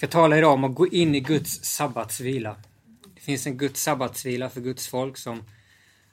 ska 0.00 0.06
tala 0.06 0.38
idag 0.38 0.52
om 0.52 0.64
att 0.64 0.74
gå 0.74 0.86
in 0.86 1.14
i 1.14 1.20
Guds 1.20 1.64
sabbatsvila. 1.64 2.56
Det 3.14 3.20
finns 3.20 3.46
en 3.46 3.56
Guds 3.56 3.82
sabbatsvila 3.82 4.50
för 4.50 4.60
Guds 4.60 4.88
folk 4.88 5.16
som, 5.16 5.44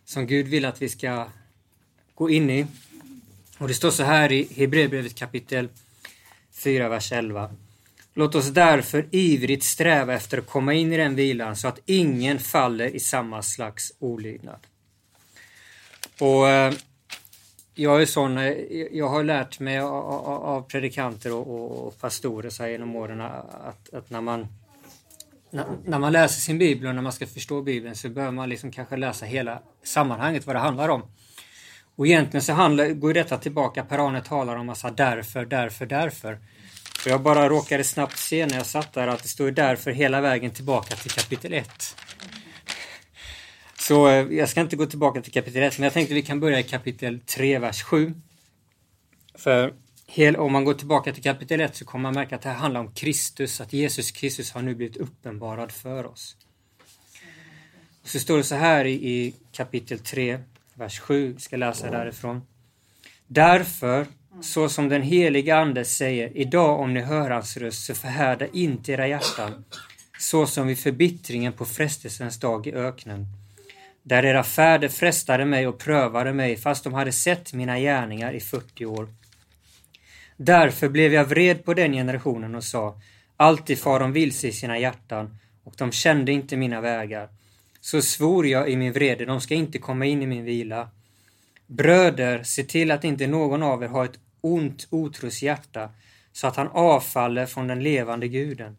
som 0.05 0.27
Gud 0.27 0.47
vill 0.47 0.65
att 0.65 0.81
vi 0.81 0.89
ska 0.89 1.27
gå 2.15 2.29
in 2.29 2.49
i. 2.49 2.65
Och 3.57 3.67
det 3.67 3.73
står 3.73 3.91
så 3.91 4.03
här 4.03 4.31
i 4.31 4.47
Hebreerbrevet 4.55 5.15
kapitel 5.15 5.69
4, 6.51 6.89
vers 6.89 7.11
11. 7.11 7.51
Låt 8.13 8.35
oss 8.35 8.47
därför 8.47 9.07
ivrigt 9.11 9.63
sträva 9.63 10.13
efter 10.13 10.37
att 10.37 10.47
komma 10.47 10.73
in 10.73 10.93
i 10.93 10.97
den 10.97 11.15
vilan 11.15 11.55
så 11.55 11.67
att 11.67 11.79
ingen 11.85 12.39
faller 12.39 12.95
i 12.95 12.99
samma 12.99 13.41
slags 13.41 13.93
olydnad. 13.99 14.59
Och 16.19 16.49
eh, 16.49 16.73
jag 17.79 18.01
är 18.01 18.05
sån, 18.05 18.37
eh, 18.37 18.53
jag 18.91 19.09
har 19.09 19.23
lärt 19.23 19.59
mig 19.59 19.79
av 19.79 20.61
predikanter 20.61 21.33
och, 21.33 21.99
pastorer 21.99 22.49
så 22.49 22.63
här 22.63 22.69
genom 22.69 22.95
åren 22.95 23.21
att, 23.21 23.93
att 23.93 24.09
när 24.09 24.21
man 24.21 24.47
när 25.85 25.99
man 25.99 26.11
läser 26.11 26.41
sin 26.41 26.57
bibel 26.57 26.87
och 26.87 26.95
när 26.95 27.01
man 27.01 27.11
ska 27.11 27.27
förstå 27.27 27.61
bibeln 27.61 27.95
så 27.95 28.09
behöver 28.09 28.33
man 28.33 28.49
liksom 28.49 28.71
kanske 28.71 28.97
läsa 28.97 29.25
hela 29.25 29.59
sammanhanget 29.83 30.45
vad 30.45 30.55
det 30.55 30.59
handlar 30.59 30.89
om. 30.89 31.03
Och 31.95 32.07
egentligen 32.07 32.41
så 32.41 32.53
handlar, 32.53 32.89
går 32.89 33.13
detta 33.13 33.37
tillbaka, 33.37 33.83
Per-Arne 33.83 34.21
talar 34.21 34.55
om 34.55 34.65
massa 34.65 34.91
därför, 34.91 35.45
därför, 35.45 35.85
därför. 35.85 36.33
Och 37.05 37.07
jag 37.07 37.21
bara 37.21 37.49
råkade 37.49 37.83
snabbt 37.83 38.17
se 38.17 38.45
när 38.45 38.55
jag 38.55 38.65
satt 38.65 38.93
där 38.93 39.07
att 39.07 39.23
det 39.23 39.29
står 39.29 39.51
därför 39.51 39.91
hela 39.91 40.21
vägen 40.21 40.51
tillbaka 40.51 40.95
till 40.95 41.11
kapitel 41.11 41.53
1. 41.53 41.95
Så 43.87 44.07
eh, 44.07 44.27
jag 44.31 44.49
ska 44.49 44.61
inte 44.61 44.75
gå 44.75 44.85
tillbaka 44.85 45.21
till 45.21 45.31
kapitel 45.31 45.63
1, 45.63 45.77
men 45.77 45.83
jag 45.83 45.93
tänkte 45.93 46.13
vi 46.13 46.21
kan 46.21 46.39
börja 46.39 46.59
i 46.59 46.63
kapitel 46.63 47.19
3, 47.19 47.59
vers 47.59 47.83
7. 47.83 48.13
För 49.35 49.73
om 50.37 50.51
man 50.51 50.65
går 50.65 50.73
tillbaka 50.73 51.13
till 51.13 51.23
kapitel 51.23 51.61
1 51.61 51.75
så 51.75 51.85
kommer 51.85 52.03
man 52.03 52.13
märka 52.13 52.35
att 52.35 52.41
det 52.41 52.49
här 52.49 52.55
handlar 52.55 52.81
om 52.81 52.93
Kristus, 52.93 53.61
att 53.61 53.73
Jesus 53.73 54.11
Kristus 54.11 54.51
har 54.51 54.61
nu 54.61 54.75
blivit 54.75 54.97
uppenbarad 54.97 55.71
för 55.71 56.05
oss. 56.05 56.35
Och 58.01 58.09
så 58.09 58.19
står 58.19 58.37
det 58.37 58.43
så 58.43 58.55
här 58.55 58.85
i, 58.85 58.93
i 58.93 59.33
kapitel 59.51 59.99
3, 59.99 60.39
vers 60.73 60.99
7, 60.99 61.33
vi 61.33 61.39
ska 61.39 61.57
läsa 61.57 61.91
därifrån. 61.91 62.41
Därför, 63.27 64.07
så 64.41 64.69
som 64.69 64.89
den 64.89 65.01
heliga 65.01 65.57
Ande 65.57 65.85
säger, 65.85 66.37
idag 66.37 66.79
om 66.79 66.93
ni 66.93 67.01
hör 67.01 67.29
hans 67.29 67.57
röst, 67.57 67.85
så 67.85 67.95
förhärda 67.95 68.47
inte 68.47 68.91
era 68.91 69.07
hjärtan, 69.07 69.65
så 70.19 70.47
som 70.47 70.67
vid 70.67 70.79
förbittringen 70.79 71.53
på 71.53 71.65
frestelsens 71.65 72.39
dag 72.39 72.67
i 72.67 72.73
öknen 72.73 73.27
där 74.07 74.25
era 74.25 74.43
fäder 74.43 74.87
frestade 74.87 75.45
mig 75.45 75.67
och 75.67 75.77
prövade 75.79 76.33
mig 76.33 76.57
fast 76.57 76.83
de 76.83 76.93
hade 76.93 77.11
sett 77.11 77.53
mina 77.53 77.79
gärningar 77.79 78.33
i 78.33 78.39
40 78.39 78.85
år. 78.85 79.07
Därför 80.37 80.89
blev 80.89 81.13
jag 81.13 81.25
vred 81.25 81.65
på 81.65 81.73
den 81.73 81.93
generationen 81.93 82.55
och 82.55 82.63
sa, 82.63 83.01
alltid 83.37 83.79
far 83.79 83.99
de 83.99 84.13
vilse 84.13 84.47
i 84.47 84.51
sina 84.51 84.79
hjärtan 84.79 85.37
och 85.63 85.73
de 85.77 85.91
kände 85.91 86.31
inte 86.31 86.57
mina 86.57 86.81
vägar. 86.81 87.29
Så 87.81 88.01
svor 88.01 88.47
jag 88.47 88.69
i 88.69 88.75
min 88.75 88.93
vrede, 88.93 89.25
de 89.25 89.41
ska 89.41 89.55
inte 89.55 89.77
komma 89.77 90.05
in 90.05 90.21
i 90.21 90.27
min 90.27 90.45
vila. 90.45 90.89
Bröder, 91.65 92.43
se 92.43 92.63
till 92.63 92.91
att 92.91 93.03
inte 93.03 93.27
någon 93.27 93.63
av 93.63 93.83
er 93.83 93.87
har 93.87 94.05
ett 94.05 94.19
ont 94.41 94.87
otros 94.89 95.41
hjärta 95.41 95.89
så 96.31 96.47
att 96.47 96.55
han 96.55 96.67
avfaller 96.67 97.45
från 97.45 97.67
den 97.67 97.83
levande 97.83 98.27
guden. 98.27 98.77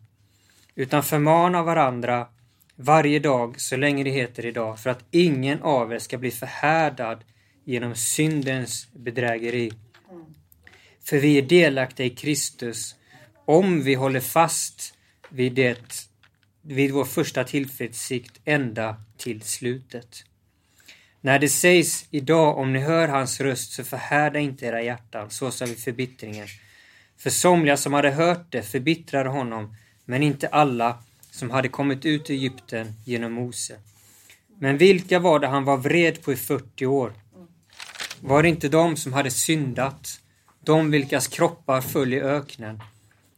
Utan 0.74 1.02
förmana 1.02 1.62
varandra 1.62 2.26
varje 2.80 3.18
dag 3.18 3.60
så 3.60 3.76
länge 3.76 4.04
det 4.04 4.10
heter 4.10 4.46
idag 4.46 4.80
för 4.80 4.90
att 4.90 5.04
ingen 5.10 5.62
av 5.62 5.92
er 5.92 5.98
ska 5.98 6.18
bli 6.18 6.30
förhärdad 6.30 7.24
genom 7.64 7.94
syndens 7.94 8.88
bedrägeri. 8.92 9.72
För 11.04 11.18
vi 11.18 11.38
är 11.38 11.42
delaktiga 11.42 12.06
i 12.06 12.10
Kristus 12.10 12.94
om 13.44 13.82
vi 13.82 13.94
håller 13.94 14.20
fast 14.20 14.94
vid, 15.28 15.52
det, 15.52 16.08
vid 16.62 16.90
vår 16.90 17.04
första 17.04 17.44
tillförsikt 17.44 18.40
ända 18.44 18.96
till 19.16 19.42
slutet. 19.42 20.24
När 21.20 21.38
det 21.38 21.48
sägs 21.48 22.06
idag 22.10 22.58
om 22.58 22.72
ni 22.72 22.78
hör 22.78 23.08
hans 23.08 23.41
röst 23.41 23.72
så 23.72 23.84
förhärda 23.84 24.38
inte 24.38 24.66
era 24.66 24.82
hjärtan, 24.82 25.30
så 25.30 25.50
sa 25.50 25.64
vi 25.64 25.74
förbittringen. 25.74 26.47
För 27.19 27.30
somliga 27.30 27.76
som 27.76 27.92
hade 27.92 28.10
hört 28.10 28.53
det 28.53 28.62
förbittrade 28.62 29.28
honom, 29.28 29.76
men 30.04 30.22
inte 30.22 30.48
alla 30.48 31.03
som 31.38 31.50
hade 31.50 31.69
kommit 31.69 32.04
ut 32.04 32.31
i 32.31 32.34
Egypten 32.34 32.93
genom 33.04 33.32
Mose. 33.32 33.76
Men 34.59 34.78
vilka 34.78 35.19
var 35.19 35.38
det 35.38 35.47
han 35.47 35.65
var 35.65 35.76
vred 35.76 36.22
på 36.22 36.32
i 36.32 36.37
40 36.37 36.87
år? 36.87 37.12
Var 38.21 38.43
det 38.43 38.49
inte 38.49 38.69
de 38.69 38.97
som 38.97 39.12
hade 39.12 39.31
syndat, 39.31 40.21
de 40.60 40.91
vilkas 40.91 41.28
kroppar 41.28 41.81
föll 41.81 42.15
i 42.15 42.21
öknen? 42.21 42.82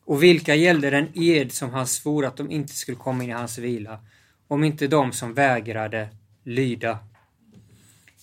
Och 0.05 0.23
vilka 0.23 0.55
gällde 0.55 0.91
den 0.91 1.09
ed 1.15 1.53
som 1.53 1.71
han 1.71 1.87
svor 1.87 2.25
att 2.25 2.37
de 2.37 2.51
inte 2.51 2.73
skulle 2.73 2.97
komma 2.97 3.25
in 3.25 3.31
i 3.31 3.33
hans 3.33 3.59
vila, 3.59 4.01
om 4.49 4.65
inte 4.65 4.87
de 4.87 5.13
som 5.13 5.35
vägrade 5.35 6.09
lyda? 6.45 6.99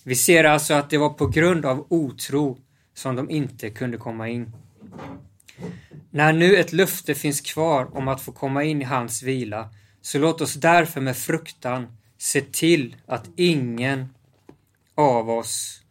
Vi 0.04 0.14
ser 0.14 0.44
alltså 0.44 0.74
att 0.74 0.90
det 0.90 0.98
var 0.98 1.10
på 1.10 1.26
grund 1.26 1.66
av 1.66 1.86
otro 1.88 2.58
som 2.94 3.16
de 3.16 3.30
inte 3.30 3.70
kunde 3.70 3.96
komma 3.96 4.28
in. 4.28 4.52
När 6.10 6.32
nu 6.32 6.56
ett 6.56 6.72
löfte 6.72 7.14
finns 7.14 7.40
kvar 7.40 7.96
om 7.96 8.08
att 8.08 8.20
få 8.20 8.32
komma 8.32 8.64
in 8.64 8.82
i 8.82 8.84
hans 8.84 9.22
vila, 9.22 9.68
så 10.00 10.18
låt 10.18 10.40
oss 10.40 10.54
därför 10.54 11.00
med 11.00 11.16
fruktan 11.16 11.96
se 12.18 12.40
till 12.40 12.96
att 13.06 13.30
ingen 13.36 14.08
av 14.94 15.30
oss 15.30 15.82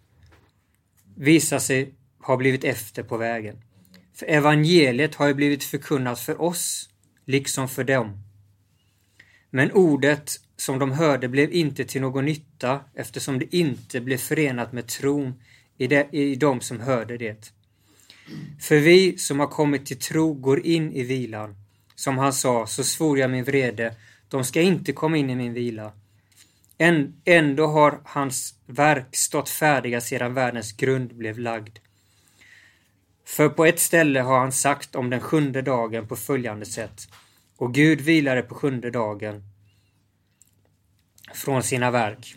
visar 1.15 1.59
sig 1.59 1.93
ha 2.19 2.37
blivit 2.37 2.63
efter 2.63 3.03
på 3.03 3.17
vägen. 3.17 3.61
För 4.13 4.25
evangeliet 4.25 5.15
har 5.15 5.27
ju 5.27 5.33
blivit 5.33 5.63
förkunnat 5.63 6.19
för 6.19 6.41
oss, 6.41 6.89
liksom 7.25 7.69
för 7.69 7.83
dem. 7.83 8.23
Men 9.49 9.71
ordet 9.71 10.31
som 10.57 10.79
de 10.79 10.91
hörde 10.91 11.27
blev 11.27 11.51
inte 11.51 11.85
till 11.85 12.01
någon 12.01 12.25
nytta 12.25 12.79
eftersom 12.93 13.39
det 13.39 13.55
inte 13.55 14.01
blev 14.01 14.17
förenat 14.17 14.73
med 14.73 14.87
tron 14.87 15.33
i, 15.77 15.87
de, 15.87 16.03
i 16.11 16.35
dem 16.35 16.61
som 16.61 16.79
hörde 16.79 17.17
det. 17.17 17.53
För 18.59 18.75
vi 18.75 19.17
som 19.17 19.39
har 19.39 19.47
kommit 19.47 19.85
till 19.85 19.99
tro 19.99 20.33
går 20.33 20.65
in 20.65 20.93
i 20.93 21.03
vilan. 21.03 21.55
Som 21.95 22.17
han 22.17 22.33
sa, 22.33 22.67
så 22.67 22.83
svor 22.83 23.19
jag 23.19 23.31
min 23.31 23.43
vrede, 23.43 23.95
de 24.27 24.43
ska 24.43 24.61
inte 24.61 24.93
komma 24.93 25.17
in 25.17 25.29
i 25.29 25.35
min 25.35 25.53
vila. 25.53 25.91
Ändå 27.25 27.67
har 27.67 28.01
hans 28.03 28.53
verk 28.65 29.15
stått 29.15 29.49
färdiga 29.49 30.01
sedan 30.01 30.33
världens 30.33 30.71
grund 30.73 31.15
blev 31.15 31.39
lagd. 31.39 31.77
För 33.25 33.49
på 33.49 33.65
ett 33.65 33.79
ställe 33.79 34.19
har 34.21 34.39
han 34.39 34.51
sagt 34.51 34.95
om 34.95 35.09
den 35.09 35.19
sjunde 35.19 35.61
dagen 35.61 36.07
på 36.07 36.15
följande 36.15 36.65
sätt. 36.65 37.07
Och 37.57 37.73
Gud 37.73 38.01
vilade 38.01 38.41
på 38.41 38.55
sjunde 38.55 38.91
dagen 38.91 39.43
från 41.33 41.63
sina 41.63 41.91
verk. 41.91 42.35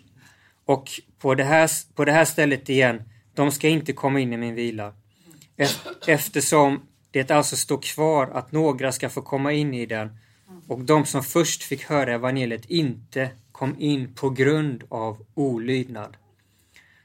Och 0.65 0.91
på 1.19 1.35
det 1.35 1.45
här, 1.45 1.71
på 1.95 2.05
det 2.05 2.13
här 2.13 2.25
stället 2.25 2.69
igen, 2.69 3.03
de 3.35 3.53
ska 3.53 3.69
inte 3.69 3.93
komma 3.93 4.21
in 4.21 4.33
i 4.33 4.37
min 4.37 4.55
vila. 4.55 4.95
Eftersom 6.07 6.81
det 7.11 7.31
alltså 7.31 7.57
står 7.57 7.83
kvar 7.83 8.27
att 8.27 8.53
några 8.53 8.93
ska 8.93 9.09
få 9.09 9.23
komma 9.23 9.53
in 9.53 9.75
i 9.75 9.87
den 9.87 10.19
och 10.69 10.81
de 10.81 11.07
som 11.07 11.23
först 11.23 11.63
fick 11.63 11.85
höra 11.85 12.15
evangeliet 12.15 12.65
inte 12.65 13.31
kom 13.53 13.77
in 13.79 14.15
på 14.15 14.31
grund 14.31 14.85
av 14.89 15.27
olydnad. 15.35 16.17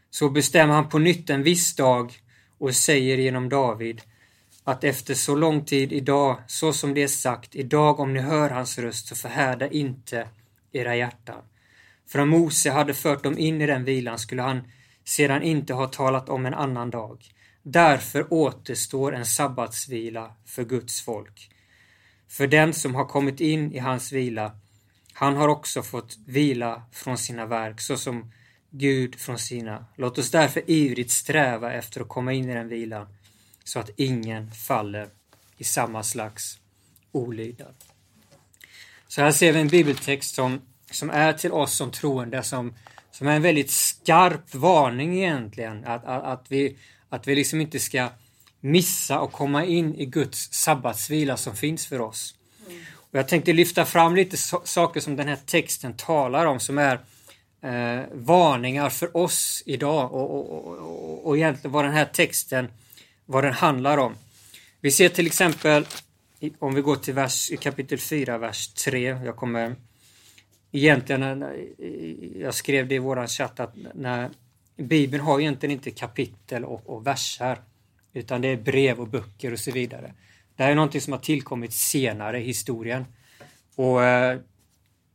Så 0.10 0.30
bestämmer 0.30 0.74
han 0.74 0.90
på 0.90 1.00
nytt 1.00 1.30
en 1.30 1.44
viss 1.44 1.76
dag 1.76 2.14
och 2.58 2.76
säger 2.76 3.18
genom 3.18 3.50
David 3.50 4.02
att 4.64 4.84
efter 4.84 5.14
så 5.14 5.36
lång 5.36 5.66
tid 5.66 5.94
idag, 5.94 6.38
så 6.48 6.74
som 6.74 6.94
det 6.94 7.04
är 7.04 7.08
sagt, 7.08 7.56
idag 7.56 8.00
om 8.00 8.14
ni 8.14 8.20
hör 8.20 8.50
hans 8.50 8.78
röst 8.78 9.08
så 9.08 9.16
förhärda 9.16 9.68
inte 9.68 10.28
era 10.72 10.96
hjärtan. 10.96 11.42
För 12.08 12.20
om 12.20 12.30
Mose 12.30 12.72
hade 12.72 12.94
fört 12.94 13.24
dem 13.24 13.38
in 13.38 13.62
i 13.62 13.66
den 13.66 13.84
vilan 13.84 14.20
skulle 14.20 14.42
han 14.42 14.62
sedan 15.04 15.44
inte 15.44 15.74
ha 15.74 15.88
talat 15.88 16.30
om 16.30 16.46
en 16.46 16.54
annan 16.54 16.90
dag. 16.90 17.18
Därför 17.68 18.34
återstår 18.34 19.16
en 19.16 19.26
sabbatsvila 19.26 20.36
för 20.46 20.64
Guds 20.64 21.02
folk. 21.02 21.50
För 22.28 22.48
den 22.48 22.74
som 22.74 22.96
har 22.96 23.06
kommit 23.06 23.42
in 23.42 23.74
i 23.74 23.80
hans 23.80 24.12
vila, 24.12 24.52
han 25.14 25.36
har 25.36 25.48
också 25.48 25.84
fått 25.84 26.18
vila 26.26 26.84
från 26.92 27.18
sina 27.18 27.46
verk, 27.46 27.82
såsom 27.82 28.32
Gud 28.70 29.16
från 29.16 29.40
sina. 29.40 29.86
Låt 29.96 30.18
oss 30.18 30.32
därför 30.32 30.70
ivrigt 30.70 31.12
sträva 31.12 31.74
efter 31.74 32.02
att 32.02 32.08
komma 32.08 32.34
in 32.34 32.50
i 32.50 32.54
den 32.54 32.68
vilan, 32.68 33.08
så 33.64 33.80
att 33.80 33.90
ingen 33.96 34.52
faller 34.52 35.10
i 35.58 35.64
samma 35.64 36.04
slags 36.04 36.60
olydnad. 37.12 37.76
Så 39.08 39.22
här 39.22 39.32
ser 39.32 39.54
vi 39.54 39.60
en 39.60 39.68
bibeltext 39.68 40.36
som, 40.36 40.62
som 40.92 41.10
är 41.10 41.34
till 41.34 41.52
oss 41.52 41.74
som 41.74 41.92
troende, 41.92 42.44
som, 42.44 42.74
som 43.12 43.28
är 43.28 43.36
en 43.36 43.42
väldigt 43.42 43.72
skarp 43.72 44.56
varning 44.56 45.18
egentligen. 45.18 45.86
Att, 45.86 46.06
att, 46.06 46.24
att 46.24 46.46
vi 46.52 46.78
att 47.16 47.28
vi 47.28 47.36
liksom 47.36 47.62
inte 47.62 47.80
ska 47.80 48.10
missa 48.60 49.20
och 49.20 49.32
komma 49.32 49.66
in 49.66 49.96
i 49.96 50.06
Guds 50.06 50.54
sabbatsvila 50.54 51.38
som 51.38 51.56
finns 51.56 51.88
för 51.88 52.02
oss. 52.02 52.36
Mm. 52.68 52.82
Och 52.96 53.20
jag 53.20 53.28
tänkte 53.28 53.54
lyfta 53.54 53.86
fram 53.86 54.16
lite 54.16 54.38
so 54.38 54.62
saker 54.64 55.00
som 55.00 55.16
den 55.16 55.28
här 55.28 55.40
texten 55.46 55.94
talar 55.94 56.46
om 56.46 56.60
som 56.60 56.78
är 56.78 57.00
eh, 57.62 58.06
varningar 58.14 58.90
för 58.90 59.18
oss 59.18 59.64
idag 59.66 60.14
och, 60.14 60.32
och, 60.32 60.66
och, 60.66 61.28
och 61.28 61.38
egentligen 61.38 61.72
vad 61.72 61.86
den 61.86 61.94
här 61.94 62.06
texten 62.06 62.68
vad 63.26 63.44
den 63.44 63.54
handlar 63.54 63.98
om. 63.98 64.16
Vi 64.82 64.92
ser 64.92 65.10
till 65.10 65.26
exempel 65.26 65.86
om 66.60 66.76
vi 66.76 66.82
går 66.82 66.96
till 66.96 67.14
vers, 67.14 67.52
kapitel 67.60 67.98
4, 67.98 68.38
vers 68.38 68.68
3. 68.68 69.02
Jag 69.02 69.36
kommer 69.36 69.76
egentligen, 70.72 71.46
jag 72.36 72.54
skrev 72.54 72.88
det 72.88 72.96
i 72.96 73.00
våran 73.00 73.28
chatt 73.28 73.60
att 73.60 73.76
när 73.94 74.30
Bibeln 74.78 75.24
har 75.24 75.40
egentligen 75.40 75.74
inte 75.74 75.92
kapitel 75.92 76.66
och, 76.66 76.90
och 76.90 77.08
verser, 77.08 77.62
utan 78.14 78.42
det 78.42 78.48
är 78.48 78.58
brev 78.58 79.00
och 79.00 79.08
böcker 79.08 79.54
och 79.54 79.60
så 79.60 79.72
vidare. 79.72 80.14
Det 80.56 80.64
här 80.64 80.72
är 80.72 80.76
någonting 80.76 81.02
som 81.02 81.14
har 81.14 81.20
tillkommit 81.20 81.74
senare 81.74 82.42
i 82.42 82.46
historien. 82.46 83.06
Och 83.76 84.04
eh, 84.04 84.40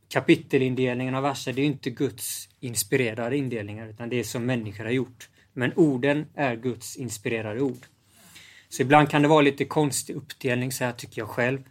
kapitelindelningen 0.08 1.14
av 1.14 1.22
verser, 1.22 1.52
det 1.52 1.62
är 1.62 1.66
inte 1.66 1.90
Guds 1.90 2.48
inspirerade 2.60 3.36
indelningar 3.36 3.88
utan 3.88 4.08
det 4.08 4.16
är 4.16 4.24
som 4.24 4.46
människor 4.46 4.84
har 4.84 4.90
gjort. 4.90 5.28
Men 5.52 5.72
orden 5.76 6.26
är 6.34 6.56
Guds 6.56 6.96
inspirerade 6.96 7.60
ord. 7.60 7.86
Så 8.68 8.82
ibland 8.82 9.10
kan 9.10 9.22
det 9.22 9.28
vara 9.28 9.40
lite 9.40 9.64
konstig 9.64 10.16
uppdelning 10.16 10.72
så 10.72 10.84
här 10.84 10.92
tycker 10.92 11.20
jag 11.20 11.28
själv. 11.28 11.62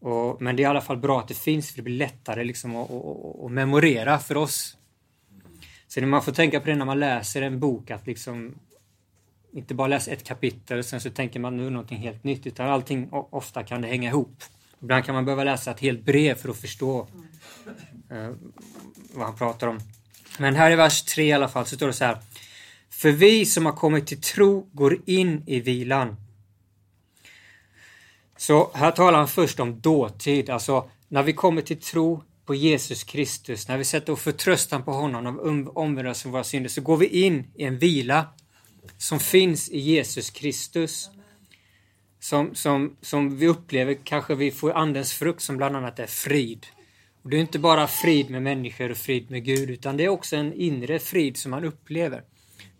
Och, 0.00 0.42
men 0.42 0.56
det 0.56 0.62
är 0.62 0.64
i 0.64 0.66
alla 0.66 0.80
fall 0.80 0.96
bra 0.96 1.20
att 1.20 1.28
det 1.28 1.34
finns 1.38 1.70
för 1.70 1.76
det 1.76 1.82
blir 1.82 1.96
lättare 1.96 2.44
liksom 2.44 2.76
att, 2.76 2.90
att, 2.90 3.44
att 3.44 3.52
memorera 3.52 4.18
för 4.18 4.36
oss. 4.36 4.76
Så 5.88 6.00
man 6.00 6.22
får 6.22 6.32
tänka 6.32 6.60
på 6.60 6.66
det 6.66 6.76
när 6.76 6.84
man 6.84 7.00
läser 7.00 7.42
en 7.42 7.60
bok 7.60 7.90
att 7.90 8.06
liksom 8.06 8.54
inte 9.52 9.74
bara 9.74 9.88
läsa 9.88 10.10
ett 10.10 10.24
kapitel 10.24 10.78
och 10.78 10.84
sen 10.84 11.00
så 11.00 11.10
tänker 11.10 11.40
man 11.40 11.56
nu 11.56 11.70
någonting 11.70 11.98
helt 11.98 12.24
nytt 12.24 12.46
utan 12.46 12.68
allting 12.68 13.08
ofta 13.10 13.62
kan 13.62 13.82
det 13.82 13.88
hänga 13.88 14.08
ihop. 14.08 14.42
Ibland 14.82 15.04
kan 15.04 15.14
man 15.14 15.24
behöva 15.24 15.44
läsa 15.44 15.70
ett 15.70 15.80
helt 15.80 16.04
brev 16.04 16.34
för 16.34 16.48
att 16.48 16.56
förstå 16.56 17.08
eh, 18.10 18.30
vad 19.14 19.26
han 19.26 19.36
pratar 19.36 19.66
om. 19.66 19.80
Men 20.38 20.54
här 20.54 20.70
i 20.70 20.76
vers 20.76 21.02
3 21.02 21.24
i 21.24 21.32
alla 21.32 21.48
fall 21.48 21.66
så 21.66 21.76
står 21.76 21.86
det 21.86 21.92
så 21.92 22.04
här. 22.04 22.18
För 22.90 23.10
vi 23.10 23.46
som 23.46 23.66
har 23.66 23.72
kommit 23.72 24.06
till 24.06 24.20
tro 24.20 24.68
går 24.72 24.98
in 25.06 25.42
i 25.46 25.60
vilan. 25.60 26.16
Så 28.36 28.70
här 28.74 28.90
talar 28.90 29.18
han 29.18 29.28
först 29.28 29.60
om 29.60 29.80
dåtid, 29.80 30.50
alltså 30.50 30.90
när 31.08 31.22
vi 31.22 31.32
kommer 31.32 31.62
till 31.62 31.80
tro 31.80 32.22
på 32.46 32.54
Jesus 32.54 33.04
Kristus, 33.04 33.68
när 33.68 33.78
vi 33.78 33.84
sätter 33.84 34.12
vår 34.12 34.16
förtröstan 34.16 34.82
på 34.82 34.92
honom 34.92 35.38
och 35.38 35.76
omvänder 35.76 36.10
oss 36.10 36.22
från 36.22 36.32
våra 36.32 36.44
synder, 36.44 36.68
så 36.68 36.80
går 36.80 36.96
vi 36.96 37.06
in 37.06 37.46
i 37.54 37.64
en 37.64 37.78
vila 37.78 38.26
som 38.98 39.20
finns 39.20 39.70
i 39.70 39.78
Jesus 39.78 40.30
Kristus. 40.30 41.10
Som, 42.20 42.54
som, 42.54 42.96
som 43.00 43.36
vi 43.36 43.48
upplever, 43.48 43.96
kanske 44.04 44.34
vi 44.34 44.50
får 44.50 44.72
andens 44.72 45.12
frukt 45.12 45.42
som 45.42 45.56
bland 45.56 45.76
annat 45.76 45.98
är 45.98 46.06
frid. 46.06 46.66
Och 47.22 47.30
Det 47.30 47.36
är 47.36 47.40
inte 47.40 47.58
bara 47.58 47.86
frid 47.86 48.30
med 48.30 48.42
människor 48.42 48.90
och 48.90 48.96
frid 48.96 49.30
med 49.30 49.44
Gud, 49.44 49.70
utan 49.70 49.96
det 49.96 50.04
är 50.04 50.08
också 50.08 50.36
en 50.36 50.52
inre 50.52 50.98
frid 50.98 51.36
som 51.36 51.50
man 51.50 51.64
upplever. 51.64 52.22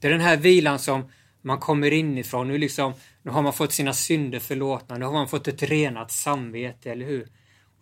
Det 0.01 0.07
är 0.07 0.11
den 0.11 0.21
här 0.21 0.37
vilan 0.37 0.79
som 0.79 1.11
man 1.43 1.59
kommer 1.59 1.93
inifrån. 1.93 2.49
Nu, 2.49 2.59
liksom, 2.59 2.93
nu 3.23 3.31
har 3.31 3.43
man 3.43 3.53
fått 3.53 3.73
sina 3.73 3.93
synder 3.93 4.39
förlåtna, 4.39 4.99
nu 4.99 5.05
har 5.05 5.13
man 5.13 5.29
fått 5.29 5.49
ett 5.49 5.63
renat 5.63 6.13
samvete, 6.13 6.91
eller 6.91 7.07
hur? 7.07 7.29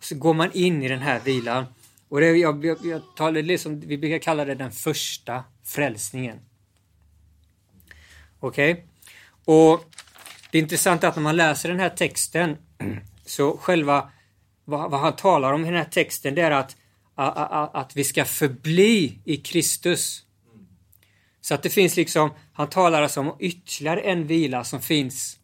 Så 0.05 0.15
går 0.15 0.33
man 0.33 0.51
in 0.53 0.83
i 0.83 0.87
den 0.87 0.99
här 0.99 1.19
vilan. 1.19 1.65
Och 2.09 2.19
det, 2.19 2.37
jag, 2.37 2.65
jag, 2.65 2.77
jag 2.85 3.01
talar 3.15 3.41
liksom, 3.41 3.79
vi 3.79 3.97
brukar 3.97 4.19
kalla 4.19 4.45
det 4.45 4.55
den 4.55 4.71
första 4.71 5.43
frälsningen. 5.63 6.39
Okej? 8.39 8.71
Okay? 8.71 8.83
Och 9.45 9.89
det 10.51 10.57
är 10.57 10.61
intressant 10.61 11.03
att 11.03 11.15
när 11.15 11.23
man 11.23 11.35
läser 11.35 11.69
den 11.69 11.79
här 11.79 11.89
texten 11.89 12.57
så 13.25 13.57
själva 13.57 14.09
vad, 14.65 14.91
vad 14.91 14.99
han 14.99 15.15
talar 15.15 15.53
om 15.53 15.61
i 15.61 15.65
den 15.65 15.77
här 15.77 15.89
texten 15.91 16.35
det 16.35 16.41
är 16.41 16.51
att, 16.51 16.75
att, 17.15 17.75
att 17.75 17.95
vi 17.95 18.03
ska 18.03 18.25
förbli 18.25 19.19
i 19.25 19.37
Kristus. 19.37 20.23
Så 21.41 21.53
att 21.53 21.63
det 21.63 21.69
finns 21.69 21.95
liksom, 21.95 22.29
han 22.53 22.69
talar 22.69 23.01
alltså 23.01 23.19
om 23.19 23.35
ytterligare 23.39 24.01
en 24.01 24.27
vila 24.27 24.63
som 24.63 24.81
finns 24.81 25.39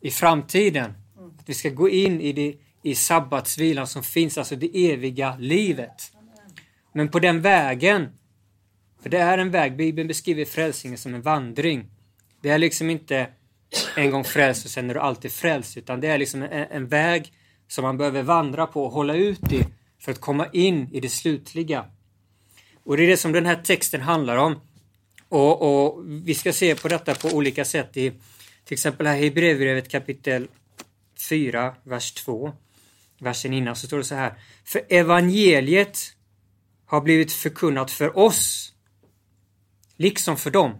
i 0.00 0.10
framtiden. 0.10 0.92
Att 1.38 1.48
vi 1.48 1.54
ska 1.54 1.68
gå 1.68 1.88
in 1.88 2.20
i, 2.20 2.32
det, 2.32 2.56
i 2.84 2.94
sabbatsvilan 2.94 3.86
som 3.86 4.02
finns, 4.02 4.38
alltså 4.38 4.56
det 4.56 4.92
eviga 4.92 5.36
livet. 5.38 6.12
Men 6.92 7.08
på 7.08 7.18
den 7.18 7.40
vägen, 7.40 8.08
för 9.02 9.10
det 9.10 9.18
är 9.18 9.38
en 9.38 9.50
väg, 9.50 9.76
Bibeln 9.76 10.08
beskriver 10.08 10.44
frälsningen 10.44 10.98
som 10.98 11.14
en 11.14 11.22
vandring. 11.22 11.86
Det 12.42 12.50
är 12.50 12.58
liksom 12.58 12.90
inte 12.90 13.28
en 13.96 14.10
gång 14.10 14.24
frälst 14.24 14.64
och 14.64 14.70
sen 14.70 14.90
är 14.90 14.94
du 14.94 15.00
alltid 15.00 15.32
frälst, 15.32 15.76
utan 15.76 16.00
det 16.00 16.08
är 16.08 16.18
liksom 16.18 16.42
en, 16.42 16.50
en 16.52 16.88
väg 16.88 17.32
som 17.68 17.82
man 17.82 17.98
behöver 17.98 18.22
vandra 18.22 18.66
på 18.66 18.84
och 18.84 18.92
hålla 18.92 19.14
ut 19.14 19.52
i 19.52 19.64
för 19.98 20.12
att 20.12 20.20
komma 20.20 20.46
in 20.52 20.88
i 20.92 21.00
det 21.00 21.08
slutliga. 21.08 21.84
Och 22.84 22.96
det 22.96 23.02
är 23.02 23.08
det 23.08 23.16
som 23.16 23.32
den 23.32 23.46
här 23.46 23.62
texten 23.62 24.00
handlar 24.00 24.36
om. 24.36 24.60
Och, 25.28 25.62
och 25.62 26.04
vi 26.06 26.34
ska 26.34 26.52
se 26.52 26.74
på 26.74 26.88
detta 26.88 27.14
på 27.14 27.28
olika 27.28 27.64
sätt 27.64 27.96
i 27.96 28.10
till 28.64 28.74
exempel 28.74 29.06
här 29.06 29.16
i 29.16 29.24
Hebreerbrevet 29.24 29.88
kapitel 29.88 30.48
4, 31.28 31.74
vers 31.84 32.12
2. 32.12 32.52
Versen 33.24 33.52
innan 33.52 33.76
så 33.76 33.86
står 33.86 33.98
det 33.98 34.04
så 34.04 34.14
här. 34.14 34.34
För 34.64 34.82
evangeliet 34.88 35.98
har 36.86 37.00
blivit 37.00 37.32
förkunnat 37.32 37.90
för 37.90 38.18
oss, 38.18 38.72
liksom 39.96 40.36
för 40.36 40.50
dem. 40.50 40.78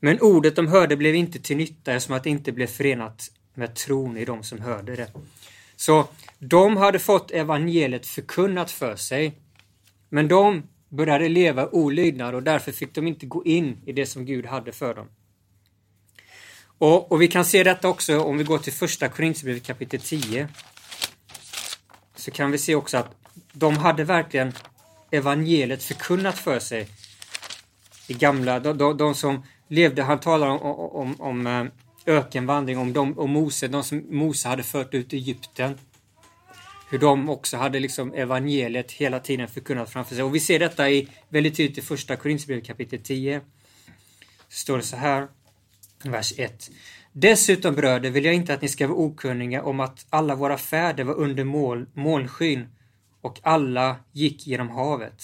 Men 0.00 0.20
ordet 0.20 0.56
de 0.56 0.68
hörde 0.68 0.96
blev 0.96 1.14
inte 1.14 1.38
till 1.38 1.56
nytta 1.56 1.92
eftersom 1.92 2.16
att 2.16 2.24
det 2.24 2.30
inte 2.30 2.52
blev 2.52 2.66
förenat 2.66 3.30
med 3.54 3.74
tron 3.74 4.16
i 4.16 4.24
de 4.24 4.42
som 4.42 4.60
hörde 4.60 4.96
det. 4.96 5.12
Så 5.76 6.08
de 6.38 6.76
hade 6.76 6.98
fått 6.98 7.30
evangeliet 7.30 8.06
förkunnat 8.06 8.70
för 8.70 8.96
sig, 8.96 9.34
men 10.08 10.28
de 10.28 10.62
började 10.88 11.28
leva 11.28 11.68
olydnad 11.68 12.34
och 12.34 12.42
därför 12.42 12.72
fick 12.72 12.94
de 12.94 13.06
inte 13.06 13.26
gå 13.26 13.44
in 13.44 13.78
i 13.86 13.92
det 13.92 14.06
som 14.06 14.24
Gud 14.24 14.46
hade 14.46 14.72
för 14.72 14.94
dem. 14.94 15.08
Och, 16.82 17.12
och 17.12 17.22
vi 17.22 17.28
kan 17.28 17.44
se 17.44 17.62
detta 17.62 17.88
också 17.88 18.20
om 18.20 18.38
vi 18.38 18.44
går 18.44 18.58
till 18.58 18.72
första 18.72 19.08
Korinthierbrevet 19.08 19.62
kapitel 19.62 20.00
10. 20.00 20.48
Så 22.16 22.30
kan 22.30 22.50
vi 22.50 22.58
se 22.58 22.74
också 22.74 22.96
att 22.96 23.14
de 23.52 23.76
hade 23.76 24.04
verkligen 24.04 24.52
evangeliet 25.10 25.82
förkunnat 25.82 26.38
för 26.38 26.58
sig. 26.58 26.88
I 28.08 28.14
gamla, 28.14 28.60
de, 28.60 28.78
de, 28.78 28.96
de 28.96 29.14
som 29.14 29.42
levde, 29.68 30.02
han 30.02 30.20
talar 30.20 30.48
om, 30.48 30.60
om, 30.60 31.20
om 31.20 31.46
eh, 31.46 31.64
ökenvandring, 32.06 32.78
om, 32.78 32.92
de, 32.92 33.18
om 33.18 33.30
Mose, 33.30 33.68
de 33.68 33.84
som 33.84 34.06
Mose 34.10 34.48
hade 34.48 34.62
fört 34.62 34.94
ut 34.94 35.12
i 35.12 35.16
Egypten. 35.16 35.78
Hur 36.90 36.98
de 36.98 37.28
också 37.28 37.56
hade 37.56 37.80
liksom 37.80 38.14
evangeliet 38.14 38.92
hela 38.92 39.20
tiden 39.20 39.48
förkunnat 39.48 39.90
framför 39.90 40.14
sig. 40.14 40.24
Och 40.24 40.34
vi 40.34 40.40
ser 40.40 40.58
detta 40.58 40.90
i, 40.90 41.08
väldigt 41.28 41.56
tydligt 41.56 41.78
i 41.78 41.82
första 41.82 42.16
Korinthierbrevet 42.16 42.66
kapitel 42.66 43.02
10. 43.02 43.40
Så 44.48 44.58
står 44.58 44.76
det 44.76 44.82
så 44.82 44.96
här, 44.96 45.28
vers 46.10 46.32
1. 46.38 46.70
Dessutom 47.12 47.74
bröder 47.74 48.10
vill 48.10 48.24
jag 48.24 48.34
inte 48.34 48.54
att 48.54 48.62
ni 48.62 48.68
ska 48.68 48.86
vara 48.86 48.98
okunniga 48.98 49.62
om 49.62 49.80
att 49.80 50.06
alla 50.10 50.34
våra 50.34 50.58
fäder 50.58 51.04
var 51.04 51.14
under 51.14 51.44
mål, 51.44 51.86
molnskyn 51.94 52.68
och 53.20 53.40
alla 53.42 53.96
gick 54.12 54.46
genom 54.46 54.70
havet. 54.70 55.22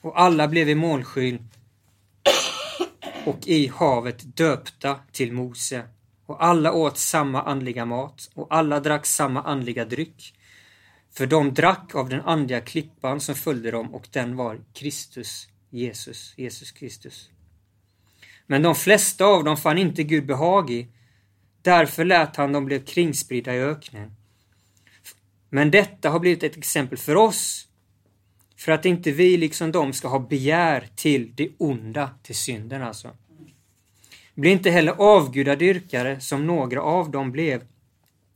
Och 0.00 0.20
alla 0.20 0.48
blev 0.48 0.68
i 0.68 0.74
molnskyn 0.74 1.48
och 3.24 3.46
i 3.46 3.66
havet 3.66 4.36
döpta 4.36 5.00
till 5.12 5.32
Mose. 5.32 5.82
Och 6.26 6.44
alla 6.44 6.72
åt 6.72 6.98
samma 6.98 7.42
andliga 7.42 7.84
mat 7.84 8.30
och 8.34 8.46
alla 8.50 8.80
drack 8.80 9.06
samma 9.06 9.42
andliga 9.42 9.84
dryck. 9.84 10.34
För 11.12 11.26
de 11.26 11.54
drack 11.54 11.94
av 11.94 12.08
den 12.08 12.20
andliga 12.20 12.60
klippan 12.60 13.20
som 13.20 13.34
följde 13.34 13.70
dem 13.70 13.94
och 13.94 14.08
den 14.10 14.36
var 14.36 14.60
Kristus, 14.72 15.48
Jesus, 15.70 16.34
Jesus 16.36 16.72
Kristus. 16.72 17.30
Men 18.46 18.62
de 18.62 18.74
flesta 18.74 19.24
av 19.24 19.44
dem 19.44 19.56
fann 19.56 19.78
inte 19.78 20.02
Gud 20.02 20.26
behagig. 20.26 20.88
Därför 21.62 22.04
lät 22.04 22.36
han 22.36 22.52
dem 22.52 22.64
bli 22.64 22.80
kringspridda 22.80 23.54
i 23.54 23.60
öknen. 23.60 24.16
Men 25.50 25.70
detta 25.70 26.10
har 26.10 26.18
blivit 26.20 26.42
ett 26.42 26.56
exempel 26.56 26.98
för 26.98 27.16
oss, 27.16 27.68
för 28.56 28.72
att 28.72 28.86
inte 28.86 29.10
vi 29.10 29.36
liksom 29.36 29.72
de 29.72 29.92
ska 29.92 30.08
ha 30.08 30.18
begär 30.18 30.88
till 30.96 31.32
det 31.34 31.48
onda, 31.58 32.10
till 32.22 32.34
synden 32.34 32.82
alltså. 32.82 33.16
Bli 34.34 34.50
inte 34.50 34.70
heller 34.70 34.92
avgudadyrkare 34.92 36.20
som 36.20 36.46
några 36.46 36.82
av 36.82 37.10
dem 37.10 37.32
blev. 37.32 37.62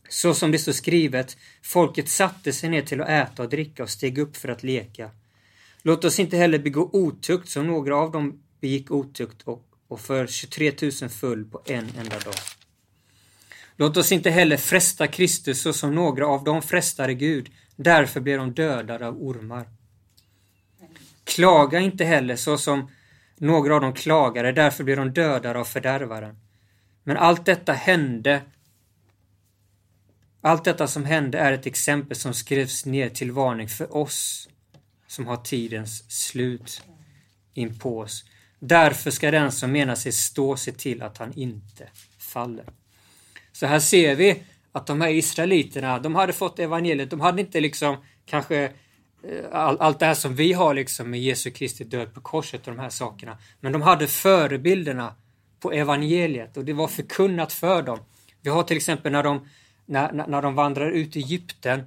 Så 0.09 0.35
som 0.35 0.51
det 0.51 0.59
står 0.59 0.73
skrivet, 0.73 1.37
folket 1.63 2.09
satte 2.09 2.53
sig 2.53 2.71
ner 2.71 2.83
till 2.83 3.01
att 3.01 3.09
äta 3.09 3.43
och 3.43 3.49
dricka 3.49 3.83
och 3.83 3.91
steg 3.91 4.19
upp 4.19 4.37
för 4.37 4.49
att 4.49 4.63
leka. 4.63 5.11
Låt 5.83 6.05
oss 6.05 6.19
inte 6.19 6.37
heller 6.37 6.59
begå 6.59 6.91
otukt 6.93 7.49
som 7.49 7.67
några 7.67 7.97
av 7.97 8.13
dem 8.13 8.43
begick 8.61 8.91
otukt 8.91 9.43
och, 9.43 9.68
och 9.89 10.01
för 10.01 10.27
23 10.27 10.73
000 10.83 11.11
full 11.11 11.45
på 11.45 11.63
en 11.67 11.89
enda 11.99 12.19
dag. 12.19 12.35
Låt 13.77 13.97
oss 13.97 14.13
inte 14.13 14.31
heller 14.31 14.57
fresta 14.57 15.07
Kristus 15.07 15.63
så 15.63 15.73
som 15.73 15.95
några 15.95 16.27
av 16.27 16.45
dem 16.45 16.63
frestade 16.63 17.15
Gud, 17.15 17.51
därför 17.77 18.21
blev 18.21 18.39
de 18.39 18.53
dödade 18.53 19.07
av 19.07 19.23
ormar. 19.23 19.69
Klaga 21.25 21.81
inte 21.81 22.05
heller 22.05 22.37
så 22.37 22.59
som 22.59 22.91
några 23.37 23.75
av 23.75 23.81
dem 23.81 23.95
klagade, 23.95 24.53
därför 24.53 24.85
blev 24.85 24.97
de 24.97 25.13
dödade 25.13 25.59
av 25.59 25.65
fördärvaren. 25.65 26.37
Men 27.05 27.17
allt 27.17 27.47
detta 27.47 27.73
hände 27.73 28.43
allt 30.41 30.65
detta 30.65 30.87
som 30.87 31.05
hände 31.05 31.39
är 31.39 31.53
ett 31.53 31.67
exempel 31.67 32.17
som 32.17 32.35
skrevs 32.35 32.87
ner 32.87 33.09
till 33.09 33.33
varning 33.33 33.69
för 33.69 33.97
oss 33.97 34.49
som 35.07 35.27
har 35.27 35.37
tidens 35.37 36.11
slut 36.11 36.83
inpå 37.55 38.01
oss. 38.01 38.25
Därför 38.59 39.11
ska 39.11 39.31
den 39.31 39.53
som 39.53 39.73
menar 39.73 39.95
sig 39.95 40.13
stå 40.13 40.57
se 40.57 40.73
till 40.73 41.03
att 41.03 41.19
han 41.19 41.33
inte 41.33 41.89
faller. 42.19 42.65
Så 43.53 43.67
här 43.67 43.79
ser 43.79 44.17
vi 44.17 44.43
att 44.73 44.87
de 44.87 45.01
här 45.01 45.09
israeliterna, 45.09 45.99
de 45.99 46.15
hade 46.15 46.33
fått 46.33 46.59
evangeliet, 46.59 47.11
de 47.11 47.21
hade 47.21 47.41
inte 47.41 47.61
liksom 47.61 47.97
kanske 48.27 48.65
eh, 49.23 49.45
all, 49.53 49.81
allt 49.81 49.99
det 49.99 50.07
här 50.07 50.15
som 50.15 50.35
vi 50.35 50.53
har 50.53 50.75
liksom 50.75 51.11
med 51.11 51.21
Jesu 51.21 51.51
Kristi 51.51 51.85
död 51.85 52.15
på 52.15 52.21
korset 52.21 52.69
och 52.69 52.75
de 52.75 52.81
här 52.81 52.91
sakerna. 52.91 53.39
Men 53.61 53.73
de 53.73 53.83
hade 53.83 54.07
förebilderna 54.07 55.15
på 55.61 55.73
evangeliet 55.73 56.57
och 56.57 56.65
det 56.65 56.73
var 56.73 56.89
förkunnat 56.89 57.53
för 57.53 57.83
dem. 57.83 57.99
Vi 58.43 58.51
har 58.51 58.63
till 58.63 58.77
exempel 58.77 59.13
när 59.13 59.23
de, 59.23 59.49
när, 59.87 60.13
när 60.13 60.43
de 60.43 60.55
vandrar 60.55 60.91
ut 60.91 61.17
i 61.17 61.19
Egypten 61.19 61.87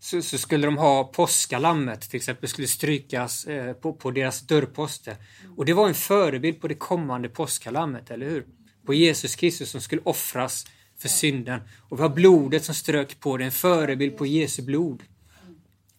så, 0.00 0.22
så, 0.22 0.38
skulle 0.38 0.66
de 0.66 0.78
ha 0.78 1.04
påskalammet 1.04 2.00
till 2.00 2.16
exempel 2.16 2.48
skulle 2.48 2.68
strykas 2.68 3.44
eh, 3.44 3.72
på, 3.72 3.92
på 3.92 4.10
deras 4.10 4.40
dörrposter. 4.40 5.16
Och 5.56 5.64
det 5.64 5.72
var 5.72 5.88
en 5.88 5.94
förebild 5.94 6.60
på 6.60 6.68
det 6.68 6.74
kommande 6.74 7.28
påskalammet, 7.28 8.10
eller 8.10 8.30
hur? 8.30 8.46
På 8.86 8.94
Jesus 8.94 9.36
Kristus 9.36 9.70
som 9.70 9.80
skulle 9.80 10.02
offras 10.04 10.66
för 10.98 11.08
synden. 11.08 11.60
Och 11.78 11.98
vi 11.98 12.02
har 12.02 12.08
blodet 12.08 12.64
som 12.64 12.74
strök 12.74 13.20
på 13.20 13.36
det, 13.36 13.44
en 13.44 13.52
förebild 13.52 14.16
på 14.16 14.26
Jesu 14.26 14.62
blod. 14.62 15.02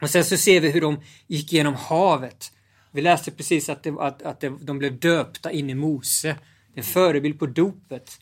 Och 0.01 0.09
sen 0.09 0.25
så 0.25 0.37
ser 0.37 0.59
vi 0.59 0.71
hur 0.71 0.81
de 0.81 1.01
gick 1.27 1.53
genom 1.53 1.75
havet. 1.75 2.51
Vi 2.91 3.01
läste 3.01 3.31
precis 3.31 3.69
att, 3.69 3.83
det, 3.83 3.95
att, 3.99 4.21
att 4.21 4.39
det, 4.39 4.49
de 4.61 4.77
blev 4.77 4.99
döpta 4.99 5.51
in 5.51 5.69
i 5.69 5.75
Mose. 5.75 6.35
En 6.75 6.83
förebild 6.83 7.39
på 7.39 7.45
dopet. 7.45 8.19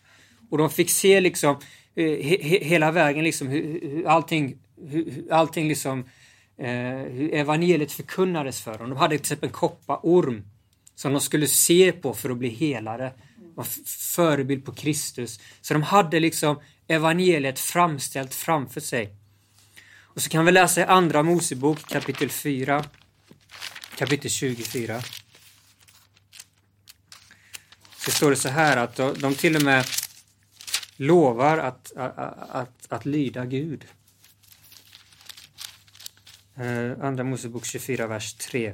Och 0.50 0.58
de 0.58 0.70
fick 0.70 0.90
se 0.90 1.22
liksom 1.22 1.60
eh, 1.96 2.06
he, 2.06 2.38
he, 2.42 2.64
hela 2.64 2.92
vägen 2.92 3.24
liksom 3.24 3.48
hur, 3.48 3.82
hur 3.82 4.08
allting 4.08 4.58
hur, 4.88 5.28
allting 5.32 5.68
liksom, 5.68 6.00
eh, 6.58 6.68
hur 6.92 7.34
evangeliet 7.34 7.92
förkunnades 7.92 8.62
för 8.62 8.78
dem. 8.78 8.90
De 8.90 8.98
hade 8.98 9.16
till 9.16 9.22
exempel 9.22 9.48
en 9.48 9.54
kopparorm 9.54 10.44
som 10.96 11.14
de 11.14 11.22
skulle 11.22 11.48
se 11.48 11.92
på 11.92 12.14
för 12.14 12.30
att 12.30 12.38
bli 12.38 12.50
helare. 12.50 13.14
En 13.58 13.64
förebild 13.86 14.66
på 14.66 14.72
Kristus. 14.72 15.40
Så 15.62 15.74
de 15.74 15.84
hade 15.84 16.20
liksom 16.20 16.60
evangeliet 16.88 17.60
framställt 17.60 18.34
framför 18.34 18.82
sig. 18.82 19.16
Och 20.02 20.22
så 20.22 20.30
kan 20.30 20.46
vi 20.46 20.52
läsa 20.52 20.82
i 20.82 20.84
Andra 20.84 21.24
Mosebok 21.24 21.90
kapitel 21.90 22.30
4, 22.30 22.84
kapitel 23.96 24.32
24. 24.32 25.02
Så 27.98 28.12
står 28.12 28.30
det 28.30 28.36
så 28.36 28.50
här 28.50 28.78
att 28.78 28.96
de 28.96 29.36
till 29.36 29.56
och 29.56 29.64
med 29.64 29.86
lovar 30.96 31.58
att, 31.58 31.92
att, 31.96 32.50
att, 32.50 32.86
att 32.90 33.06
lyda 33.06 33.46
Gud. 33.46 33.86
Eh, 36.60 37.06
Andra 37.06 37.24
Mosebok 37.24 37.66
24, 37.66 38.08
vers 38.08 38.34
3. 38.34 38.74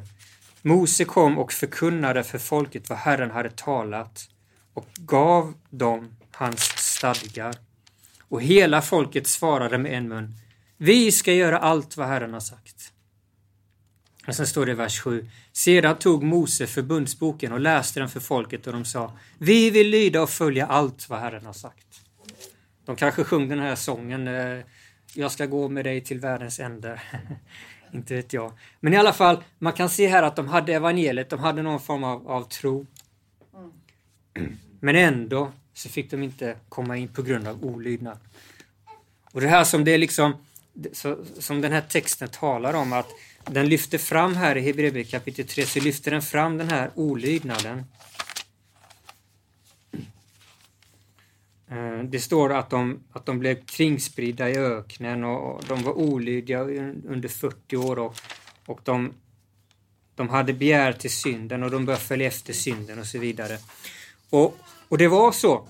Mose 0.62 1.06
kom 1.06 1.38
och 1.38 1.54
förkunnade 1.54 2.24
för 2.24 2.40
folket 2.40 2.90
vad 2.90 2.98
Herren 2.98 3.32
hade 3.32 3.50
talat 3.50 4.30
och 4.74 4.88
gav 4.96 5.54
dem 5.70 6.16
hans 6.32 6.62
stadgar. 6.78 7.56
Och 8.30 8.42
hela 8.42 8.82
folket 8.82 9.28
svarade 9.28 9.78
med 9.78 9.94
en 9.94 10.08
mun. 10.08 10.36
Vi 10.78 11.12
ska 11.12 11.34
göra 11.34 11.60
allt 11.60 11.98
vad 11.98 12.08
Herren 12.08 12.34
har 12.34 12.40
sagt. 12.40 12.92
Och 14.28 14.36
sen 14.36 14.48
står 14.48 14.66
det 14.66 14.72
i 14.72 14.76
vers 14.76 15.00
7. 15.00 15.30
Sedan 15.52 15.98
tog 16.00 16.24
Mose 16.24 16.68
förbundsboken 16.68 17.52
och 17.52 17.60
läste 17.60 18.00
den 18.00 18.10
för 18.10 18.20
folket 18.20 18.68
och 18.68 18.74
de 18.74 18.86
sa 18.86 19.18
Vi 19.38 19.70
vill 19.70 19.90
lyda 19.90 20.22
och 20.22 20.30
följa 20.30 20.68
allt 20.68 21.10
vad 21.10 21.20
Herren 21.20 21.46
har 21.46 21.54
sagt. 21.54 21.88
De 22.86 22.96
kanske 22.96 23.24
sjöng 23.24 23.50
den 23.50 23.60
här 23.60 23.76
sången 23.76 24.28
eh, 24.28 24.60
Jag 25.14 25.32
ska 25.32 25.46
gå 25.46 25.70
med 25.70 25.86
dig 25.86 26.02
till 26.02 26.20
världens 26.20 26.60
ände. 26.60 27.02
Inte 27.94 28.16
vet 28.16 28.34
jag. 28.34 28.52
Men 28.80 28.94
i 28.94 28.98
alla 28.98 29.14
fall, 29.14 29.44
man 29.60 29.74
kan 29.74 29.90
se 29.90 30.08
här 30.08 30.24
att 30.24 30.36
de 30.36 30.48
hade 30.48 30.74
evangeliet, 30.74 31.30
de 31.30 31.40
hade 31.40 31.62
någon 31.62 31.80
form 31.80 32.04
av, 32.04 32.28
av 32.28 32.44
tro. 32.44 32.86
Mm. 34.36 34.58
Men 34.80 34.96
ändå 34.96 35.52
så 35.74 35.90
fick 35.90 36.12
de 36.12 36.24
inte 36.24 36.56
komma 36.70 36.98
in 36.98 37.08
på 37.08 37.22
grund 37.22 37.48
av 37.48 37.64
olydnad. 37.64 38.18
Och 39.32 39.42
det 39.42 39.48
här 39.48 39.64
som 39.64 39.84
det 39.84 39.92
är 39.92 39.98
liksom, 39.98 40.34
som 41.40 41.62
den 41.62 41.72
här 41.72 41.82
texten 41.82 42.28
talar 42.28 42.74
om 42.74 42.94
att 42.94 43.08
den 43.46 43.70
lyfter 43.70 43.98
fram 43.98 44.36
här 44.36 44.58
i 44.58 44.62
Hebreerbrevet 44.62 45.12
kapitel 45.12 45.48
3 45.48 45.66
så 45.66 45.80
lyfter 45.80 46.12
den 46.12 46.22
fram 46.22 46.58
den 46.58 46.70
här 46.70 46.92
olydnaden. 46.96 47.84
Eh, 51.76 52.04
det 52.04 52.20
står 52.20 52.54
att 52.54 52.70
de, 52.70 53.00
att 53.12 53.26
de 53.26 53.40
blev 53.40 53.66
kringspridda 53.66 54.50
i 54.50 54.58
öknen 54.58 55.24
och 55.24 55.64
de 55.68 55.84
var 55.84 55.94
olydiga 55.94 56.60
under 57.08 57.30
40 57.30 57.78
år 57.78 58.00
och, 58.00 58.16
och 58.66 58.80
de, 58.84 59.14
de 60.16 60.30
hade 60.30 60.54
begär 60.54 60.94
till 60.94 61.12
synden 61.12 61.64
och 61.64 61.72
de 61.72 61.86
började 61.86 62.04
följa 62.04 62.28
efter 62.28 62.54
synden 62.54 63.00
och 63.00 63.06
så 63.06 63.20
vidare. 63.20 63.58
Och, 64.30 64.58
och 64.90 64.98
det 64.98 65.08
var 65.08 65.32
så. 65.32 65.68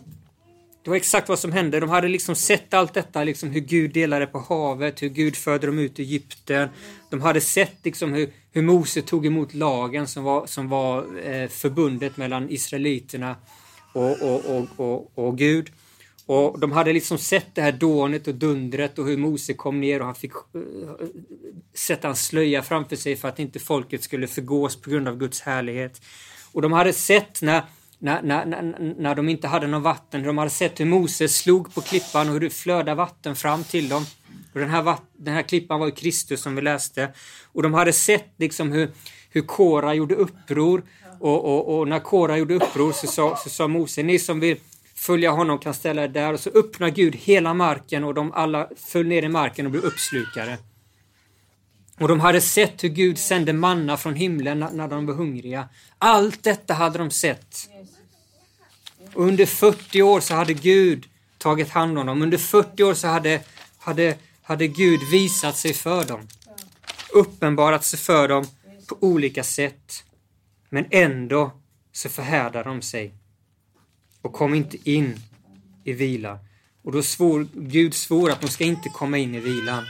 Det 0.84 0.90
var 0.90 0.98
exakt 0.98 1.30
vad 1.30 1.40
som 1.40 1.52
hände. 1.52 1.80
De 1.80 1.90
hade 1.90 2.08
liksom 2.08 2.36
sett 2.36 2.74
allt 2.74 2.94
detta, 2.94 3.24
liksom 3.24 3.50
hur 3.50 3.62
Gud 3.62 3.94
delade 3.94 4.28
på 4.28 4.40
havet, 4.40 5.02
hur 5.02 5.10
Gud 5.10 5.36
förde 5.36 5.68
dem 5.68 5.80
ut 5.80 6.00
i 6.00 6.04
Egypten. 6.04 6.70
De 7.10 7.22
hade 7.22 7.42
sett 7.42 7.76
liksom 7.84 8.14
hur, 8.14 8.30
hur 8.52 8.62
Mose 8.62 9.02
tog 9.02 9.26
emot 9.26 9.54
lagen 9.54 10.08
som 10.08 10.24
var, 10.24 10.46
som 10.46 10.70
var 10.70 11.18
eh, 11.24 11.50
förbundet 11.50 12.18
mellan 12.18 12.50
Israeliterna 12.50 13.36
och, 13.94 14.22
och, 14.22 14.46
och, 14.46 14.68
och, 14.78 15.12
och 15.16 15.38
Gud. 15.38 15.72
Och 16.26 16.60
de 16.60 16.72
hade 16.72 16.94
liksom 16.94 17.18
sett 17.18 17.56
det 17.56 17.62
här 17.62 17.72
dånet 17.72 18.28
och 18.28 18.36
dundret 18.36 19.00
och 19.00 19.06
hur 19.06 19.18
Mose 19.18 19.54
kom 19.54 19.82
ner 19.82 20.00
och 20.00 20.06
han 20.06 20.16
fick 20.16 20.32
uh, 20.56 20.92
sätta 21.74 22.08
en 22.08 22.16
slöja 22.16 22.64
framför 22.64 22.96
sig 22.96 23.16
för 23.16 23.28
att 23.28 23.40
inte 23.40 23.60
folket 23.60 24.04
skulle 24.04 24.28
förgås 24.28 24.82
på 24.82 24.90
grund 24.90 25.08
av 25.08 25.18
Guds 25.18 25.42
härlighet. 25.42 26.02
Och 26.52 26.62
de 26.62 26.72
hade 26.72 26.94
sett 26.94 27.42
när, 27.42 27.64
när, 28.00 28.22
när, 28.22 28.46
när, 28.46 28.96
när 28.98 29.16
de 29.16 29.30
inte 29.30 29.48
hade 29.48 29.68
något 29.68 29.84
vatten, 29.84 30.24
de 30.24 30.38
hade 30.38 30.50
sett 30.50 30.80
hur 30.80 30.86
Mose 30.86 31.28
slog 31.28 31.74
på 31.76 31.82
klippan 31.82 32.28
och 32.28 32.34
hur 32.34 32.40
det 32.40 32.50
flödade 32.50 32.96
vatten 32.96 33.36
fram 33.36 33.64
till 33.64 33.90
dem. 33.90 34.06
Och 34.54 34.60
den 34.60 34.70
här, 34.70 34.96
den 35.14 35.34
här 35.34 35.42
klippan 35.42 35.80
var 35.80 35.88
ju 35.88 35.92
Kristus 35.92 36.42
som 36.42 36.56
vi 36.56 36.62
läste. 36.62 37.10
Och 37.52 37.64
de 37.64 37.74
hade 37.74 37.94
sett 37.94 38.34
liksom 38.38 38.72
hur, 38.72 38.92
hur 39.30 39.42
Kora 39.42 39.94
gjorde 39.94 40.16
uppror 40.16 40.84
och, 41.20 41.46
och, 41.46 41.78
och 41.78 41.88
när 41.88 42.00
Kora 42.00 42.38
gjorde 42.38 42.56
uppror 42.56 42.92
så 42.92 43.08
sa, 43.08 43.38
så 43.44 43.50
sa 43.50 43.68
Mose, 43.68 44.04
ni 44.04 44.20
som 44.20 44.40
vill 44.40 44.58
följa 45.06 45.32
honom 45.32 45.60
kan 45.60 45.74
ställa 45.74 46.04
er 46.04 46.08
där 46.08 46.34
och 46.34 46.40
så 46.40 46.50
öppnar 46.50 46.90
Gud 46.90 47.16
hela 47.16 47.54
marken 47.54 48.04
och 48.04 48.14
de 48.14 48.32
alla 48.32 48.70
föll 48.76 49.08
ner 49.08 49.24
i 49.24 49.30
marken 49.30 49.66
och 49.66 49.72
blev 49.72 49.84
uppslukade. 49.84 50.58
Och 52.00 52.08
de 52.08 52.20
hade 52.20 52.42
sett 52.42 52.84
hur 52.84 52.90
Gud 52.90 53.18
sände 53.18 53.54
manna 53.54 53.98
från 53.98 54.16
himlen 54.16 54.60
när 54.60 54.88
de 54.88 55.06
var 55.06 55.14
hungriga. 55.14 55.70
Allt 55.98 56.44
detta 56.44 56.74
hade 56.74 56.98
de 56.98 57.12
sett. 57.12 57.70
Och 59.14 59.24
under 59.24 59.46
40 59.46 60.02
år 60.02 60.20
så 60.20 60.34
hade 60.34 60.54
Gud 60.54 61.06
tagit 61.38 61.70
hand 61.70 62.00
om 62.00 62.06
dem. 62.06 62.22
Under 62.22 62.38
40 62.38 62.84
år 62.84 62.94
så 62.94 63.08
hade, 63.08 63.42
hade, 63.78 64.18
hade 64.42 64.68
Gud 64.68 65.00
visat 65.12 65.58
sig 65.58 65.74
för 65.74 66.04
dem. 66.04 66.28
Uppenbarat 67.14 67.84
sig 67.86 68.00
för 68.00 68.28
dem 68.28 68.46
på 68.88 68.98
olika 69.00 69.44
sätt. 69.44 70.04
Men 70.70 70.86
ändå 70.92 71.52
så 71.92 72.10
förhärdar 72.10 72.64
de 72.64 72.82
sig 72.82 73.14
och 74.26 74.34
kom 74.34 74.54
inte 74.54 74.90
in 74.90 75.20
i 75.84 75.94
vila. 75.94 76.40
Och 76.84 76.92
då 76.92 77.04
svor 77.04 77.48
Gud 77.54 77.94
svor 77.94 78.32
att 78.32 78.42
de 78.42 78.48
ska 78.48 78.64
inte 78.64 78.90
komma 78.90 79.18
in 79.18 79.36
i 79.36 79.40
vilan. 79.40 79.84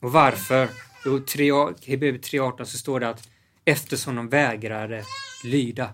Och 0.00 0.12
varför? 0.12 0.68
Jo, 1.04 1.16
i 1.16 1.50
Hebreerbrevet 1.90 2.22
3.18 2.22 2.64
så 2.64 2.78
står 2.78 3.00
det 3.00 3.08
att 3.08 3.28
eftersom 3.64 4.16
de 4.16 4.28
vägrade 4.28 5.04
lyda. 5.44 5.92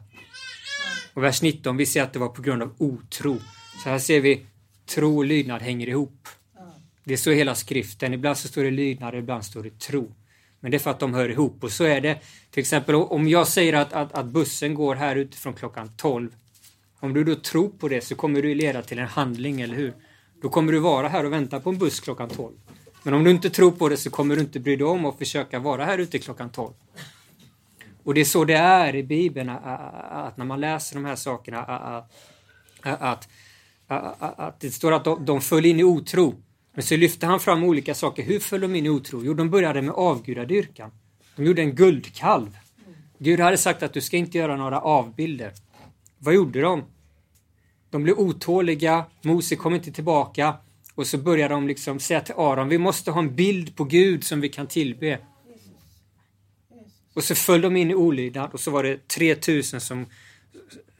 Och 1.14 1.22
vers 1.22 1.42
19, 1.42 1.76
vi 1.76 1.86
ser 1.86 2.02
att 2.02 2.12
det 2.12 2.18
var 2.18 2.28
på 2.28 2.42
grund 2.42 2.62
av 2.62 2.74
otro. 2.78 3.38
Så 3.82 3.88
här 3.88 3.98
ser 3.98 4.20
vi 4.20 4.46
tro 4.86 5.16
och 5.16 5.24
lydnad 5.24 5.62
hänger 5.62 5.88
ihop. 5.88 6.28
Det 7.04 7.12
är 7.12 7.16
så 7.16 7.30
hela 7.30 7.54
skriften. 7.54 8.14
Ibland 8.14 8.38
så 8.38 8.48
står 8.48 8.64
det 8.64 8.70
lydnad, 8.70 9.14
ibland 9.14 9.44
står 9.44 9.62
det 9.62 9.78
tro. 9.78 10.14
Men 10.60 10.70
det 10.70 10.76
är 10.76 10.78
för 10.78 10.90
att 10.90 11.00
de 11.00 11.14
hör 11.14 11.28
ihop. 11.28 11.64
Och 11.64 11.72
så 11.72 11.84
är 11.84 12.00
det 12.00 12.18
till 12.50 12.60
exempel 12.60 12.94
om 12.94 13.28
jag 13.28 13.48
säger 13.48 13.72
att, 13.72 13.92
att, 13.92 14.12
att 14.12 14.26
bussen 14.26 14.74
går 14.74 14.94
här 14.94 15.16
utifrån 15.16 15.54
klockan 15.54 15.92
12 15.96 16.30
om 17.02 17.14
du 17.14 17.24
då 17.24 17.34
tror 17.34 17.68
på 17.68 17.88
det 17.88 18.00
så 18.00 18.14
kommer 18.14 18.42
det 18.42 18.54
leda 18.54 18.82
till 18.82 18.98
en 18.98 19.06
handling, 19.06 19.60
eller 19.60 19.74
hur? 19.74 19.94
Då 20.42 20.48
kommer 20.48 20.72
du 20.72 20.78
vara 20.78 21.08
här 21.08 21.24
och 21.24 21.32
vänta 21.32 21.60
på 21.60 21.70
en 21.70 21.78
buss 21.78 22.00
klockan 22.00 22.28
12. 22.28 22.54
Men 23.02 23.14
om 23.14 23.24
du 23.24 23.30
inte 23.30 23.50
tror 23.50 23.70
på 23.70 23.88
det 23.88 23.96
så 23.96 24.10
kommer 24.10 24.36
du 24.36 24.42
inte 24.42 24.60
bry 24.60 24.76
dig 24.76 24.86
om 24.86 25.06
att 25.06 25.18
försöka 25.18 25.58
vara 25.58 25.84
här 25.84 25.98
ute 25.98 26.18
klockan 26.18 26.50
12. 26.50 26.72
Och 28.04 28.14
det 28.14 28.20
är 28.20 28.24
så 28.24 28.44
det 28.44 28.54
är 28.54 28.94
i 28.94 29.02
Bibeln, 29.02 29.48
att 29.48 30.36
när 30.36 30.44
man 30.44 30.60
läser 30.60 30.94
de 30.94 31.04
här 31.04 31.16
sakerna, 31.16 31.62
att, 31.62 32.12
att, 32.82 33.28
att 34.20 34.60
det 34.60 34.70
står 34.70 34.92
att 34.92 35.26
de 35.26 35.40
föll 35.40 35.66
in 35.66 35.80
i 35.80 35.84
otro. 35.84 36.34
Men 36.74 36.82
så 36.82 36.96
lyfter 36.96 37.26
han 37.26 37.40
fram 37.40 37.64
olika 37.64 37.94
saker. 37.94 38.22
Hur 38.22 38.38
föll 38.38 38.60
de 38.60 38.74
in 38.74 38.86
i 38.86 38.88
otro? 38.88 39.22
Jo, 39.24 39.34
de 39.34 39.50
började 39.50 39.82
med 39.82 39.94
avgudadyrkan. 39.94 40.90
De 41.36 41.44
gjorde 41.44 41.62
en 41.62 41.74
guldkalv. 41.74 42.58
Gud 43.18 43.40
hade 43.40 43.58
sagt 43.58 43.82
att 43.82 43.92
du 43.92 44.00
ska 44.00 44.16
inte 44.16 44.38
göra 44.38 44.56
några 44.56 44.80
avbilder. 44.80 45.52
Vad 46.18 46.34
gjorde 46.34 46.60
de? 46.60 46.84
De 47.92 48.02
blir 48.02 48.20
otåliga, 48.20 49.04
Mose 49.22 49.56
kommer 49.56 49.76
inte 49.76 49.92
tillbaka 49.92 50.56
och 50.94 51.06
så 51.06 51.18
börjar 51.18 51.48
de 51.48 51.68
liksom 51.68 52.00
säga 52.00 52.20
till 52.20 52.34
Aron, 52.34 52.68
vi 52.68 52.78
måste 52.78 53.10
ha 53.10 53.20
en 53.20 53.34
bild 53.34 53.76
på 53.76 53.84
Gud 53.84 54.24
som 54.24 54.40
vi 54.40 54.48
kan 54.48 54.66
tillbe. 54.66 55.18
Och 57.14 57.24
så 57.24 57.34
föll 57.34 57.60
de 57.60 57.76
in 57.76 57.90
i 57.90 57.94
olydnad 57.94 58.52
och 58.52 58.60
så 58.60 58.70
var 58.70 58.82
det 58.82 59.08
3000 59.08 59.80
som, 59.80 60.06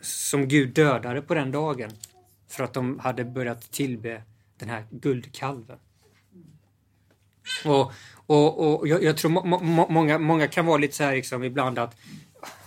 som 0.01 0.49
Gud 0.49 0.69
dödade 0.69 1.23
på 1.23 1.35
den 1.35 1.51
dagen. 1.51 1.91
För 2.49 2.65
att 2.65 2.75
de 2.75 2.99
hade 2.99 3.25
börjat 3.25 3.71
tillbe 3.71 4.23
den 4.59 4.69
här 4.69 4.85
guldkalven. 4.91 5.79
Och, 7.65 7.93
och, 8.27 8.81
och 8.81 8.89
jag, 8.89 9.03
jag 9.03 9.17
tror 9.17 9.31
må, 9.31 9.59
må, 9.59 9.89
många, 9.89 10.19
många 10.19 10.49
kan 10.49 10.67
vara 10.67 10.79
lite 10.79 10.95
så 10.95 11.05
här 11.05 11.15
liksom 11.15 11.45
ibland 11.45 11.79
att 11.79 11.97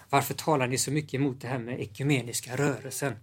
varför 0.10 0.34
talar 0.34 0.68
ni 0.68 0.78
så 0.78 0.92
mycket 0.92 1.14
emot 1.14 1.42
det 1.42 1.48
här 1.48 1.60
med 1.60 1.80
ekumeniska 1.80 2.56
rörelsen? 2.56 3.16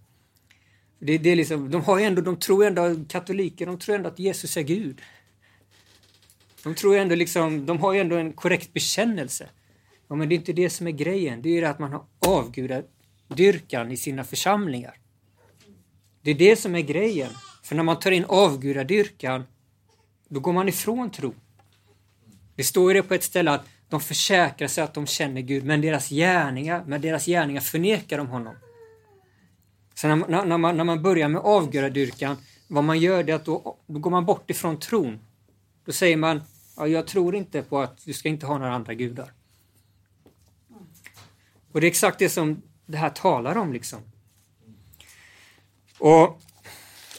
Det, 1.05 1.17
det 1.17 1.29
är 1.29 1.35
liksom, 1.35 1.71
de, 1.71 1.81
har 1.81 1.99
ändå, 1.99 2.21
de 2.21 2.39
tror 2.39 2.65
ändå, 2.65 2.95
katoliker, 3.09 3.65
de 3.65 3.79
tror 3.79 3.95
ändå 3.95 4.09
att 4.09 4.19
Jesus 4.19 4.57
är 4.57 4.61
Gud. 4.61 5.01
De 6.63 6.75
tror 6.75 6.97
ändå 6.97 7.15
liksom, 7.15 7.65
de 7.65 7.79
har 7.79 7.93
ju 7.93 7.99
ändå 7.99 8.15
en 8.15 8.33
korrekt 8.33 8.73
bekännelse. 8.73 9.49
Ja, 10.07 10.15
men 10.15 10.29
det 10.29 10.35
är 10.35 10.37
inte 10.37 10.53
det 10.53 10.69
som 10.69 10.87
är 10.87 10.91
grejen. 10.91 11.41
Det 11.41 11.57
är 11.57 11.61
det 11.61 11.69
att 11.69 11.79
man 11.79 11.91
har 11.91 12.05
avgudadyrkan 12.27 13.91
i 13.91 13.97
sina 13.97 14.23
församlingar. 14.23 14.97
Det 16.21 16.31
är 16.31 16.35
det 16.35 16.55
som 16.55 16.75
är 16.75 16.81
grejen. 16.81 17.29
För 17.63 17.75
när 17.75 17.83
man 17.83 17.99
tar 17.99 18.11
in 18.11 18.25
avgudadyrkan, 18.25 19.43
då 20.29 20.39
går 20.39 20.53
man 20.53 20.69
ifrån 20.69 21.11
tro. 21.11 21.33
Det 22.55 22.63
står 22.63 22.91
ju 22.91 23.01
det 23.01 23.07
på 23.07 23.13
ett 23.13 23.23
ställe 23.23 23.51
att 23.51 23.65
de 23.89 24.01
försäkrar 24.01 24.67
sig 24.67 24.83
att 24.83 24.93
de 24.93 25.07
känner 25.07 25.41
Gud, 25.41 25.63
men 25.63 25.81
deras 25.81 26.09
gärningar, 26.09 26.83
men 26.87 27.01
deras 27.01 27.25
gärningar 27.25 27.61
förnekar 27.61 28.17
de 28.17 28.27
honom. 28.27 28.55
Så 29.93 30.07
när, 30.07 30.15
när, 30.15 30.45
när, 30.45 30.57
man, 30.57 30.77
när 30.77 30.83
man 30.83 31.01
börjar 31.01 31.29
med 31.29 31.41
avgudadyrkan, 31.41 32.37
vad 32.67 32.83
man 32.83 32.99
gör 32.99 33.29
är 33.29 33.33
att 33.33 33.45
då, 33.45 33.77
då 33.87 33.99
går 33.99 34.11
man 34.11 34.25
bort 34.25 34.49
ifrån 34.49 34.79
tron. 34.79 35.19
Då 35.85 35.91
säger 35.91 36.17
man, 36.17 36.41
ja, 36.77 36.87
jag 36.87 37.07
tror 37.07 37.35
inte 37.35 37.61
på 37.61 37.79
att 37.79 38.05
du 38.05 38.13
ska 38.13 38.29
inte 38.29 38.45
ha 38.45 38.57
några 38.57 38.73
andra 38.73 38.93
gudar. 38.93 39.31
Och 41.71 41.81
det 41.81 41.87
är 41.87 41.89
exakt 41.89 42.19
det 42.19 42.29
som 42.29 42.61
det 42.85 42.97
här 42.97 43.09
talar 43.09 43.57
om 43.57 43.73
liksom. 43.73 43.99
Och 45.97 46.41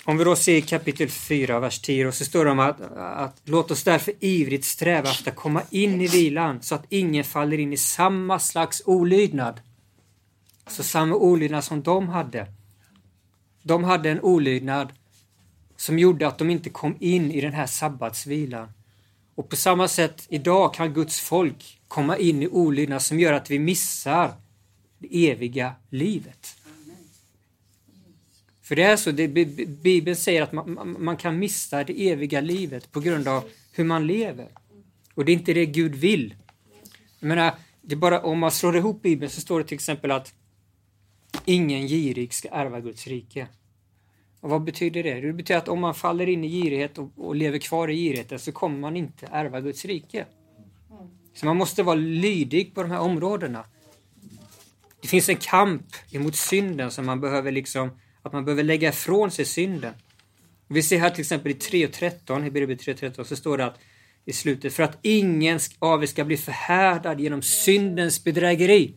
om 0.04 0.18
vi 0.18 0.24
då 0.24 0.36
ser 0.36 0.60
kapitel 0.60 1.08
4, 1.08 1.60
vers 1.60 1.80
10, 1.80 2.12
så 2.12 2.24
står 2.24 2.44
det 2.44 2.50
om 2.50 2.58
att, 2.58 2.80
att 2.96 3.40
låt 3.44 3.70
oss 3.70 3.82
därför 3.82 4.14
ivrigt 4.20 4.64
sträva 4.64 5.10
efter 5.10 5.30
att 5.30 5.36
komma 5.36 5.62
in 5.70 6.00
i 6.00 6.06
vilan 6.06 6.62
så 6.62 6.74
att 6.74 6.84
ingen 6.88 7.24
faller 7.24 7.58
in 7.58 7.72
i 7.72 7.76
samma 7.76 8.38
slags 8.38 8.82
olydnad. 8.86 9.60
Så 10.66 10.82
samma 10.82 11.16
olydnad 11.16 11.64
som 11.64 11.82
de 11.82 12.08
hade. 12.08 12.46
De 13.66 13.84
hade 13.84 14.10
en 14.10 14.20
olydnad 14.20 14.92
som 15.76 15.98
gjorde 15.98 16.26
att 16.26 16.38
de 16.38 16.50
inte 16.50 16.70
kom 16.70 16.96
in 17.00 17.30
i 17.30 17.40
den 17.40 17.52
här 17.52 17.66
sabbatsvilan. 17.66 18.68
Och 19.34 19.48
på 19.48 19.56
samma 19.56 19.88
sätt 19.88 20.26
idag 20.28 20.74
kan 20.74 20.94
Guds 20.94 21.20
folk 21.20 21.80
komma 21.88 22.18
in 22.18 22.42
i 22.42 22.48
olydnad 22.48 23.02
som 23.02 23.20
gör 23.20 23.32
att 23.32 23.50
vi 23.50 23.58
missar 23.58 24.32
det 24.98 25.30
eviga 25.30 25.72
livet. 25.90 26.56
För 28.62 28.76
det 28.76 28.82
är 28.82 28.96
så, 28.96 29.10
det, 29.10 29.28
Bibeln 29.68 30.16
säger 30.16 30.42
att 30.42 30.52
man, 30.52 30.96
man 30.98 31.16
kan 31.16 31.38
missa 31.38 31.84
det 31.84 32.10
eviga 32.10 32.40
livet 32.40 32.92
på 32.92 33.00
grund 33.00 33.28
av 33.28 33.44
hur 33.72 33.84
man 33.84 34.06
lever. 34.06 34.48
Och 35.14 35.24
det 35.24 35.32
är 35.32 35.34
inte 35.34 35.52
det 35.52 35.66
Gud 35.66 35.94
vill. 35.94 36.34
Jag 37.20 37.28
menar, 37.28 37.54
det 37.82 37.94
är 37.94 37.96
bara, 37.96 38.20
om 38.20 38.38
man 38.38 38.50
slår 38.50 38.76
ihop 38.76 39.02
Bibeln 39.02 39.30
så 39.30 39.40
står 39.40 39.58
det 39.58 39.66
till 39.66 39.74
exempel 39.74 40.10
att 40.10 40.34
ingen 41.44 41.86
girig 41.86 42.34
ska 42.34 42.48
ärva 42.48 42.80
Guds 42.80 43.06
rike. 43.06 43.46
Och 44.40 44.50
vad 44.50 44.64
betyder 44.64 45.02
det? 45.02 45.20
Det 45.20 45.32
betyder 45.32 45.58
att 45.58 45.68
om 45.68 45.80
man 45.80 45.94
faller 45.94 46.28
in 46.28 46.44
i 46.44 46.48
girighet 46.48 46.98
och, 46.98 47.10
och 47.16 47.34
lever 47.36 47.58
kvar 47.58 47.90
i 47.90 47.96
girigheten 47.96 48.38
så 48.38 48.52
kommer 48.52 48.78
man 48.78 48.96
inte 48.96 49.28
ärva 49.32 49.60
Guds 49.60 49.84
rike. 49.84 50.26
Så 51.34 51.46
man 51.46 51.56
måste 51.56 51.82
vara 51.82 51.94
lydig 51.94 52.74
på 52.74 52.82
de 52.82 52.90
här 52.90 53.00
områdena. 53.00 53.64
Det 55.00 55.08
finns 55.08 55.28
en 55.28 55.36
kamp 55.36 55.86
emot 56.10 56.36
synden 56.36 56.90
som 56.90 57.06
man 57.06 57.20
behöver 57.20 57.52
liksom, 57.52 57.90
att 58.22 58.32
man 58.32 58.44
behöver 58.44 58.62
lägga 58.62 58.88
ifrån 58.88 59.30
sig 59.30 59.44
synden. 59.44 59.94
Vi 60.68 60.82
ser 60.82 60.98
här 60.98 61.10
till 61.10 61.20
exempel 61.20 61.52
i 61.52 61.54
3.13, 61.54 62.42
Hebreerbrevet 62.42 63.00
3.13, 63.02 63.24
så 63.24 63.36
står 63.36 63.58
det 63.58 63.64
att 63.64 63.78
i 64.24 64.32
slutet, 64.32 64.74
för 64.74 64.82
att 64.82 64.98
ingen 65.02 65.60
av 65.78 66.02
er 66.02 66.06
ska 66.06 66.24
bli 66.24 66.36
förhärdad 66.36 67.20
genom 67.20 67.42
syndens 67.42 68.24
bedrägeri. 68.24 68.94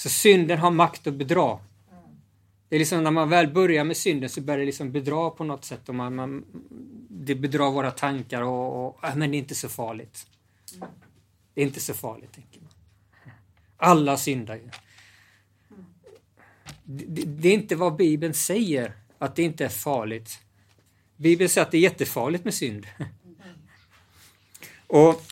Så 0.00 0.08
synden 0.08 0.58
har 0.58 0.70
makt 0.70 1.06
att 1.06 1.14
bedra. 1.14 1.58
Det 2.68 2.76
är 2.76 2.78
liksom 2.78 3.04
när 3.04 3.10
man 3.10 3.28
väl 3.28 3.52
börjar 3.52 3.84
med 3.84 3.96
synden 3.96 4.30
så 4.30 4.40
börjar 4.40 4.58
det 4.58 4.64
liksom 4.64 4.92
bedra 4.92 5.30
på 5.30 5.44
något 5.44 5.64
sätt. 5.64 5.88
Och 5.88 5.94
man, 5.94 6.14
man, 6.14 6.44
det 7.08 7.34
bedrar 7.34 7.70
våra 7.70 7.90
tankar 7.90 8.42
och, 8.42 8.86
och 8.86 9.04
äh, 9.04 9.16
men 9.16 9.30
det 9.30 9.36
är 9.36 9.38
inte 9.38 9.54
så 9.54 9.68
farligt. 9.68 10.26
Det 11.54 11.60
är 11.60 11.66
inte 11.66 11.80
så 11.80 11.94
farligt, 11.94 12.32
tänker 12.32 12.60
man. 12.60 12.70
Alla 13.76 14.16
syndar 14.16 14.54
ju. 14.54 14.70
Det, 16.84 17.22
det 17.22 17.48
är 17.48 17.54
inte 17.54 17.76
vad 17.76 17.96
Bibeln 17.96 18.34
säger, 18.34 18.92
att 19.18 19.36
det 19.36 19.42
inte 19.42 19.64
är 19.64 19.68
farligt. 19.68 20.38
Bibeln 21.16 21.48
säger 21.48 21.66
att 21.66 21.70
det 21.70 21.78
är 21.78 21.82
jättefarligt 21.82 22.44
med 22.44 22.54
synd. 22.54 22.86
Och, 24.86 25.22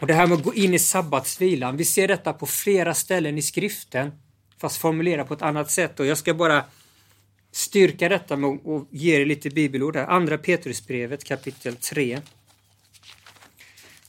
och 0.00 0.06
det 0.06 0.14
här 0.14 0.26
med 0.26 0.38
att 0.38 0.44
gå 0.44 0.54
in 0.54 0.74
i 0.74 0.78
sabbatsvilan, 0.78 1.76
vi 1.76 1.84
ser 1.84 2.08
detta 2.08 2.32
på 2.32 2.46
flera 2.46 2.94
ställen 2.94 3.38
i 3.38 3.42
skriften 3.42 4.12
fast 4.58 4.76
formulerat 4.76 5.28
på 5.28 5.34
ett 5.34 5.42
annat 5.42 5.70
sätt. 5.70 6.00
Och 6.00 6.06
jag 6.06 6.18
ska 6.18 6.34
bara 6.34 6.64
styrka 7.52 8.08
detta 8.08 8.36
med 8.36 8.50
att 8.50 8.86
ge 8.90 9.20
er 9.20 9.26
lite 9.26 9.50
bibelord 9.50 9.96
här. 9.96 10.06
Andra 10.06 10.38
Petrusbrevet 10.38 11.24
kapitel 11.24 11.76
3 11.76 12.20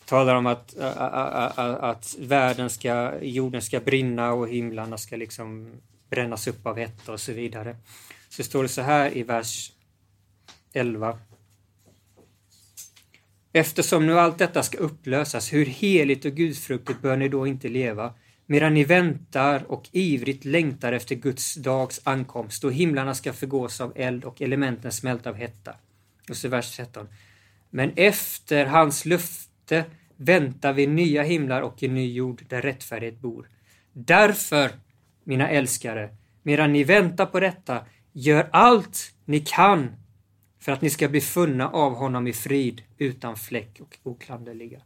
talar 0.06 0.36
om 0.36 0.46
att, 0.46 0.78
att, 0.78 1.58
att 1.60 2.16
världen 2.20 2.70
ska, 2.70 3.14
jorden 3.22 3.62
ska 3.62 3.80
brinna 3.80 4.34
och 4.34 4.50
himlarna 4.50 4.98
ska 4.98 5.16
liksom 5.16 5.72
brännas 6.10 6.48
upp 6.48 6.66
av 6.66 6.78
hetta 6.78 7.12
och 7.12 7.20
så 7.20 7.34
vidare. 7.34 7.78
Så 8.30 8.44
står 8.44 8.64
det 8.64 8.70
så 8.70 8.82
här 8.82 9.18
i 9.18 9.24
vers 9.24 9.72
11. 10.74 11.20
Eftersom 13.56 14.06
nu 14.06 14.20
allt 14.20 14.38
detta 14.38 14.64
ska 14.64 14.78
upplösas, 14.78 15.54
hur 15.54 15.66
heligt 15.66 16.26
och 16.26 16.32
gudfruktigt 16.32 17.02
bör 17.02 17.18
ni 17.18 17.30
då 17.30 17.48
inte 17.48 17.70
leva? 17.70 18.14
medan 18.46 18.74
ni 18.74 18.84
väntar 18.84 19.72
och 19.72 19.90
ivrigt 19.92 20.46
längtar 20.46 20.94
efter 20.94 21.16
Guds 21.16 21.56
dags 21.56 22.02
ankomst 22.04 22.62
då 22.62 22.70
himlarna 22.70 23.14
ska 23.14 23.34
förgås 23.34 23.82
av 23.82 23.94
eld 23.96 24.24
och 24.24 24.42
elementen 24.42 24.92
smälta 24.92 25.30
av 25.30 25.36
hetta. 25.36 25.76
Och 26.30 26.38
så 26.38 26.48
vers 26.48 26.76
13. 26.78 27.08
Men 27.70 27.92
efter 27.96 28.66
hans 28.66 29.06
löfte 29.06 29.86
väntar 30.18 30.74
vi 30.74 30.88
nya 30.88 31.24
himlar 31.24 31.62
och 31.62 31.84
en 31.84 31.94
ny 31.94 32.14
jord 32.14 32.44
där 32.50 32.62
rättfärdighet 32.62 33.20
bor. 33.20 33.50
Därför, 33.94 34.72
mina 35.24 35.50
älskare, 35.50 36.10
medan 36.44 36.74
ni 36.74 36.84
väntar 36.84 37.26
på 37.26 37.40
detta, 37.40 37.86
gör 38.14 38.50
allt 38.52 39.14
ni 39.26 39.40
kan 39.40 39.92
för 40.66 40.72
att 40.72 40.82
ni 40.82 40.90
ska 40.90 41.10
bli 41.10 41.22
funna 41.22 41.70
av 41.70 41.96
honom 41.96 42.28
i 42.28 42.34
frid, 42.34 42.82
utan 42.98 43.36
fläck 43.36 43.80
och 43.82 43.98
oklanderliga. 44.04 44.82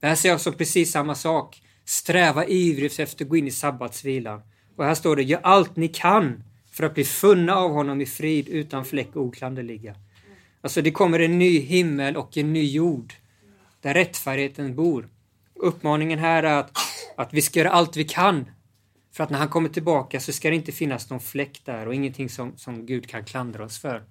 Det 0.00 0.06
här 0.06 0.14
säger 0.14 0.34
också 0.34 0.52
precis 0.52 0.92
samma 0.92 1.14
sak. 1.14 1.62
Sträva 1.84 2.46
ivrigt 2.46 3.00
efter 3.00 3.24
att 3.24 3.28
gå 3.28 3.36
in 3.36 3.46
i 3.46 3.50
sabbatsvilan. 3.50 4.42
Och 4.76 4.84
här 4.84 4.94
står 4.94 5.16
det, 5.16 5.22
gör 5.22 5.40
allt 5.42 5.76
ni 5.76 5.88
kan 5.88 6.44
för 6.70 6.84
att 6.84 6.94
bli 6.94 7.04
funna 7.04 7.56
av 7.56 7.70
honom 7.70 8.00
i 8.00 8.06
frid 8.06 8.48
utan 8.48 8.84
fläck 8.84 9.16
och 9.16 9.22
oklanderliga. 9.22 9.94
Alltså 10.60 10.82
det 10.82 10.90
kommer 10.90 11.20
en 11.20 11.38
ny 11.38 11.60
himmel 11.60 12.16
och 12.16 12.36
en 12.36 12.52
ny 12.52 12.64
jord 12.64 13.14
där 13.80 13.94
rättfärdigheten 13.94 14.76
bor. 14.76 15.08
Uppmaningen 15.54 16.18
här 16.18 16.42
är 16.42 16.58
att, 16.58 16.70
att 17.16 17.34
vi 17.34 17.42
ska 17.42 17.58
göra 17.58 17.70
allt 17.70 17.96
vi 17.96 18.04
kan 18.04 18.50
för 19.12 19.24
att 19.24 19.30
när 19.30 19.38
han 19.38 19.48
kommer 19.48 19.68
tillbaka 19.68 20.20
så 20.20 20.32
ska 20.32 20.50
det 20.50 20.56
inte 20.56 20.72
finnas 20.72 21.10
någon 21.10 21.20
fläck 21.20 21.62
där 21.64 21.86
och 21.86 21.94
ingenting 21.94 22.28
som, 22.28 22.56
som 22.56 22.86
Gud 22.86 23.08
kan 23.08 23.24
klandra 23.24 23.64
oss 23.64 23.78
för. 23.78 24.02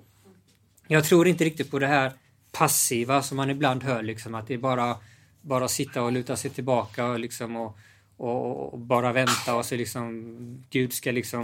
Jag 0.88 1.04
tror 1.04 1.28
inte 1.28 1.44
riktigt 1.44 1.72
på 1.72 1.80
det 1.80 1.88
här 1.88 2.14
passiva 2.52 3.22
som 3.22 3.38
man 3.38 3.50
ibland 3.50 3.84
hör, 3.84 4.04
liksom 4.04 4.36
att 4.36 4.48
det 4.48 4.54
är 4.54 4.58
bara 4.58 4.98
bara 5.42 5.68
sitta 5.68 6.04
och 6.04 6.12
luta 6.12 6.36
sig 6.36 6.52
tillbaka 6.52 7.06
och, 7.06 7.20
liksom 7.20 7.56
och, 7.56 7.78
och, 8.18 8.74
och 8.74 8.80
bara 8.80 9.14
vänta 9.14 9.56
och 9.56 9.66
så 9.66 9.76
liksom 9.76 10.36
Gud 10.70 10.94
ska 10.94 11.12
liksom 11.12 11.42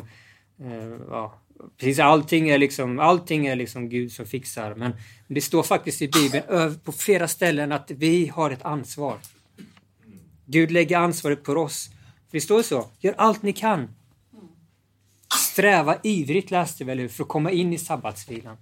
eh, 0.60 0.97
ja, 1.10 1.39
precis 1.78 2.00
allting 2.00 2.50
är 2.50 2.58
liksom 2.58 3.00
allting 3.00 3.47
är 3.47 3.56
liksom 3.56 3.89
Gud 3.89 4.12
som 4.12 4.26
fixar 4.26 4.76
men 4.76 4.93
det 5.28 5.41
står 5.41 5.63
faktiskt 5.63 6.02
i 6.02 6.08
Bibeln 6.08 6.80
på 6.84 6.91
flera 6.91 7.28
ställen 7.28 7.71
att 7.71 7.91
vi 7.91 8.28
har 8.28 8.52
ett 8.52 8.65
ansvar. 8.65 9.17
Gud 10.45 10.71
lägger 10.71 10.97
ansvaret 10.97 11.43
på 11.43 11.54
oss. 11.54 11.89
Det 12.32 12.41
står 12.41 12.62
så. 12.62 12.88
Gör 13.00 13.13
allt 13.17 13.43
ni 13.43 13.54
kan. 13.54 13.89
Sträva 15.38 15.97
ivrigt 16.04 16.52
läste 16.52 16.84
vi, 16.84 17.10
för 17.10 17.23
att 17.23 17.30
komma 17.30 17.52
in 17.52 17.73
i 17.73 17.78
sabbatsvilan. 17.78 18.58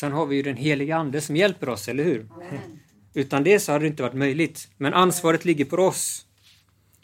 Sen 0.00 0.12
har 0.12 0.26
vi 0.26 0.36
ju 0.36 0.42
den 0.42 0.56
heliga 0.56 0.96
Ande 0.96 1.20
som 1.20 1.36
hjälper 1.36 1.68
oss, 1.68 1.88
eller 1.88 2.04
hur? 2.04 2.28
Amen. 2.30 2.80
Utan 3.14 3.44
det 3.44 3.60
så 3.60 3.72
hade 3.72 3.84
det 3.84 3.88
inte 3.88 4.02
varit 4.02 4.14
möjligt. 4.14 4.68
Men 4.76 4.94
ansvaret 4.94 5.44
ligger 5.44 5.64
på 5.64 5.76
oss. 5.76 6.26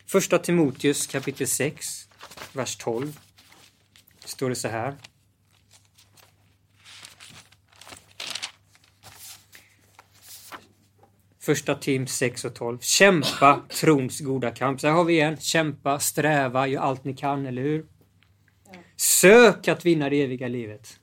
Första 0.06 0.38
Timoteus 0.38 1.06
kapitel 1.06 1.46
6, 1.46 2.08
vers 2.52 2.76
12. 2.76 3.18
Står 4.24 4.48
det 4.48 4.54
så 4.54 4.68
här. 4.68 4.94
Första 11.40 11.74
Tim 11.74 12.06
6 12.06 12.44
och 12.44 12.54
12. 12.54 12.78
Kämpa 12.80 13.60
trons 13.68 14.20
goda 14.20 14.50
kamp. 14.50 14.80
Så 14.80 14.86
här 14.86 14.94
har 14.94 15.04
vi 15.04 15.12
igen. 15.12 15.36
Kämpa, 15.36 15.98
sträva, 15.98 16.66
gör 16.66 16.80
allt 16.80 17.04
ni 17.04 17.14
kan, 17.14 17.46
eller 17.46 17.62
hur? 17.62 17.86
Sök 18.96 19.68
att 19.68 19.86
vinna 19.86 20.10
det 20.10 20.22
eviga 20.22 20.48
livet. 20.48 21.00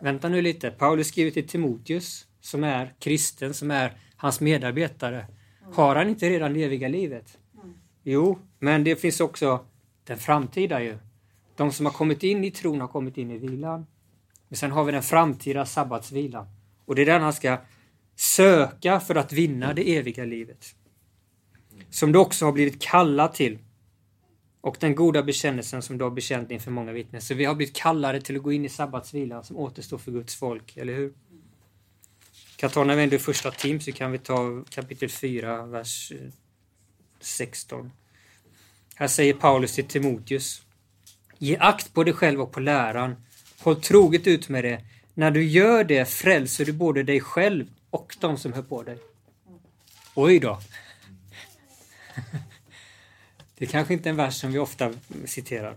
Vänta 0.00 0.28
nu 0.28 0.42
lite. 0.42 0.70
Paulus 0.70 1.08
skriver 1.08 1.30
till 1.30 1.48
Timoteus 1.48 2.26
som 2.40 2.64
är 2.64 2.94
kristen, 2.98 3.54
som 3.54 3.70
är 3.70 3.92
hans 4.16 4.40
medarbetare. 4.40 5.26
Har 5.72 5.96
han 5.96 6.08
inte 6.08 6.30
redan 6.30 6.54
det 6.54 6.64
eviga 6.64 6.88
livet? 6.88 7.38
Jo, 8.02 8.38
men 8.58 8.84
det 8.84 8.96
finns 8.96 9.20
också 9.20 9.64
den 10.04 10.18
framtida 10.18 10.82
ju. 10.82 10.98
De 11.56 11.72
som 11.72 11.86
har 11.86 11.92
kommit 11.92 12.22
in 12.22 12.44
i 12.44 12.50
tron 12.50 12.80
har 12.80 12.88
kommit 12.88 13.18
in 13.18 13.30
i 13.30 13.38
vilan. 13.38 13.86
Men 14.48 14.56
sen 14.56 14.70
har 14.70 14.84
vi 14.84 14.92
den 14.92 15.02
framtida 15.02 15.66
sabbatsvilan. 15.66 16.46
Och 16.84 16.94
det 16.94 17.02
är 17.02 17.06
den 17.06 17.22
han 17.22 17.32
ska 17.32 17.58
söka 18.16 19.00
för 19.00 19.14
att 19.14 19.32
vinna 19.32 19.74
det 19.74 19.96
eviga 19.96 20.24
livet. 20.24 20.74
Som 21.90 22.12
du 22.12 22.18
också 22.18 22.44
har 22.44 22.52
blivit 22.52 22.82
kallad 22.82 23.34
till. 23.34 23.58
Och 24.60 24.76
den 24.80 24.94
goda 24.94 25.22
bekännelsen 25.22 25.82
som 25.82 25.98
du 25.98 26.04
har 26.04 26.10
bekänt 26.10 26.50
inför 26.50 26.70
många 26.70 26.92
vittnen. 26.92 27.22
Så 27.22 27.34
vi 27.34 27.44
har 27.44 27.54
blivit 27.54 27.76
kallade 27.76 28.20
till 28.20 28.36
att 28.36 28.42
gå 28.42 28.52
in 28.52 28.64
i 28.64 28.68
sabbatsvilan 28.68 29.44
som 29.44 29.56
återstår 29.56 29.98
för 29.98 30.12
Guds 30.12 30.34
folk, 30.34 30.76
eller 30.76 30.94
hur? 30.94 31.12
kan 32.58 32.70
ta 32.70 32.84
när 32.84 32.96
vi 32.96 33.02
ändå 33.02 33.14
är 33.14 33.18
första 33.18 33.50
Tim 33.50 33.80
så 33.80 33.92
kan 33.92 34.12
vi 34.12 34.18
ta 34.18 34.64
kapitel 34.70 35.08
4, 35.08 35.66
vers 35.66 36.12
eh, 36.12 36.30
16. 37.20 37.92
Här 38.94 39.08
säger 39.08 39.34
Paulus 39.34 39.74
till 39.74 39.84
Timoteus. 39.84 40.62
Ge 41.38 41.56
akt 41.56 41.94
på 41.94 42.04
dig 42.04 42.14
själv 42.14 42.40
och 42.40 42.52
på 42.52 42.60
läran. 42.60 43.16
Håll 43.58 43.80
troget 43.80 44.26
ut 44.26 44.48
med 44.48 44.64
det. 44.64 44.84
När 45.14 45.30
du 45.30 45.44
gör 45.44 45.84
det 45.84 46.08
frälser 46.08 46.64
du 46.64 46.72
både 46.72 47.02
dig 47.02 47.20
själv 47.20 47.66
och 47.90 48.16
de 48.20 48.38
som 48.38 48.52
hör 48.52 48.62
på 48.62 48.82
dig. 48.82 48.98
Oj 50.14 50.38
då! 50.38 50.60
Det 53.58 53.64
är 53.64 53.68
kanske 53.68 53.94
inte 53.94 54.08
är 54.08 54.10
en 54.10 54.16
vers 54.16 54.34
som 54.34 54.52
vi 54.52 54.58
ofta 54.58 54.92
citerar. 55.24 55.76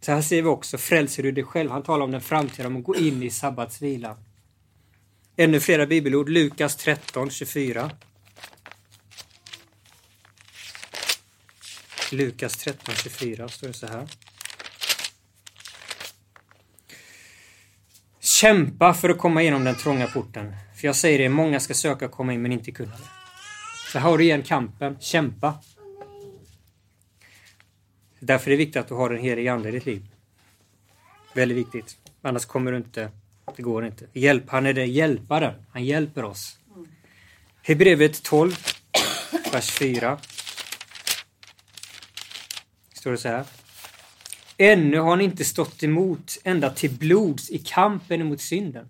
Så 0.00 0.12
här 0.12 0.22
säger 0.22 0.42
vi 0.42 0.48
också, 0.48 0.78
frälser 0.78 1.22
du 1.22 1.32
dig 1.32 1.44
själv. 1.44 1.70
Han 1.70 1.82
talar 1.82 2.04
om 2.04 2.10
den 2.10 2.20
framtida, 2.20 2.68
om 2.68 2.76
att 2.76 2.84
gå 2.84 2.96
in 2.96 3.22
i 3.22 3.30
sabbatsvila. 3.30 4.16
Ännu 5.36 5.60
flera 5.60 5.86
bibelord. 5.86 6.28
Lukas 6.28 6.76
13, 6.76 7.30
24. 7.30 7.90
Lukas 12.12 12.56
13, 12.56 12.94
24 12.94 13.48
står 13.48 13.68
det 13.68 13.74
så 13.74 13.86
här. 13.86 14.08
Kämpa 18.20 18.94
för 18.94 19.08
att 19.10 19.18
komma 19.18 19.42
igenom 19.42 19.64
den 19.64 19.74
trånga 19.74 20.06
porten. 20.06 20.56
För 20.76 20.86
jag 20.86 20.96
säger 20.96 21.18
det, 21.18 21.28
många 21.28 21.60
ska 21.60 21.74
söka 21.74 22.08
komma 22.08 22.32
in 22.32 22.42
men 22.42 22.52
inte 22.52 22.72
kunna 22.72 22.96
det. 22.96 23.08
Så 23.92 23.98
här 23.98 24.10
har 24.10 24.18
du 24.18 24.24
igen 24.24 24.42
kampen. 24.42 24.96
Kämpa. 25.00 25.54
Därför 28.24 28.50
är 28.50 28.50
det 28.50 28.56
viktigt 28.56 28.76
att 28.76 28.88
du 28.88 28.94
har 28.94 29.10
en 29.10 29.22
helig 29.22 29.48
Ande 29.48 29.68
i 29.68 29.72
ditt 29.72 29.86
liv. 29.86 30.06
Väldigt 31.34 31.58
viktigt. 31.58 31.96
Annars 32.22 32.44
kommer 32.44 32.72
du 32.72 32.76
inte 32.76 33.10
det 33.56 33.62
går 33.62 33.86
inte. 33.86 34.06
Hjälp, 34.12 34.44
han 34.48 34.66
är 34.66 34.72
det 34.72 34.86
hjälparen. 34.86 35.54
Han 35.72 35.84
hjälper 35.84 36.24
oss. 36.24 36.58
Hebreerbrevet 37.62 38.22
12, 38.22 38.56
vers 39.52 39.70
4. 39.70 40.18
Står 42.92 43.10
det 43.10 43.18
så 43.18 43.28
här. 43.28 43.44
Ännu 44.58 44.98
har 44.98 45.16
ni 45.16 45.24
inte 45.24 45.44
stått 45.44 45.82
emot 45.82 46.38
ända 46.44 46.70
till 46.70 46.90
blods 46.90 47.50
i 47.50 47.58
kampen 47.58 48.26
mot 48.26 48.40
synden. 48.40 48.88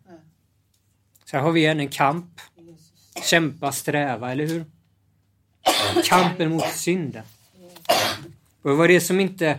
Så 1.25 1.37
här 1.37 1.45
har 1.45 1.53
vi 1.53 1.61
igen 1.61 1.81
en 1.81 1.89
kamp. 1.89 2.41
Kämpa, 3.23 3.73
sträva, 3.73 4.33
eller 4.33 4.47
hur? 4.47 4.65
Kampen 6.05 6.51
mot 6.51 6.73
synden. 6.73 7.25
Och 8.63 8.71
det 8.71 8.77
var 8.77 8.89
det 8.89 9.01
som 9.01 9.21
inte 9.21 9.59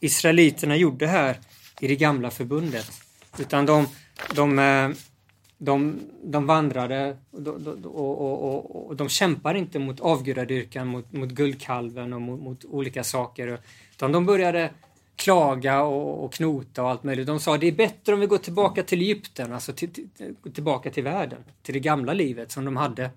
Israeliterna 0.00 0.76
gjorde 0.76 1.06
här 1.06 1.38
i 1.80 1.88
det 1.88 1.96
gamla 1.96 2.30
förbundet. 2.30 2.90
Utan 3.38 3.66
de, 3.66 3.86
de, 4.34 4.58
eh, 4.58 4.90
de, 5.58 6.00
de 6.24 6.46
vandrade 6.46 7.16
och, 7.30 8.20
och, 8.20 8.54
och, 8.54 8.86
och, 8.86 8.96
de 8.96 9.08
kämpade 9.08 9.58
inte 9.58 9.78
mot 9.78 10.00
avgudadyrkan, 10.00 10.86
mot, 10.86 11.12
mot 11.12 11.28
guldkalven 11.28 12.12
och 12.12 12.20
mot, 12.22 12.40
mot, 12.40 12.64
olika 12.64 13.04
saker. 13.04 13.60
Utan 13.92 14.12
de 14.12 14.26
började 14.26 14.70
klaga 15.16 15.82
och, 15.82 16.24
och 16.24 16.32
knota 16.32 16.82
och 16.82 16.90
allt 16.90 17.04
möjligt. 17.04 17.26
De 17.26 17.40
sa 17.40 17.58
det 17.58 17.66
är 17.66 17.72
bättre 17.72 18.14
om 18.14 18.20
vi 18.20 18.26
går 18.26 18.38
tillbaka 18.38 18.82
till 18.82 19.00
Egypten, 19.00 19.52
alltså 19.52 19.72
till, 19.72 19.92
till, 19.92 20.34
tillbaka 20.54 20.90
till 20.90 21.04
världen, 21.04 21.38
till 21.62 21.74
det 21.74 21.80
gamla 21.80 22.12
livet 22.12 22.52
som 22.52 22.64
de 22.64 22.76
hade. 22.76 23.10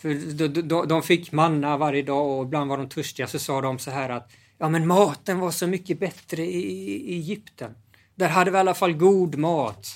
För 0.00 0.14
de, 0.34 0.48
de, 0.48 0.88
de 0.88 1.02
fick 1.02 1.32
manna 1.32 1.76
varje 1.76 2.02
dag 2.02 2.38
och 2.38 2.44
ibland 2.44 2.70
var 2.70 2.78
de 2.78 2.88
törstiga 2.88 3.26
så 3.26 3.38
sa 3.38 3.60
de 3.60 3.78
så 3.78 3.90
här 3.90 4.08
att 4.08 4.32
ja 4.58 4.68
men 4.68 4.86
maten 4.86 5.38
var 5.38 5.50
så 5.50 5.66
mycket 5.66 6.00
bättre 6.00 6.42
i, 6.42 7.12
i 7.12 7.14
Egypten. 7.14 7.74
Där 8.14 8.28
hade 8.28 8.50
vi 8.50 8.56
i 8.56 8.60
alla 8.60 8.74
fall 8.74 8.92
god 8.92 9.38
mat. 9.38 9.86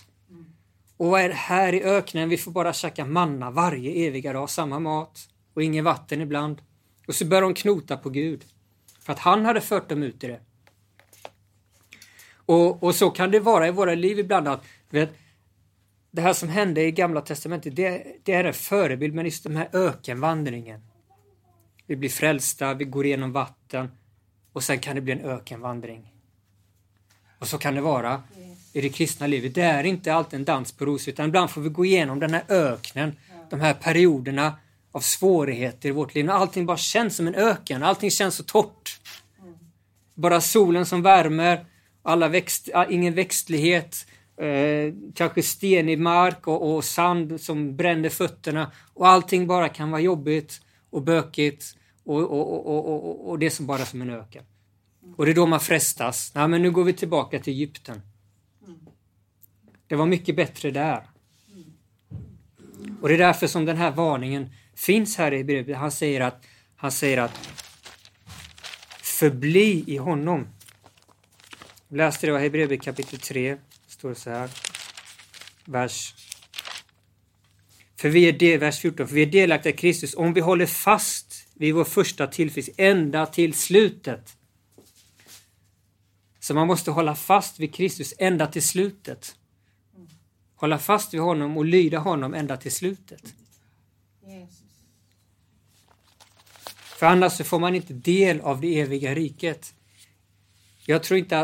Och 0.96 1.06
vad 1.06 1.20
är 1.20 1.28
det 1.28 1.34
här 1.34 1.72
i 1.72 1.82
öknen? 1.82 2.28
Vi 2.28 2.36
får 2.36 2.50
bara 2.50 2.72
käka 2.72 3.04
manna 3.04 3.50
varje 3.50 4.06
eviga 4.06 4.32
dag, 4.32 4.50
samma 4.50 4.78
mat 4.78 5.28
och 5.54 5.62
inget 5.62 5.84
vatten 5.84 6.20
ibland. 6.20 6.62
Och 7.06 7.14
så 7.14 7.24
börjar 7.24 7.42
de 7.42 7.54
knota 7.54 7.96
på 7.96 8.10
Gud. 8.10 8.44
För 9.00 9.12
att 9.12 9.18
han 9.18 9.44
hade 9.44 9.60
fört 9.60 9.88
dem 9.88 10.02
ut 10.02 10.24
i 10.24 10.26
det. 10.26 10.40
Och, 12.46 12.82
och 12.82 12.94
så 12.94 13.10
kan 13.10 13.30
det 13.30 13.40
vara 13.40 13.68
i 13.68 13.70
våra 13.70 13.94
liv 13.94 14.18
ibland 14.18 14.48
att 14.48 14.64
vet, 14.90 15.16
det 16.14 16.22
här 16.22 16.32
som 16.32 16.48
hände 16.48 16.82
i 16.82 16.90
Gamla 16.90 17.20
Testamentet, 17.20 17.76
det, 17.76 18.04
det 18.22 18.32
är 18.32 18.44
en 18.44 18.54
förebild, 18.54 19.14
men 19.14 19.24
just 19.24 19.44
den 19.44 19.56
här 19.56 19.68
ökenvandringen. 19.72 20.80
Vi 21.86 21.96
blir 21.96 22.08
frälsta, 22.08 22.74
vi 22.74 22.84
går 22.84 23.06
igenom 23.06 23.32
vatten 23.32 23.90
och 24.52 24.64
sen 24.64 24.78
kan 24.78 24.94
det 24.94 25.00
bli 25.00 25.12
en 25.12 25.20
ökenvandring. 25.20 26.12
Och 27.38 27.48
så 27.48 27.58
kan 27.58 27.74
det 27.74 27.80
vara 27.80 28.22
i 28.72 28.80
det 28.80 28.88
kristna 28.88 29.26
livet. 29.26 29.54
Det 29.54 29.62
är 29.62 29.84
inte 29.84 30.14
alltid 30.14 30.38
en 30.38 30.44
dans 30.44 30.72
på 30.72 30.84
rosor 30.84 31.12
utan 31.12 31.26
ibland 31.26 31.50
får 31.50 31.60
vi 31.60 31.68
gå 31.68 31.84
igenom 31.84 32.20
den 32.20 32.34
här 32.34 32.44
öknen, 32.48 33.16
de 33.50 33.60
här 33.60 33.74
perioderna 33.74 34.58
av 34.92 35.00
svårigheter 35.00 35.88
i 35.88 35.92
vårt 35.92 36.14
liv. 36.14 36.24
När 36.24 36.32
allting 36.32 36.66
bara 36.66 36.76
känns 36.76 37.16
som 37.16 37.26
en 37.26 37.34
öken, 37.34 37.82
allting 37.82 38.10
känns 38.10 38.34
så 38.34 38.42
torrt. 38.42 39.00
Bara 40.14 40.40
solen 40.40 40.86
som 40.86 41.02
värmer, 41.02 41.66
alla 42.02 42.28
växt, 42.28 42.68
ingen 42.90 43.14
växtlighet, 43.14 44.06
eh, 44.36 44.94
kanske 45.14 45.42
stenig 45.42 45.98
mark 45.98 46.46
och, 46.46 46.74
och, 46.74 46.84
sand 46.84 47.40
som 47.40 47.76
bränner 47.76 48.08
fötterna. 48.08 48.72
Och 48.94 49.08
allting 49.08 49.46
bara 49.46 49.68
kan 49.68 49.90
vara 49.90 50.00
jobbigt 50.00 50.60
och 50.90 51.02
bökigt 51.02 51.76
och, 52.04 52.20
och, 52.20 52.66
och, 52.66 53.28
och 53.28 53.38
det 53.38 53.46
är 53.46 53.50
som 53.50 53.66
bara 53.66 53.84
som 53.84 54.02
en 54.02 54.10
öken. 54.10 54.44
Och 55.16 55.24
det 55.24 55.32
är 55.32 55.34
då 55.34 55.46
man 55.46 55.60
frestas. 55.60 56.32
Nej, 56.34 56.48
men 56.48 56.62
nu 56.62 56.70
går 56.70 56.84
vi 56.84 56.92
tillbaka 56.92 57.38
till 57.38 57.52
Egypten. 57.52 58.02
Det 59.86 59.94
var 59.96 60.06
mycket 60.06 60.36
bättre 60.36 60.70
där. 60.70 61.08
Och 63.00 63.08
det 63.08 63.14
är 63.14 63.18
därför 63.18 63.46
som 63.46 63.64
den 63.64 63.76
här 63.76 63.90
varningen 63.90 64.50
finns 64.74 65.16
här 65.16 65.34
i 65.34 65.44
brevet. 65.44 65.76
Han 65.76 65.92
säger 65.92 66.20
att, 66.20 66.46
han 66.76 66.92
säger 66.92 67.18
att 67.18 67.64
förbli 69.02 69.84
i 69.86 69.96
honom. 69.96 70.46
Jag 71.88 71.96
läste 71.96 72.26
det 72.26 72.32
i 72.32 72.42
Hebreerbrevet 72.42 72.84
kapitel 72.84 73.18
3. 73.18 73.56
Står 73.86 74.08
det 74.08 74.14
så 74.14 74.30
här. 74.30 74.50
Vers 75.64 76.14
för 78.04 78.08
vi 78.08 78.28
är 78.28 78.32
del, 78.32 78.60
vers 78.60 78.78
14, 78.78 79.08
för 79.08 79.14
vi 79.14 79.22
är 79.22 79.26
delaktiga 79.26 79.72
i 79.72 79.76
Kristus 79.76 80.14
om 80.14 80.32
vi 80.32 80.40
håller 80.40 80.66
fast 80.66 81.46
vid 81.54 81.74
vår 81.74 81.84
första 81.84 82.26
tillfrisk 82.26 82.70
ända 82.76 83.26
till 83.26 83.54
slutet. 83.54 84.36
Så 86.40 86.54
man 86.54 86.66
måste 86.66 86.90
hålla 86.90 87.14
fast 87.14 87.60
vid 87.60 87.74
Kristus 87.74 88.14
ända 88.18 88.46
till 88.46 88.62
slutet. 88.62 89.36
Hålla 90.54 90.78
fast 90.78 91.14
vid 91.14 91.20
honom 91.20 91.56
och 91.56 91.64
lyda 91.64 91.98
honom 91.98 92.34
ända 92.34 92.56
till 92.56 92.72
slutet. 92.72 93.34
För 96.74 97.06
annars 97.06 97.32
så 97.32 97.44
får 97.44 97.58
man 97.58 97.74
inte 97.74 97.92
del 97.92 98.40
av 98.40 98.60
det 98.60 98.80
eviga 98.80 99.14
riket. 99.14 99.74
Jag 100.86 101.02
tror 101.02 101.18
inte, 101.18 101.34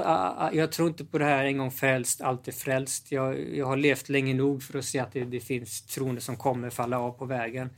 jag 0.53 0.73
tror 0.73 0.89
inte 0.89 1.05
på 1.05 1.19
det 1.19 1.25
här 1.25 1.45
en 1.45 1.59
gång 1.59 1.71
frälst, 1.71 2.21
alltid 2.21 2.55
frälst. 2.55 3.13
Jag, 3.13 3.57
jag 3.57 3.67
har 3.67 3.77
levt 3.77 4.09
länge 4.09 4.35
nog 4.35 4.63
för 4.63 4.79
att 4.79 4.85
se 4.85 4.99
att 4.99 5.13
det, 5.13 5.25
det 5.25 5.41
finns 5.41 5.83
troende 5.83 6.21
som 6.21 6.37
kommer 6.37 6.71
falla 6.71 6.99
av 6.99 7.13
på 7.13 7.25
vägen. 7.25 7.71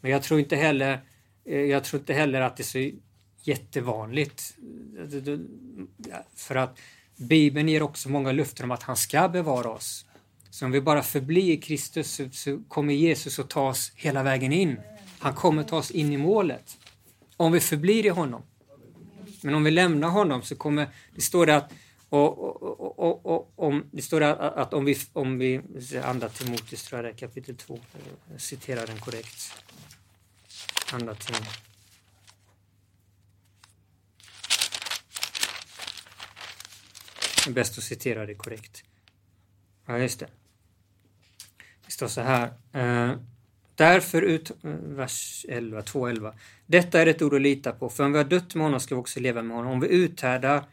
Men 0.00 0.10
jag 0.10 0.22
tror 0.22 0.40
inte 0.40 0.56
heller, 0.56 1.00
eh, 1.44 1.60
jag 1.60 1.84
tror 1.84 2.00
inte 2.00 2.12
heller 2.12 2.40
att 2.40 2.56
det 2.56 2.62
är 2.62 2.90
så 2.90 2.98
jättevanligt. 3.42 4.56
Alltså, 5.00 5.38
för 6.36 6.54
att 6.54 6.78
Bibeln 7.16 7.68
ger 7.68 7.82
också 7.82 8.08
många 8.08 8.32
löften 8.32 8.64
om 8.64 8.70
att 8.70 8.82
han 8.82 8.96
ska 8.96 9.28
bevara 9.28 9.70
oss. 9.70 10.06
Så 10.50 10.64
om 10.64 10.72
vi 10.72 10.80
bara 10.80 11.02
förblir 11.02 11.52
i 11.52 11.56
Kristus 11.56 12.20
så 12.32 12.60
kommer 12.68 12.94
Jesus 12.94 13.38
att 13.38 13.50
ta 13.50 13.68
oss 13.68 13.92
hela 13.94 14.22
vägen 14.22 14.52
in. 14.52 14.80
Han 15.18 15.34
kommer 15.34 15.62
ta 15.62 15.76
oss 15.76 15.90
in 15.90 16.12
i 16.12 16.16
målet. 16.16 16.78
Om 17.36 17.52
vi 17.52 17.60
förblir 17.60 18.06
i 18.06 18.08
honom. 18.08 18.42
Men 19.42 19.54
om 19.54 19.64
vi 19.64 19.70
lämnar 19.70 20.08
honom 20.08 20.42
så 20.42 20.56
kommer, 20.56 20.88
det 21.14 21.20
står 21.20 21.46
det 21.46 21.56
att 21.56 21.72
och, 22.10 22.38
och, 22.38 22.98
och, 22.98 23.26
och, 23.26 23.52
om, 23.56 23.84
det 23.90 24.02
står 24.02 24.20
att, 24.22 24.38
att 24.38 24.74
om 24.74 24.84
vi, 24.84 24.98
om 25.12 25.38
vi 25.38 25.60
andra 26.04 26.28
Timoteus 26.28 26.82
tror 26.82 26.98
jag 26.98 27.04
det 27.04 27.16
är 27.16 27.28
kapitel 27.28 27.56
2, 27.56 27.80
jag 28.30 28.40
citerar 28.40 28.86
den 28.86 28.98
korrekt. 28.98 29.64
Andra 30.92 31.14
Timoteus. 31.14 31.58
Det 37.44 37.50
är 37.50 37.54
bäst 37.54 37.78
att 37.78 37.84
citera 37.84 38.26
det 38.26 38.34
korrekt. 38.34 38.84
Ja, 39.86 39.98
just 39.98 40.20
det. 40.20 40.28
Det 41.86 41.92
står 41.92 42.08
så 42.08 42.20
här. 42.20 42.52
Eh, 42.72 43.16
därför 43.78 44.22
ut, 44.22 44.50
eh, 44.50 44.70
vers 44.70 45.46
11, 45.48 45.80
2.11. 45.80 46.32
Detta 46.66 47.02
är 47.02 47.06
ett 47.06 47.22
ord 47.22 47.34
att 47.34 47.40
lita 47.40 47.72
på, 47.72 47.88
för 47.88 48.04
om 48.04 48.12
vi 48.12 48.18
har 48.18 48.24
dött 48.24 48.54
med 48.54 48.64
honom 48.64 48.80
ska 48.80 48.94
vi 48.94 49.00
också 49.00 49.20
leva 49.20 49.42
med 49.42 49.56
honom. 49.56 49.72
Om 49.72 49.80
vi 49.80 49.88
uthärdar 49.88 50.64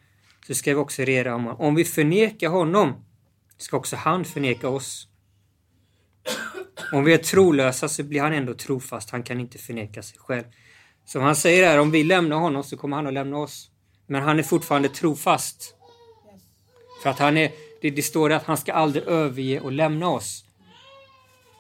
så 0.48 0.56
ska 0.56 0.72
vi 0.72 0.76
också 0.76 1.02
regera 1.02 1.36
om 1.36 1.44
honom. 1.44 1.62
Om 1.62 1.76
vi 1.76 1.86
förnekar 1.86 2.50
honom 2.50 2.94
ska 3.58 3.78
också 3.78 3.96
han 3.96 4.26
förneka 4.26 4.70
oss. 4.70 5.08
Om 6.91 7.04
vi 7.04 7.13
är 7.13 7.18
trolösa 7.18 7.89
så 7.89 8.04
blir 8.04 8.22
han 8.22 8.34
ändå 8.34 8.54
trofast, 8.54 9.10
han 9.10 9.24
kan 9.24 9.39
inte 9.39 9.58
förneka 9.58 10.04
sig 10.04 10.20
själv. 10.20 10.44
Som 11.06 11.22
han 11.22 11.36
säger 11.36 11.68
här, 11.68 11.80
om 11.80 11.91
vi 11.91 12.04
lämnar 12.04 12.38
honom 12.38 12.63
så 12.63 12.78
kommer 12.78 12.96
han 12.96 13.08
att 13.08 13.13
lämna 13.13 13.38
oss. 13.38 13.70
Men 14.08 14.22
han 14.22 14.39
är 14.39 14.44
fortfarande 14.44 14.89
trofast. 14.89 15.76
För 17.04 17.10
att 17.10 17.20
han 17.20 17.38
är, 17.38 17.52
det, 17.82 17.89
det 17.89 18.02
står 18.02 18.32
att 18.32 18.44
han 18.44 18.58
ska 18.58 18.74
aldrig 18.74 19.04
överge 19.04 19.60
och 19.60 19.72
lämna 19.72 20.10
oss. 20.10 20.46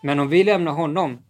Men 0.03 0.19
om 0.19 0.29
vi 0.29 0.43
lämnar 0.43 0.71
honom 0.71 1.24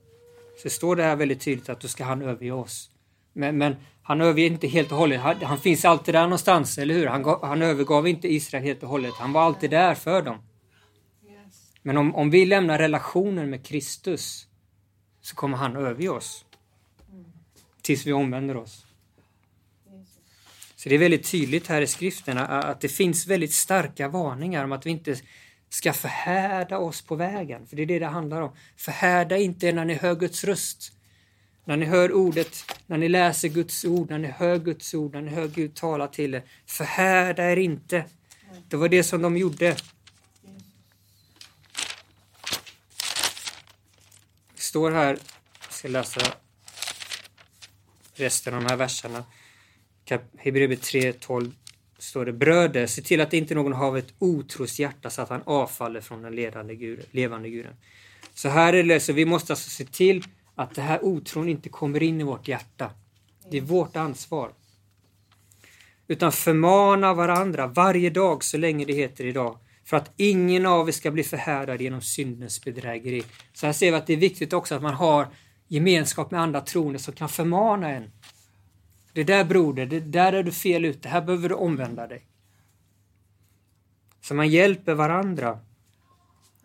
så 0.58 0.70
står 0.70 0.96
det 0.96 1.04
här 1.04 1.16
väldigt 1.16 1.42
tydligt 1.42 1.70
att 1.70 1.82
då 1.82 1.88
ska 1.88 2.04
han 2.04 2.22
överge 2.22 2.52
oss. 2.52 2.90
Men, 3.34 3.58
men 3.58 3.76
han 4.02 4.22
överger 4.22 4.48
inte 4.48 4.68
helt 4.68 4.92
och 4.92 4.98
hållet. 4.98 5.22
Han, 5.22 5.42
han, 5.42 5.60
finns 5.60 5.86
alltid 5.86 6.16
där 6.16 6.24
någonstans, 6.24 6.78
eller 6.78 6.94
hur? 6.94 7.08
Han, 7.08 7.40
han 7.42 7.62
övergav 7.62 8.08
inte 8.08 8.34
Israel 8.34 8.64
helt 8.64 8.84
och 8.84 8.90
hållet. 8.90 9.14
Han 9.14 9.34
var 9.34 9.42
alltid 9.42 9.70
där 9.70 9.96
för 9.96 10.22
dem. 10.22 10.38
Men 11.82 11.98
om, 11.98 12.16
om 12.16 12.30
vi 12.30 12.46
lämnar 12.46 12.78
relationen 12.78 13.50
med 13.50 13.66
Kristus 13.66 14.48
så 15.22 15.36
kommer 15.36 15.58
han 15.58 15.76
överge 15.76 16.10
oss. 16.10 16.46
Tills 17.82 18.06
vi 18.06 18.14
omvänder 18.14 18.58
oss. 18.58 18.86
Så 20.76 20.90
det 20.90 20.96
är 20.96 21.00
väldigt 21.00 21.32
tydligt 21.32 21.68
här 21.68 21.82
i 21.82 21.88
skrifterna 21.88 22.48
att 22.48 22.82
det 22.82 22.90
finns 22.90 23.28
väldigt 23.28 23.54
starka 23.54 24.08
varningar 24.08 24.64
om 24.64 24.72
att 24.72 24.86
vi 24.86 24.90
inte 24.90 25.16
ska 25.70 25.94
förhärda 25.94 26.78
oss 26.78 27.02
på 27.02 27.16
vägen. 27.16 27.68
För 27.68 27.76
det 27.76 27.82
är 27.82 27.86
det 27.86 28.00
det 28.00 28.06
handlar 28.06 28.42
om. 28.42 28.56
Förhärda 28.76 29.38
inte 29.38 29.72
när 29.72 29.86
ni 29.86 29.94
hör 29.94 30.16
Guds 30.16 30.44
röst. 30.44 30.92
När 31.66 31.78
ni 31.78 31.86
hör 31.86 32.14
ordet, 32.14 32.72
när 32.88 32.98
ni 32.98 33.10
läser 33.10 33.48
Guds 33.48 33.86
ord, 33.86 34.10
när 34.10 34.18
ni 34.18 34.28
hör 34.28 34.58
Guds 34.60 34.94
ord, 34.94 35.14
när 35.14 35.22
ni 35.22 35.32
hör 35.32 35.48
Gud 35.48 35.76
tala 35.76 36.08
till 36.08 36.36
er. 36.36 36.44
Förhärda 36.66 37.52
er 37.52 37.58
inte. 37.58 38.06
Det 38.68 38.78
var 38.78 38.90
det 38.90 39.04
som 39.04 39.22
de 39.22 39.38
gjorde. 39.38 39.76
Det 44.56 44.62
står 44.62 44.92
här, 44.92 45.18
jag 45.64 45.74
ska 45.74 45.88
läsa 45.88 46.22
resten 48.14 48.54
av 48.54 48.62
de 48.62 48.70
här 48.70 48.78
verserna. 48.78 49.26
Hebreerbrevet 50.38 50.82
3, 50.82 51.14
12 51.14 51.52
står 51.98 52.26
det 52.26 52.34
Bröder, 52.34 52.88
se 52.88 53.02
till 53.02 53.22
att 53.22 53.34
inte 53.34 53.56
någon 53.56 53.74
har 53.74 53.98
ett 53.98 54.14
otroshjärta 54.20 55.10
så 55.10 55.22
att 55.22 55.30
han 55.30 55.42
avfaller 55.46 56.02
från 56.02 56.22
den 56.22 56.36
ledande 56.36 56.76
guden, 56.76 57.06
levande 57.12 57.50
guden. 57.50 57.74
Så 58.34 58.50
här 58.50 58.74
är 58.74 58.84
det, 58.84 59.00
så 59.00 59.14
vi 59.14 59.26
måste 59.26 59.54
alltså 59.54 59.70
se 59.70 59.86
till 59.86 60.24
att 60.56 60.76
det 60.76 60.82
här 60.82 61.06
otron 61.06 61.50
inte 61.50 61.70
kommer 61.70 62.04
in 62.04 62.22
i 62.22 62.24
vårt 62.24 62.48
hjärta. 62.48 62.92
Det 63.52 63.58
är 63.58 63.62
vårt 63.62 63.96
ansvar. 63.96 64.52
Utan 66.08 66.32
förmana 66.32 67.14
varandra 67.14 67.68
varje 67.68 68.10
dag 68.10 68.44
så 68.44 68.58
länge 68.58 68.86
det 68.86 68.94
heter 68.94 69.26
idag. 69.26 69.58
För 69.86 69.98
att 69.98 70.12
ingen 70.18 70.66
av 70.66 70.88
er 70.88 70.92
ska 70.92 71.12
bli 71.12 71.24
förhärdad 71.24 71.82
genom 71.82 72.02
syndens 72.02 72.64
bedrägeri. 72.64 73.24
Så 73.54 73.66
här 73.66 73.74
ser 73.74 73.92
vi 73.92 73.98
att 73.98 74.08
det 74.08 74.14
är 74.14 74.18
viktigt 74.18 74.54
också 74.54 74.76
att 74.76 74.82
man 74.82 74.94
har 74.94 75.28
gemenskap 75.68 76.32
med 76.32 76.42
andra 76.42 76.62
troende 76.62 77.00
som 77.00 77.14
kan 77.14 77.30
förmana 77.30 77.90
en. 77.90 78.12
Det 79.16 79.24
där 79.24 79.44
broder, 79.44 79.86
det 79.86 80.00
där 80.00 80.34
är 80.34 80.44
du 80.44 80.52
fel 80.52 80.86
ute, 80.86 81.10
här 81.10 81.22
behöver 81.22 81.50
du 81.50 81.56
omvända 81.56 82.08
dig. 82.08 82.26
Så 84.22 84.34
man 84.34 84.50
hjälper 84.50 84.94
varandra. 84.94 85.60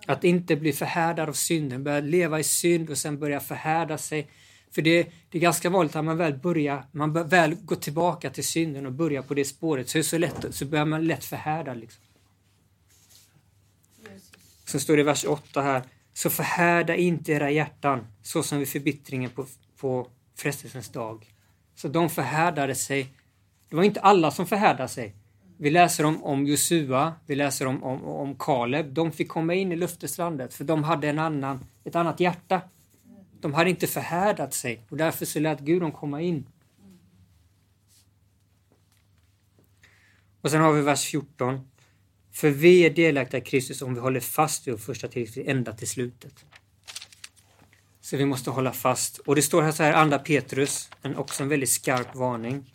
Att 0.06 0.24
inte 0.24 0.56
bli 0.56 0.72
förhärdad 0.72 1.28
av 1.28 1.32
synden, 1.32 1.84
börja 1.84 2.00
leva 2.00 2.40
i 2.40 2.44
synd 2.44 2.90
och 2.90 2.98
sen 2.98 3.18
börja 3.18 3.40
förhärda 3.40 3.98
sig. 3.98 4.30
För 4.70 4.82
det, 4.82 5.12
det 5.30 5.38
är 5.38 5.42
ganska 5.42 5.70
vanligt 5.70 5.96
att 5.96 6.04
man 6.04 6.16
väl 6.16 6.38
börjar, 6.38 6.86
man 6.92 7.28
väl 7.28 7.54
går 7.54 7.76
tillbaka 7.76 8.30
till 8.30 8.44
synden 8.44 8.86
och 8.86 8.92
börjar 8.92 9.22
på 9.22 9.34
det 9.34 9.44
spåret 9.44 9.88
så 9.88 9.98
är 9.98 10.02
det 10.02 10.08
så 10.08 10.18
lätt, 10.18 10.54
så 10.54 10.66
börjar 10.66 10.84
man 10.84 11.06
lätt 11.06 11.24
förhärda. 11.24 11.74
Liksom. 11.74 12.02
Så 14.64 14.80
står 14.80 14.96
det 14.96 15.00
i 15.00 15.04
vers 15.04 15.24
8 15.24 15.62
här. 15.62 15.82
Så 16.12 16.30
förhärda 16.30 16.96
inte 16.96 17.32
era 17.32 17.50
hjärtan 17.50 18.06
så 18.22 18.42
som 18.42 18.58
vid 18.58 18.68
förbittringen 18.68 19.30
på, 19.30 19.46
på 19.76 20.10
frestelsens 20.36 20.88
dag. 20.88 21.29
Så 21.80 21.88
de 21.88 22.10
förhärdade 22.10 22.74
sig. 22.74 23.12
Det 23.68 23.76
var 23.76 23.82
inte 23.82 24.00
alla 24.00 24.30
som 24.30 24.46
förhärdade 24.46 24.88
sig. 24.88 25.14
Vi 25.56 25.70
läser 25.70 26.04
om, 26.04 26.24
om 26.24 26.46
Josua, 26.46 27.14
vi 27.26 27.34
läser 27.34 27.66
om, 27.66 27.82
om, 27.82 28.04
om 28.04 28.38
Kaleb. 28.38 28.92
De 28.94 29.12
fick 29.12 29.28
komma 29.28 29.54
in 29.54 29.72
i 29.72 29.76
löfteslandet 29.76 30.54
för 30.54 30.64
de 30.64 30.84
hade 30.84 31.08
en 31.08 31.18
annan, 31.18 31.66
ett 31.84 31.96
annat 31.96 32.20
hjärta. 32.20 32.60
De 33.40 33.54
hade 33.54 33.70
inte 33.70 33.86
förhärdat 33.86 34.54
sig 34.54 34.80
och 34.88 34.96
därför 34.96 35.26
så 35.26 35.40
lät 35.40 35.60
Gud 35.60 35.82
dem 35.82 35.92
komma 35.92 36.20
in. 36.20 36.46
Och 40.40 40.50
sen 40.50 40.60
har 40.60 40.72
vi 40.72 40.82
vers 40.82 41.04
14. 41.04 41.70
För 42.32 42.50
vi 42.50 42.86
är 42.86 42.90
delaktiga 42.90 43.40
i 43.40 43.44
Kristus 43.44 43.82
om 43.82 43.94
vi 43.94 44.00
håller 44.00 44.20
fast 44.20 44.66
vid 44.66 44.74
vår 44.74 44.78
första 44.78 45.08
tillväxt 45.08 45.36
ända 45.36 45.72
till 45.72 45.88
slutet. 45.88 46.44
Så 48.10 48.16
vi 48.16 48.24
måste 48.24 48.50
hålla 48.50 48.72
fast. 48.72 49.18
Och 49.18 49.34
det 49.34 49.42
står 49.42 49.62
här 49.62 49.72
så 49.72 49.82
här, 49.82 49.92
andra 49.92 50.18
Petrus, 50.18 50.90
en, 51.02 51.16
också 51.16 51.42
en 51.42 51.48
väldigt 51.48 51.68
skarp 51.68 52.14
varning. 52.14 52.72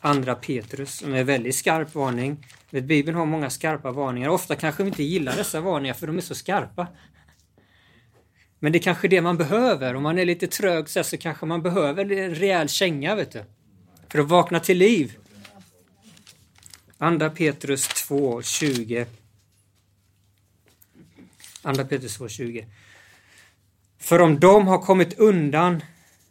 Andra 0.00 0.34
Petrus, 0.34 0.94
som 0.94 1.14
är 1.14 1.18
en 1.18 1.26
väldigt 1.26 1.54
skarp 1.54 1.94
varning. 1.94 2.46
Bibeln 2.70 3.16
har 3.16 3.26
många 3.26 3.50
skarpa 3.50 3.92
varningar. 3.92 4.28
Ofta 4.28 4.56
kanske 4.56 4.82
vi 4.82 4.88
inte 4.88 5.02
gillar 5.02 5.36
dessa 5.36 5.60
varningar 5.60 5.94
för 5.94 6.06
de 6.06 6.16
är 6.16 6.20
så 6.20 6.34
skarpa. 6.34 6.86
Men 8.58 8.72
det 8.72 8.78
är 8.78 8.82
kanske 8.82 9.08
det 9.08 9.20
man 9.20 9.36
behöver. 9.36 9.94
Om 9.94 10.02
man 10.02 10.18
är 10.18 10.24
lite 10.24 10.46
trög 10.46 10.88
så, 10.88 11.04
så 11.04 11.16
kanske 11.16 11.46
man 11.46 11.62
behöver 11.62 12.12
en 12.12 12.34
rejäl 12.34 12.68
känga, 12.68 13.14
vet 13.14 13.32
du. 13.32 13.44
För 14.08 14.18
att 14.18 14.28
vakna 14.28 14.60
till 14.60 14.78
liv. 14.78 15.18
Andra 16.98 17.30
Petrus 17.30 17.88
2, 17.88 18.42
20. 18.42 19.06
Andra 21.62 21.84
Petrus 21.84 22.16
2, 22.16 22.28
20. 22.28 22.66
För 24.04 24.20
om 24.20 24.40
de 24.40 24.66
har 24.66 24.78
kommit 24.78 25.18
undan 25.18 25.82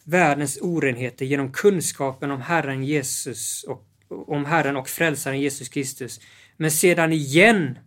världens 0.03 0.57
orenheter 0.61 1.25
genom 1.25 1.51
kunskapen 1.51 2.31
om 2.31 2.41
Herren 2.41 2.83
Jesus 2.83 3.63
och 3.63 3.87
om 4.27 4.45
Herren 4.45 4.75
och 4.75 4.89
frälsaren 4.89 5.39
Jesus 5.39 5.69
Kristus, 5.69 6.19
men 6.57 6.71
sedan 6.71 7.13
igen 7.13 7.77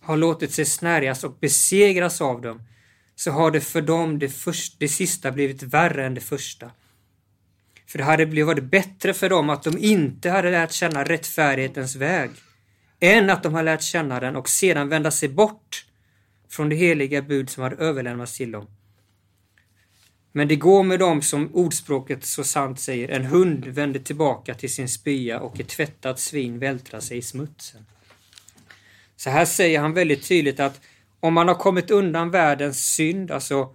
har 0.00 0.16
låtit 0.16 0.52
sig 0.52 0.64
snärjas 0.64 1.24
och 1.24 1.38
besegras 1.40 2.20
av 2.20 2.40
dem, 2.40 2.62
så 3.14 3.30
har 3.30 3.50
det 3.50 3.60
för 3.60 3.82
dem 3.82 4.18
det, 4.18 4.28
först, 4.28 4.76
det 4.78 4.88
sista 4.88 5.32
blivit 5.32 5.62
värre 5.62 6.06
än 6.06 6.14
det 6.14 6.20
första. 6.20 6.70
För 7.86 7.98
det 7.98 8.04
hade 8.04 8.26
blivit 8.26 8.64
bättre 8.64 9.14
för 9.14 9.28
dem 9.28 9.50
att 9.50 9.62
de 9.62 9.78
inte 9.78 10.30
hade 10.30 10.50
lärt 10.50 10.72
känna 10.72 11.04
rättfärdighetens 11.04 11.96
väg, 11.96 12.30
än 13.00 13.30
att 13.30 13.42
de 13.42 13.54
har 13.54 13.62
lärt 13.62 13.82
känna 13.82 14.20
den 14.20 14.36
och 14.36 14.48
sedan 14.48 14.88
vända 14.88 15.10
sig 15.10 15.28
bort 15.28 15.86
från 16.48 16.68
det 16.68 16.76
heliga 16.76 17.22
bud 17.22 17.50
som 17.50 17.62
hade 17.62 17.76
överlämnats 17.76 18.36
till 18.36 18.52
dem. 18.52 18.66
Men 20.38 20.48
det 20.48 20.56
går 20.56 20.82
med 20.82 20.98
dem 20.98 21.22
som 21.22 21.54
ordspråket 21.54 22.24
så 22.24 22.44
sant 22.44 22.80
säger, 22.80 23.08
en 23.08 23.24
hund 23.24 23.66
vänder 23.66 24.00
tillbaka 24.00 24.54
till 24.54 24.72
sin 24.72 24.88
spya 24.88 25.40
och 25.40 25.60
ett 25.60 25.68
tvättat 25.68 26.18
svin 26.18 26.58
vältrar 26.58 27.00
sig 27.00 27.18
i 27.18 27.22
smutsen. 27.22 27.86
Så 29.16 29.30
här 29.30 29.44
säger 29.44 29.80
han 29.80 29.94
väldigt 29.94 30.28
tydligt 30.28 30.60
att 30.60 30.80
om 31.20 31.34
man 31.34 31.48
har 31.48 31.54
kommit 31.54 31.90
undan 31.90 32.30
världens 32.30 32.94
synd, 32.94 33.30
alltså 33.30 33.74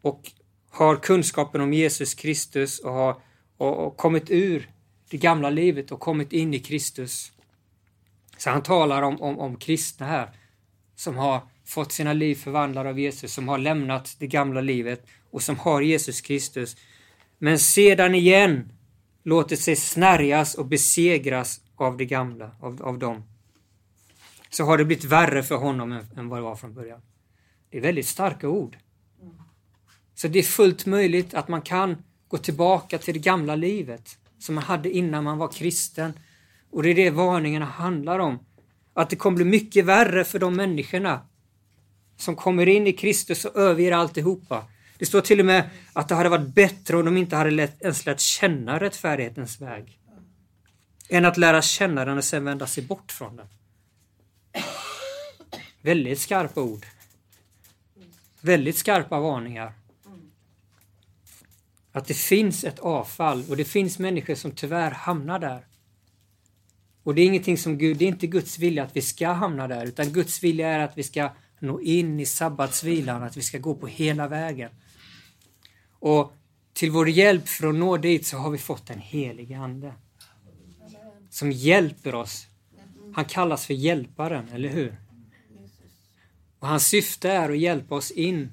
och 0.00 0.32
har 0.70 0.96
kunskapen 0.96 1.60
om 1.60 1.72
Jesus 1.72 2.14
Kristus 2.14 2.78
och 2.78 2.92
har 2.92 3.16
och, 3.56 3.86
och 3.86 3.96
kommit 3.96 4.30
ur 4.30 4.70
det 5.10 5.16
gamla 5.16 5.50
livet 5.50 5.92
och 5.92 6.00
kommit 6.00 6.32
in 6.32 6.54
i 6.54 6.58
Kristus. 6.58 7.32
Så 8.36 8.50
han 8.50 8.62
talar 8.62 9.02
om, 9.02 9.22
om, 9.22 9.38
om 9.38 9.56
kristna 9.56 10.06
här 10.06 10.30
som 10.96 11.16
har 11.16 11.40
fått 11.64 11.92
sina 11.92 12.12
liv 12.12 12.34
förvandlade 12.34 12.88
av 12.88 12.98
Jesus, 12.98 13.32
som 13.32 13.48
har 13.48 13.58
lämnat 13.58 14.16
det 14.18 14.26
gamla 14.26 14.60
livet 14.60 15.06
och 15.36 15.42
som 15.42 15.58
har 15.58 15.80
Jesus 15.80 16.20
Kristus. 16.20 16.76
Men 17.38 17.58
sedan 17.58 18.14
igen 18.14 18.72
låter 19.22 19.56
sig 19.56 19.76
snärjas 19.76 20.54
och 20.54 20.66
besegras 20.66 21.60
av 21.74 21.96
det 21.96 22.04
gamla, 22.04 22.50
av, 22.60 22.82
av 22.82 22.98
dem. 22.98 23.22
Så 24.50 24.64
har 24.64 24.78
det 24.78 24.84
blivit 24.84 25.04
värre 25.04 25.42
för 25.42 25.54
honom 25.54 25.92
än, 25.92 26.04
än 26.16 26.28
vad 26.28 26.38
det 26.38 26.42
var 26.42 26.56
från 26.56 26.74
början. 26.74 27.00
Det 27.70 27.78
är 27.78 27.82
väldigt 27.82 28.06
starka 28.06 28.48
ord. 28.48 28.76
Så 30.14 30.28
det 30.28 30.38
är 30.38 30.42
fullt 30.42 30.86
möjligt 30.86 31.34
att 31.34 31.48
man 31.48 31.62
kan 31.62 32.02
gå 32.28 32.38
tillbaka 32.38 32.98
till 32.98 33.14
det 33.14 33.20
gamla 33.20 33.56
livet 33.56 34.18
som 34.38 34.54
man 34.54 34.64
hade 34.64 34.90
innan 34.90 35.24
man 35.24 35.38
var 35.38 35.48
kristen. 35.48 36.12
Och 36.70 36.82
det 36.82 36.90
är 36.90 36.94
det 36.94 37.10
varningarna 37.10 37.66
handlar 37.66 38.18
om. 38.18 38.38
Att 38.94 39.10
det 39.10 39.16
kommer 39.16 39.36
bli 39.36 39.44
mycket 39.44 39.84
värre 39.84 40.24
för 40.24 40.38
de 40.38 40.56
människorna 40.56 41.20
som 42.16 42.36
kommer 42.36 42.68
in 42.68 42.86
i 42.86 42.92
Kristus 42.92 43.44
och 43.44 43.56
överger 43.56 43.92
alltihopa. 43.92 44.64
Det 44.98 45.06
står 45.06 45.20
till 45.20 45.40
och 45.40 45.46
med 45.46 45.70
att 45.92 46.08
det 46.08 46.14
hade 46.14 46.28
varit 46.28 46.54
bättre 46.54 46.96
om 46.96 47.04
de 47.04 47.16
inte 47.16 47.36
hade 47.36 47.50
lätt, 47.50 47.82
ens 47.82 48.06
lärt 48.06 48.20
känna 48.20 48.80
rättfärdighetens 48.80 49.60
väg. 49.60 49.98
Än 51.08 51.24
att 51.24 51.36
lära 51.36 51.62
känna 51.62 52.04
den 52.04 52.18
och 52.18 52.24
sen 52.24 52.44
vända 52.44 52.66
sig 52.66 52.82
bort 52.82 53.12
från 53.12 53.36
den. 53.36 53.46
väldigt 55.82 56.20
skarpa 56.20 56.60
ord. 56.60 56.86
Väldigt 58.40 58.76
skarpa 58.76 59.20
varningar. 59.20 59.72
Att 61.92 62.06
det 62.06 62.14
finns 62.14 62.64
ett 62.64 62.78
avfall 62.78 63.44
och 63.48 63.56
det 63.56 63.64
finns 63.64 63.98
människor 63.98 64.34
som 64.34 64.50
tyvärr 64.50 64.90
hamnar 64.90 65.38
där. 65.38 65.66
Och 67.02 67.14
det 67.14 67.22
är 67.22 67.26
ingenting 67.26 67.58
som 67.58 67.78
Gud, 67.78 67.96
det 67.96 68.04
är 68.04 68.08
inte 68.08 68.26
Guds 68.26 68.58
vilja 68.58 68.84
att 68.84 68.96
vi 68.96 69.02
ska 69.02 69.28
hamna 69.28 69.68
där, 69.68 69.86
utan 69.86 70.12
Guds 70.12 70.42
vilja 70.42 70.68
är 70.68 70.78
att 70.78 70.98
vi 70.98 71.02
ska 71.02 71.30
nå 71.58 71.80
in 71.80 72.20
i 72.20 72.26
sabbatsvilan, 72.26 73.22
att 73.22 73.36
vi 73.36 73.42
ska 73.42 73.58
gå 73.58 73.74
på 73.74 73.86
hela 73.86 74.28
vägen. 74.28 74.70
Och 75.98 76.32
till 76.72 76.90
vår 76.90 77.08
hjälp 77.08 77.48
för 77.48 77.68
att 77.68 77.74
nå 77.74 77.96
dit 77.96 78.26
så 78.26 78.36
har 78.36 78.50
vi 78.50 78.58
fått 78.58 78.90
en 78.90 78.98
helig 78.98 79.52
Ande. 79.52 79.92
Som 81.30 81.52
hjälper 81.52 82.14
oss. 82.14 82.46
Han 83.14 83.24
kallas 83.24 83.66
för 83.66 83.74
hjälparen, 83.74 84.48
eller 84.48 84.68
hur? 84.68 84.96
Och 86.58 86.68
hans 86.68 86.86
syfte 86.86 87.30
är 87.30 87.50
att 87.50 87.58
hjälpa 87.58 87.94
oss 87.94 88.10
in 88.10 88.52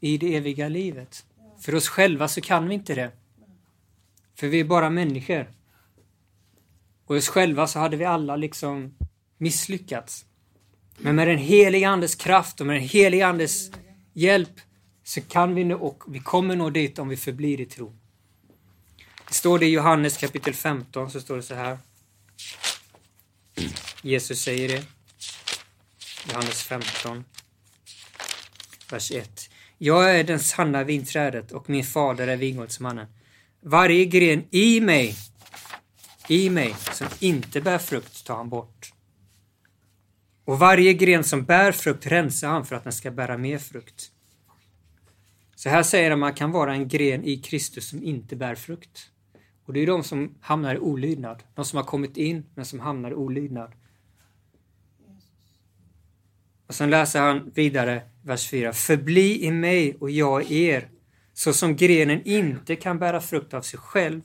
i 0.00 0.18
det 0.18 0.36
eviga 0.36 0.68
livet. 0.68 1.26
För 1.60 1.74
oss 1.74 1.88
själva 1.88 2.28
så 2.28 2.40
kan 2.40 2.68
vi 2.68 2.74
inte 2.74 2.94
det. 2.94 3.10
För 4.34 4.48
vi 4.48 4.60
är 4.60 4.64
bara 4.64 4.90
människor. 4.90 5.50
Och 7.06 7.16
oss 7.16 7.28
själva 7.28 7.66
så 7.66 7.78
hade 7.78 7.96
vi 7.96 8.04
alla 8.04 8.36
liksom 8.36 8.94
misslyckats. 9.38 10.26
Men 10.98 11.16
med 11.16 11.28
den 11.28 11.38
heliga 11.38 11.88
Andes 11.88 12.14
kraft 12.14 12.60
och 12.60 12.66
med 12.66 12.76
den 12.76 12.88
heliga 12.88 13.26
Andes 13.26 13.70
hjälp 14.12 14.60
så 15.04 15.20
kan 15.20 15.54
vi 15.54 15.64
nå 15.64 15.76
och 15.76 16.04
vi 16.08 16.20
kommer 16.20 16.56
nå 16.56 16.70
dit 16.70 16.98
om 16.98 17.08
vi 17.08 17.16
förblir 17.16 17.60
i 17.60 17.66
tro. 17.66 17.96
Det 19.28 19.34
står 19.34 19.58
det 19.58 19.66
i 19.66 19.70
Johannes 19.70 20.16
kapitel 20.16 20.54
15, 20.54 21.10
så 21.10 21.20
står 21.20 21.36
det 21.36 21.42
så 21.42 21.54
här. 21.54 21.78
Jesus 24.02 24.40
säger 24.40 24.68
det. 24.68 24.84
Johannes 26.28 26.62
15, 26.62 27.24
vers 28.90 29.12
1. 29.12 29.50
Jag 29.78 30.18
är 30.18 30.24
den 30.24 30.40
sanna 30.40 30.84
vinträdet 30.84 31.52
och 31.52 31.70
min 31.70 31.84
fader 31.84 32.28
är 32.28 32.36
vingårdsmannen. 32.36 33.06
Varje 33.60 34.04
gren 34.04 34.44
i 34.50 34.80
mig, 34.80 35.16
i 36.28 36.50
mig, 36.50 36.74
som 36.92 37.06
inte 37.18 37.60
bär 37.60 37.78
frukt 37.78 38.26
tar 38.26 38.36
han 38.36 38.48
bort. 38.48 38.92
Och 40.44 40.58
varje 40.58 40.92
gren 40.92 41.24
som 41.24 41.44
bär 41.44 41.72
frukt 41.72 42.06
rensar 42.06 42.48
han 42.48 42.66
för 42.66 42.76
att 42.76 42.84
den 42.84 42.92
ska 42.92 43.10
bära 43.10 43.38
mer 43.38 43.58
frukt. 43.58 44.10
Så 45.64 45.70
här 45.70 45.82
säger 45.82 46.10
han 46.10 46.12
att 46.12 46.20
man 46.20 46.34
kan 46.34 46.50
vara 46.50 46.74
en 46.74 46.88
gren 46.88 47.24
i 47.24 47.36
Kristus 47.36 47.88
som 47.88 48.02
inte 48.02 48.36
bär 48.36 48.54
frukt. 48.54 49.10
Och 49.64 49.72
det 49.72 49.80
är 49.80 49.86
de 49.86 50.04
som 50.04 50.34
hamnar 50.40 50.74
i 50.74 50.78
olydnad. 50.78 51.42
De 51.54 51.64
som 51.64 51.76
har 51.76 51.84
kommit 51.84 52.16
in 52.16 52.44
men 52.54 52.64
som 52.64 52.80
hamnar 52.80 53.10
i 53.10 53.14
olydnad. 53.14 53.72
Och 56.66 56.74
sen 56.74 56.90
läser 56.90 57.20
han 57.20 57.50
vidare 57.54 58.02
vers 58.22 58.50
4. 58.50 58.72
Förbli 58.72 59.44
i 59.44 59.50
mig 59.50 59.96
och 60.00 60.10
jag 60.10 60.44
i 60.44 60.64
er, 60.64 60.88
så 61.32 61.52
som 61.52 61.76
grenen 61.76 62.22
inte 62.24 62.76
kan 62.76 62.98
bära 62.98 63.20
frukt 63.20 63.54
av 63.54 63.62
sig 63.62 63.78
själv. 63.78 64.22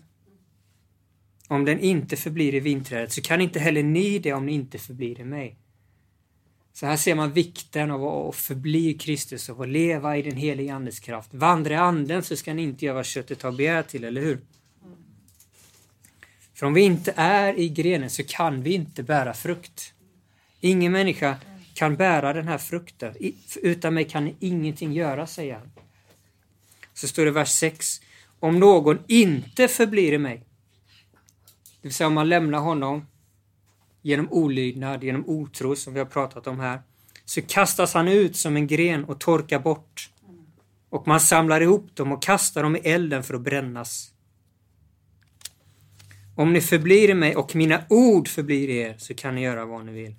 Om 1.48 1.66
den 1.66 1.80
inte 1.80 2.16
förblir 2.16 2.56
i 2.56 2.60
vinträdet 2.60 3.12
så 3.12 3.22
kan 3.22 3.42
inte 3.42 3.60
heller 3.60 3.84
ni 3.84 4.20
det 4.20 4.34
om 4.34 4.46
ni 4.46 4.52
inte 4.52 4.78
förblir 4.78 5.20
i 5.20 5.26
mig. 5.26 5.59
Så 6.74 6.86
här 6.86 6.98
ser 6.98 7.16
man 7.16 7.34
vikten 7.34 7.92
av 7.92 8.06
att 8.06 8.36
förbli 8.36 8.94
Kristus 8.94 9.50
och 9.50 9.64
att 9.64 9.70
leva 9.70 10.18
i 10.18 10.22
den 10.22 10.36
heliga 10.36 10.76
Andes 10.76 11.00
kraft. 11.00 11.34
Vandra 11.34 11.74
i 11.74 11.78
Anden 11.78 12.24
så 12.24 12.36
ska 12.36 12.54
ni 12.54 12.62
inte 12.62 12.86
göra 12.86 12.96
vad 12.96 13.06
köttet 13.06 13.42
har 13.42 13.52
begär 13.52 13.84
till, 13.84 14.04
eller 14.04 14.22
hur? 14.22 14.40
För 16.54 16.66
om 16.66 16.74
vi 16.74 16.82
inte 16.82 17.14
är 17.16 17.60
i 17.60 17.70
grenen 17.70 18.10
så 18.10 18.24
kan 18.24 18.64
vi 18.64 18.74
inte 18.74 19.04
bära 19.04 19.34
frukt. 19.34 19.94
Ingen 20.60 20.92
människa 20.92 21.36
kan 21.74 21.96
bära 21.96 22.34
den 22.34 22.48
här 22.48 22.58
frukten. 22.58 23.16
Utan 23.62 23.94
mig 23.94 24.10
kan 24.10 24.26
ni 24.26 24.36
ingenting 24.40 24.94
göra, 24.94 25.28
säger 25.28 25.54
han. 25.54 25.72
Så 26.94 27.08
står 27.08 27.24
det 27.24 27.30
i 27.30 27.32
vers 27.32 27.50
6. 27.50 28.02
Om 28.40 28.60
någon 28.60 29.00
inte 29.08 29.68
förblir 29.68 30.14
i 30.14 30.18
mig, 30.18 30.38
det 31.82 31.88
vill 31.88 31.94
säga 31.94 32.08
om 32.08 32.14
man 32.14 32.30
lämnar 32.30 32.60
honom 32.60 33.08
genom 34.02 34.32
olydnad, 34.32 35.04
genom 35.04 35.24
otro 35.28 35.76
som 35.76 35.94
vi 35.94 36.00
har 36.00 36.06
pratat 36.06 36.48
om 36.48 36.60
här, 36.60 36.82
så 37.26 37.42
kastas 37.42 37.94
han 37.94 38.08
ut 38.08 38.36
som 38.36 38.56
en 38.56 38.68
gren 38.68 39.04
och 39.04 39.20
torkar 39.20 39.60
bort. 39.60 40.10
Och 40.90 41.08
man 41.08 41.20
samlar 41.20 41.62
ihop 41.62 41.96
dem 41.96 42.12
och 42.12 42.24
kastar 42.24 42.64
dem 42.64 42.76
i 42.76 42.80
elden 42.80 43.24
för 43.24 43.34
att 43.34 43.42
brännas. 43.42 44.12
Om 46.36 46.54
ni 46.54 46.62
förblir 46.62 47.10
i 47.10 47.14
mig 47.14 47.36
och 47.36 47.56
mina 47.56 47.84
ord 47.90 48.28
förblir 48.28 48.70
i 48.70 48.78
er 48.78 48.96
så 48.98 49.14
kan 49.14 49.36
ni 49.36 49.42
göra 49.42 49.66
vad 49.66 49.86
ni 49.86 49.92
vill 49.92 50.16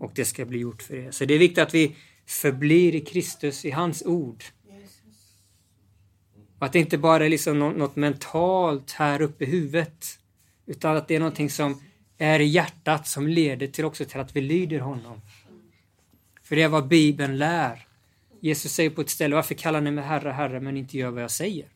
och 0.00 0.12
det 0.14 0.24
ska 0.24 0.44
bli 0.44 0.58
gjort 0.58 0.82
för 0.82 0.94
er. 0.94 1.10
Så 1.10 1.24
det 1.24 1.34
är 1.34 1.38
viktigt 1.38 1.58
att 1.58 1.74
vi 1.74 1.96
förblir 2.26 2.94
i 2.94 3.00
Kristus, 3.00 3.64
i 3.64 3.70
hans 3.70 4.02
ord. 4.06 4.44
Och 6.58 6.66
att 6.66 6.72
det 6.72 6.78
inte 6.78 6.98
bara 6.98 7.24
är 7.24 7.28
liksom 7.28 7.58
något 7.58 7.96
mentalt 7.96 8.92
här 8.92 9.22
uppe 9.22 9.44
i 9.44 9.46
huvudet, 9.46 10.18
utan 10.66 10.96
att 10.96 11.08
det 11.08 11.14
är 11.14 11.18
någonting 11.18 11.50
som 11.50 11.82
är 12.22 12.40
i 12.40 12.44
hjärtat 12.44 13.08
som 13.08 13.28
leder 13.28 13.66
till 13.66 13.84
också 13.84 14.04
till 14.04 14.20
att 14.20 14.36
vi 14.36 14.40
lyder 14.40 14.80
honom. 14.80 15.20
För 16.42 16.56
det 16.56 16.62
är 16.62 16.68
vad 16.68 16.88
Bibeln 16.88 17.38
lär. 17.38 17.86
Jesus 18.40 18.72
säger 18.72 18.90
på 18.90 19.00
ett 19.00 19.10
ställe, 19.10 19.34
varför 19.34 19.54
kallar 19.54 19.80
ni 19.80 19.90
mig 19.90 20.04
Herre, 20.04 20.30
Herre, 20.30 20.60
men 20.60 20.76
inte 20.76 20.98
gör 20.98 21.10
vad 21.10 21.22
jag 21.22 21.30
säger? 21.30 21.68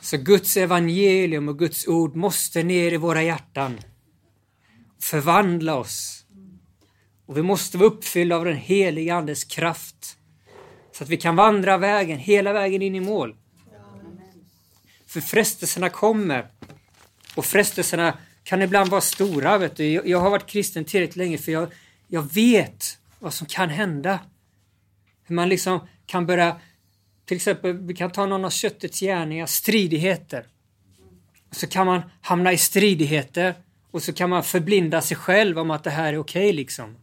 Så 0.00 0.16
Guds 0.16 0.56
evangelium 0.56 1.48
och 1.48 1.58
Guds 1.58 1.86
ord 1.86 2.16
måste 2.16 2.62
ner 2.62 2.92
i 2.92 2.96
våra 2.96 3.22
hjärtan. 3.22 3.78
Förvandla 5.02 5.76
oss. 5.76 6.24
Och 7.26 7.36
vi 7.36 7.42
måste 7.42 7.78
vara 7.78 7.88
uppfyllda 7.88 8.36
av 8.36 8.44
den 8.44 8.56
heliga 8.56 9.14
Andes 9.14 9.44
kraft. 9.44 10.18
Så 10.92 11.04
att 11.04 11.10
vi 11.10 11.16
kan 11.16 11.36
vandra 11.36 11.78
vägen, 11.78 12.18
hela 12.18 12.52
vägen 12.52 12.82
in 12.82 12.94
i 12.94 13.00
mål. 13.00 13.36
För 15.06 15.20
frestelserna 15.20 15.88
kommer. 15.88 16.50
Och 17.36 17.44
frestelserna 17.44 18.18
kan 18.44 18.62
ibland 18.62 18.90
vara 18.90 19.00
stora. 19.00 19.58
Vet 19.58 19.76
du. 19.76 19.84
Jag 19.84 20.20
har 20.20 20.30
varit 20.30 20.46
kristen 20.46 20.84
tillräckligt 20.84 21.16
länge 21.16 21.38
för 21.38 21.52
jag, 21.52 21.68
jag 22.08 22.34
vet 22.34 22.98
vad 23.18 23.34
som 23.34 23.46
kan 23.46 23.68
hända. 23.68 24.18
Hur 25.24 25.34
man 25.34 25.48
liksom 25.48 25.80
kan 26.06 26.26
börja, 26.26 26.56
till 27.24 27.36
exempel, 27.36 27.72
vi 27.72 27.94
kan 27.94 28.10
ta 28.10 28.26
någon 28.26 28.44
av 28.44 28.50
köttets 28.50 29.00
gärningar, 29.00 29.46
stridigheter. 29.46 30.46
Så 31.50 31.66
kan 31.66 31.86
man 31.86 32.02
hamna 32.20 32.52
i 32.52 32.58
stridigheter 32.58 33.54
och 33.90 34.02
så 34.02 34.12
kan 34.12 34.30
man 34.30 34.42
förblinda 34.42 35.00
sig 35.02 35.16
själv 35.16 35.58
om 35.58 35.70
att 35.70 35.84
det 35.84 35.90
här 35.90 36.12
är 36.12 36.18
okej 36.18 36.46
okay, 36.46 36.52
liksom. 36.52 36.96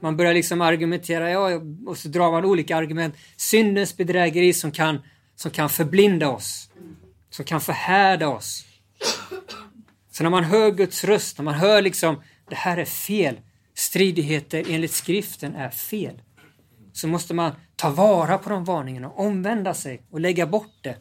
Man 0.00 0.16
börjar 0.16 0.34
liksom 0.34 0.60
argumentera, 0.60 1.30
ja, 1.30 1.60
och 1.86 1.98
så 1.98 2.08
drar 2.08 2.30
man 2.30 2.44
olika 2.44 2.76
argument. 2.76 3.14
Syndens 3.36 3.96
bedrägeri 3.96 4.52
som 4.52 4.72
kan, 4.72 4.98
som 5.36 5.50
kan 5.50 5.68
förblinda 5.68 6.28
oss. 6.28 6.70
Som 7.30 7.44
kan 7.44 7.60
förhärda 7.60 8.28
oss. 8.28 8.64
Så 10.16 10.22
när 10.22 10.30
man 10.30 10.44
hör 10.44 10.70
Guds 10.70 11.04
röst, 11.04 11.38
när 11.38 11.44
man 11.44 11.54
hör 11.54 11.82
liksom, 11.82 12.22
det 12.48 12.54
här 12.54 12.76
är 12.76 12.84
fel. 12.84 13.40
Stridigheter 13.74 14.64
enligt 14.68 14.92
skriften 14.92 15.54
är 15.54 15.70
fel. 15.70 16.22
Så 16.92 17.08
måste 17.08 17.34
man 17.34 17.52
ta 17.76 17.90
vara 17.90 18.38
på 18.38 18.50
de 18.50 18.64
varningarna, 18.64 19.10
omvända 19.10 19.74
sig 19.74 20.02
och 20.10 20.20
lägga 20.20 20.46
bort 20.46 20.74
det. 20.80 20.96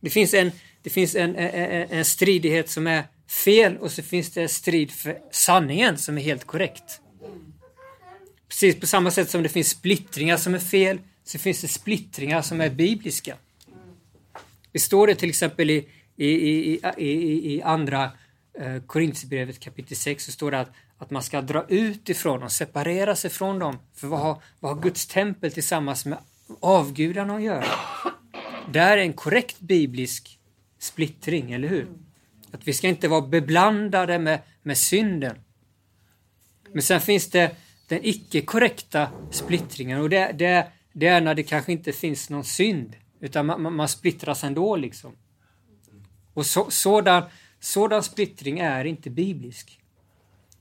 Det 0.00 0.10
finns 0.10 0.34
en, 0.34 0.52
det 0.82 0.90
finns 0.90 1.14
en, 1.14 1.36
en, 1.36 1.86
en 1.90 2.04
stridighet 2.04 2.70
som 2.70 2.86
är 2.86 3.04
fel 3.28 3.76
och 3.76 3.92
så 3.92 4.02
finns 4.02 4.30
det 4.30 4.48
strid 4.48 4.90
för 4.90 5.18
sanningen 5.30 5.98
som 5.98 6.18
är 6.18 6.22
helt 6.22 6.44
korrekt. 6.44 7.00
Precis 8.48 8.80
på 8.80 8.86
samma 8.86 9.10
sätt 9.10 9.30
som 9.30 9.42
det 9.42 9.48
finns 9.48 9.68
splittringar 9.68 10.36
som 10.36 10.54
är 10.54 10.58
fel 10.58 10.98
så 11.24 11.38
finns 11.38 11.60
det 11.60 11.68
splittringar 11.68 12.42
som 12.42 12.60
är 12.60 12.70
bibliska. 12.70 13.36
Det 14.72 14.78
står 14.78 15.06
det 15.06 15.14
till 15.14 15.28
exempel 15.28 15.70
i, 15.70 15.88
i, 16.24 16.74
i, 16.74 16.80
i, 16.96 17.54
i 17.54 17.62
andra 17.62 18.10
eh, 18.58 18.82
Korinthierbrevet 18.86 19.60
kapitel 19.60 19.96
6 19.96 20.24
så 20.24 20.32
står 20.32 20.50
det 20.50 20.60
att, 20.60 20.70
att 20.98 21.10
man 21.10 21.22
ska 21.22 21.42
dra 21.42 21.64
ut 21.68 22.08
ifrån 22.08 22.40
dem, 22.40 22.50
separera 22.50 23.16
sig 23.16 23.30
från 23.30 23.58
dem. 23.58 23.78
För 23.94 24.06
vad 24.06 24.20
har, 24.20 24.42
vad 24.60 24.74
har 24.74 24.82
Guds 24.82 25.06
tempel 25.06 25.52
tillsammans 25.52 26.06
med 26.06 26.18
avgudarna 26.60 27.36
att 27.36 27.42
göra? 27.42 27.64
Det 28.72 28.78
är 28.78 28.96
en 28.96 29.12
korrekt 29.12 29.60
biblisk 29.60 30.38
splittring, 30.78 31.52
eller 31.52 31.68
hur? 31.68 31.86
Att 32.50 32.68
vi 32.68 32.72
ska 32.72 32.88
inte 32.88 33.08
vara 33.08 33.26
beblandade 33.26 34.18
med, 34.18 34.40
med 34.62 34.78
synden. 34.78 35.36
Men 36.72 36.82
sen 36.82 37.00
finns 37.00 37.30
det 37.30 37.56
den 37.88 38.00
icke 38.02 38.40
korrekta 38.40 39.08
splittringen 39.30 40.00
och 40.00 40.10
det, 40.10 40.32
det, 40.38 40.66
det 40.92 41.06
är 41.06 41.20
när 41.20 41.34
det 41.34 41.42
kanske 41.42 41.72
inte 41.72 41.92
finns 41.92 42.30
någon 42.30 42.44
synd. 42.44 42.96
Utan 43.20 43.46
man, 43.46 43.76
man 43.76 43.88
splittras 43.88 44.44
ändå 44.44 44.76
liksom. 44.76 45.16
Och 46.34 46.46
så, 46.46 46.70
sådan, 46.70 47.22
sådan 47.60 48.02
splittring 48.02 48.58
är 48.58 48.84
inte 48.84 49.10
biblisk. 49.10 49.80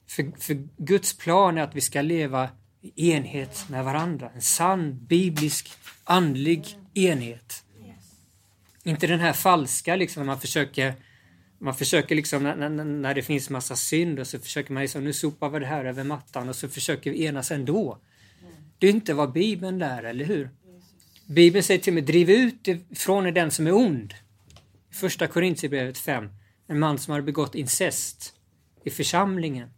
För, 0.07 0.31
för 0.39 0.67
Guds 0.77 1.17
plan 1.17 1.57
är 1.57 1.61
att 1.61 1.75
vi 1.75 1.81
ska 1.81 2.01
leva 2.01 2.49
i 2.81 3.11
enhet 3.11 3.69
med 3.69 3.85
varandra. 3.85 4.31
En 4.35 4.41
sann 4.41 5.05
biblisk 5.05 5.71
andlig 6.03 6.77
enhet. 6.93 7.63
Inte 8.83 9.07
den 9.07 9.19
här 9.19 9.33
falska 9.33 9.95
liksom, 9.95 10.21
när 10.21 10.25
man 10.27 10.39
försöker 10.39 10.93
Man 11.61 11.75
försöker 11.75 12.15
liksom 12.15 12.43
när, 12.43 12.55
när, 12.55 12.83
när 12.85 13.13
det 13.13 13.21
finns 13.21 13.49
massa 13.49 13.75
synd 13.75 14.19
och 14.19 14.27
så 14.27 14.39
försöker 14.39 14.73
man 14.73 14.81
liksom, 14.81 15.03
nu 15.03 15.13
sopar 15.13 15.49
vi 15.49 15.59
det 15.59 15.65
här 15.65 15.85
över 15.85 16.03
mattan 16.03 16.49
och 16.49 16.55
så 16.55 16.67
försöker 16.67 17.11
vi 17.11 17.25
enas 17.25 17.51
ändå. 17.51 17.97
Det 18.77 18.87
är 18.87 18.91
inte 18.91 19.13
vad 19.13 19.31
Bibeln 19.31 19.79
lär, 19.79 20.03
eller 20.03 20.25
hur? 20.25 20.49
Bibeln 21.25 21.63
säger 21.63 21.79
till 21.79 21.93
mig, 21.93 22.03
driv 22.03 22.29
ut 22.29 22.67
ifrån 22.67 23.33
den 23.33 23.51
som 23.51 23.67
är 23.67 23.73
ond. 23.73 24.13
Första 24.91 25.27
Korintierbrevet 25.27 25.97
5. 25.97 26.29
En 26.67 26.79
man 26.79 26.97
som 26.97 27.13
har 27.13 27.21
begått 27.21 27.55
incest 27.55 28.33
i 28.83 28.89
församlingen. 28.89 29.69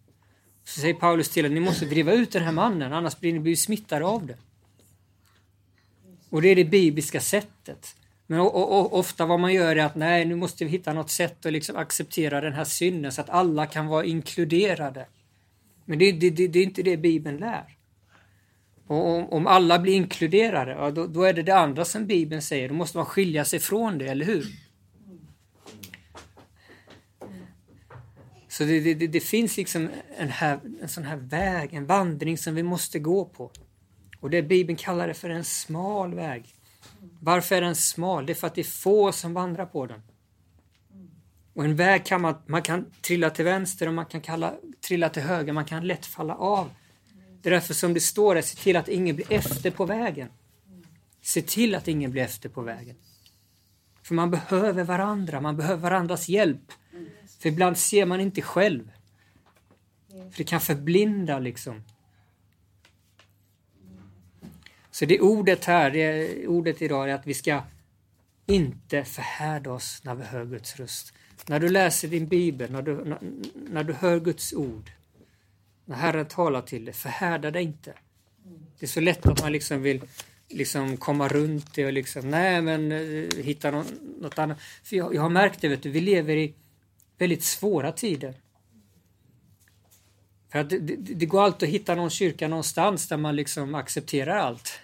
Så 0.63 0.79
säger 0.79 0.93
Paulus 0.93 1.29
till 1.29 1.45
att 1.45 1.51
ni 1.51 1.59
måste 1.59 1.85
driva 1.85 2.13
ut 2.13 2.31
den 2.31 2.43
här 2.43 2.51
mannen, 2.51 2.93
annars 2.93 3.19
blir 3.19 3.39
ni 3.39 3.55
smittade 3.55 4.05
av 4.05 4.25
det. 4.25 4.37
Och 6.29 6.41
det 6.41 6.47
är 6.47 6.55
det 6.55 6.65
bibliska 6.65 7.21
sättet. 7.21 7.95
Men 8.27 8.39
och, 8.39 8.79
och, 8.79 8.99
ofta 8.99 9.25
vad 9.25 9.39
man 9.39 9.53
gör 9.53 9.75
är 9.75 9.85
att 9.85 9.95
nej, 9.95 10.25
nu 10.25 10.35
måste 10.35 10.65
vi 10.65 10.71
hitta 10.71 10.93
något 10.93 11.09
sätt 11.09 11.45
att 11.45 11.53
liksom 11.53 11.75
acceptera 11.75 12.41
den 12.41 12.53
här 12.53 12.63
synden 12.63 13.11
så 13.11 13.21
att 13.21 13.29
alla 13.29 13.65
kan 13.65 13.87
vara 13.87 14.05
inkluderade. 14.05 15.05
Men 15.85 15.99
det, 15.99 16.11
det, 16.11 16.29
det, 16.29 16.47
det 16.47 16.59
är 16.59 16.63
inte 16.63 16.83
det 16.83 16.97
Bibeln 16.97 17.37
lär. 17.37 17.77
Och 18.87 19.07
om, 19.07 19.29
om 19.29 19.47
alla 19.47 19.79
blir 19.79 19.93
inkluderade, 19.93 20.71
ja, 20.71 20.91
då, 20.91 21.07
då, 21.07 21.23
är 21.23 21.33
det 21.33 21.43
det 21.43 21.55
andra 21.55 21.85
som 21.85 22.07
Bibeln 22.07 22.41
säger. 22.41 22.69
Då 22.69 22.73
måste 22.73 22.97
man 22.97 23.05
skilja 23.05 23.45
sig 23.45 23.59
från 23.59 23.97
det, 23.97 24.07
eller 24.07 24.25
hur? 24.25 24.45
Så 28.51 28.63
det, 28.63 28.93
det, 28.93 29.07
det, 29.07 29.19
finns 29.19 29.57
liksom 29.57 29.89
en, 30.17 30.29
här, 30.29 30.59
en 30.81 30.89
sån 30.89 31.03
här 31.03 31.17
väg, 31.17 31.73
en 31.73 31.85
vandring 31.85 32.37
som 32.37 32.55
vi 32.55 32.63
måste 32.63 32.99
gå 32.99 33.25
på. 33.25 33.51
Och 34.19 34.29
det 34.29 34.41
Bibeln 34.41 34.77
kallar 34.77 35.07
det 35.07 35.13
för 35.13 35.29
en 35.29 35.43
smal 35.43 36.13
väg. 36.13 36.55
Varför 37.19 37.55
är 37.55 37.61
den 37.61 37.75
smal? 37.75 38.25
Det 38.25 38.33
är 38.33 38.35
för 38.35 38.47
att 38.47 38.55
det 38.55 38.61
är 38.61 38.63
få 38.63 39.11
som 39.11 39.33
vandrar 39.33 39.65
på 39.65 39.85
den. 39.85 40.01
Och 41.53 41.65
en 41.65 41.75
väg 41.75 42.05
kan 42.05 42.21
man, 42.21 42.35
man 42.45 42.61
kan 42.61 42.85
trilla 43.01 43.29
till 43.29 43.45
vänster 43.45 43.87
och 43.87 43.93
man 43.93 44.05
kan 44.05 44.21
kalla, 44.21 44.53
trilla 44.87 45.09
till 45.09 45.23
höger, 45.23 45.53
man 45.53 45.65
kan 45.65 45.87
lätt 45.87 46.05
falla 46.05 46.35
av. 46.35 46.69
Det 47.41 47.49
är 47.49 47.53
därför 47.53 47.73
som 47.73 47.93
det 47.93 47.99
står 47.99 48.35
där, 48.35 48.41
se 48.41 48.55
till 48.55 48.77
att 48.77 48.87
ingen 48.87 49.15
blir 49.15 49.31
efter 49.33 49.71
på 49.71 49.85
vägen. 49.85 50.29
Se 51.21 51.41
till 51.41 51.75
att 51.75 51.87
ingen 51.87 52.11
blir 52.11 52.23
efter 52.23 52.49
på 52.49 52.61
vägen. 52.61 52.95
För 54.03 54.15
man 54.15 54.31
behöver 54.31 54.83
varandra, 54.83 55.41
man 55.41 55.57
behöver 55.57 55.81
varandras 55.81 56.29
hjälp. 56.29 56.71
För 57.41 57.49
ibland 57.49 57.77
ser 57.77 58.05
man 58.05 58.21
inte 58.21 58.41
själv. 58.41 58.91
För 60.09 60.37
det 60.37 60.43
kan 60.43 60.61
förblinda 60.61 61.39
liksom. 61.39 61.83
Så 64.91 65.05
det 65.05 65.19
ordet 65.19 65.65
här, 65.65 65.91
det 65.91 66.47
ordet 66.47 66.81
idag 66.81 67.09
är 67.09 67.13
att 67.13 67.27
vi 67.27 67.33
ska 67.33 67.63
inte 68.45 69.03
förhärda 69.03 69.71
oss 69.71 70.01
när 70.03 70.15
vi 70.15 70.23
hör 70.23 70.45
Guds 70.45 70.75
röst. 70.75 71.13
När 71.47 71.59
du 71.59 71.69
läser 71.69 72.07
din 72.07 72.27
bibel, 72.27 72.71
när 72.71 72.81
du, 72.81 73.05
när, 73.05 73.19
när 73.69 73.83
du 73.83 73.93
hör 73.93 74.19
Guds 74.19 74.53
ord, 74.53 74.91
när 75.85 75.95
Herren 75.95 76.25
talar 76.25 76.61
till 76.61 76.85
dig, 76.85 76.93
förhärda 76.93 77.51
dig 77.51 77.63
inte. 77.63 77.93
Det 78.79 78.85
är 78.85 78.87
så 78.87 78.99
lätt 78.99 79.25
att 79.25 79.41
man 79.41 79.51
liksom 79.51 79.81
vill 79.81 80.01
liksom 80.47 80.97
komma 80.97 81.27
runt 81.27 81.73
det 81.73 81.85
och 81.85 81.93
liksom, 81.93 82.29
nej 82.29 82.61
men 82.61 82.91
eh, 82.91 83.43
hitta 83.43 83.71
något, 83.71 83.93
något 84.19 84.39
annat. 84.39 84.59
För 84.83 84.95
jag, 84.95 85.15
jag 85.15 85.21
har 85.21 85.29
märkt 85.29 85.61
det, 85.61 85.67
vet 85.67 85.83
du, 85.83 85.89
vi 85.89 86.01
lever 86.01 86.35
i 86.35 86.53
väldigt 87.21 87.43
svåra 87.43 87.91
tider. 87.91 88.33
För 90.51 90.59
att 90.59 90.69
det, 90.69 90.79
det, 90.79 90.95
det, 90.95 91.25
går 91.25 91.41
alltid 91.41 91.69
att 91.69 91.73
hitta 91.73 91.95
någon 91.95 92.09
kyrka 92.09 92.47
någonstans 92.47 93.07
där 93.07 93.17
man 93.17 93.35
liksom 93.35 93.75
accepterar 93.75 94.37
allt. 94.37 94.79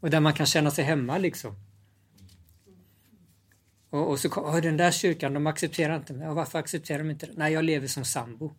Och 0.00 0.10
där 0.10 0.20
man 0.20 0.32
kan 0.32 0.46
känna 0.46 0.70
sig 0.70 0.84
hemma 0.84 1.18
liksom. 1.18 1.54
Och, 3.90 4.10
och 4.10 4.18
så 4.20 4.28
kommer 4.28 4.60
den 4.60 4.76
där 4.76 4.90
kyrkan, 4.90 5.34
de 5.34 5.46
accepterar 5.46 5.96
inte 5.96 6.12
mig. 6.12 6.28
Och 6.28 6.34
varför 6.34 6.58
accepterar 6.58 6.98
de 6.98 7.10
inte 7.10 7.26
det? 7.26 7.32
Nej, 7.36 7.52
jag 7.52 7.64
lever 7.64 7.86
som 7.86 8.04
sambo. 8.04 8.54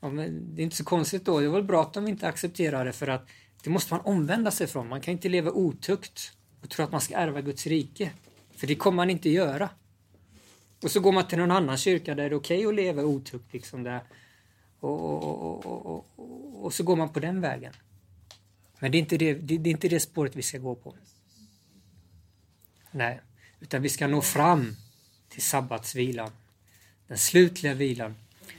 ja, 0.00 0.08
men 0.08 0.54
det 0.54 0.62
är 0.62 0.64
inte 0.64 0.76
så 0.76 0.84
konstigt 0.84 1.24
då. 1.24 1.40
Det 1.40 1.46
är 1.46 1.50
väl 1.50 1.64
bra 1.64 1.82
att 1.82 1.94
de 1.94 2.08
inte 2.08 2.28
accepterar 2.28 2.84
det 2.84 2.92
för 2.92 3.08
att 3.08 3.28
det 3.64 3.70
måste 3.70 3.94
man 3.94 4.00
omvända 4.04 4.50
sig 4.50 4.66
från. 4.66 4.88
Man 4.88 5.00
kan 5.00 5.12
inte 5.12 5.28
leva 5.28 5.50
otukt 5.50 6.32
och 6.62 6.70
tro 6.70 6.84
att 6.84 6.92
man 6.92 7.00
ska 7.00 7.14
ärva 7.14 7.40
Guds 7.40 7.66
rike. 7.66 8.10
För 8.56 8.66
det 8.66 8.74
kommer 8.74 8.96
man 8.96 9.10
inte 9.10 9.30
göra. 9.30 9.68
Och 10.82 10.90
så 10.90 11.00
går 11.00 11.12
man 11.12 11.28
till 11.28 11.38
någon 11.38 11.50
annan 11.50 11.76
kyrka 11.78 12.14
där 12.14 12.30
det 12.30 12.34
är 12.34 12.38
okej 12.38 12.66
okay 12.66 12.68
att 12.68 12.74
leva 12.74 13.02
otukt. 13.02 13.52
Liksom 13.52 13.82
där. 13.82 14.00
Och, 14.80 15.22
och, 15.22 15.66
och, 15.66 16.64
och, 16.64 16.74
så 16.74 16.82
går 16.82 16.96
man 16.96 17.08
på 17.08 17.20
den 17.20 17.40
vägen. 17.40 17.72
Men 18.78 18.92
det 18.92 18.98
är, 18.98 19.00
inte 19.00 19.16
det, 19.16 19.34
det, 19.34 19.58
det 19.58 19.70
är 19.70 19.72
inte 19.72 19.88
det 19.88 20.00
spåret 20.00 20.36
vi 20.36 20.42
ska 20.42 20.58
gå 20.58 20.74
på. 20.74 20.94
Nej, 22.90 23.20
utan 23.60 23.82
vi 23.82 23.88
ska 23.88 24.06
nå 24.06 24.22
fram 24.22 24.76
till 25.28 25.42
sabbatsvilan. 25.42 26.30
Den 27.06 27.18
slutliga 27.18 27.74
vilan. 27.74 28.14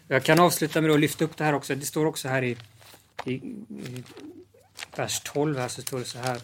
Jag 0.07 0.23
kan 0.23 0.39
avsluta 0.39 0.81
med 0.81 0.91
att 0.91 0.99
lyfta 0.99 1.25
upp 1.25 1.37
det 1.37 1.43
här 1.43 1.53
också. 1.53 1.75
Det 1.75 1.85
står 1.85 2.05
också 2.05 2.27
här 2.27 2.43
i, 2.43 2.57
i, 3.25 3.33
i 3.33 4.03
vers 4.95 5.21
12 5.25 5.57
här 5.57 5.67
så 5.67 5.81
står 5.81 5.99
det 5.99 6.05
så 6.05 6.19
här. 6.19 6.41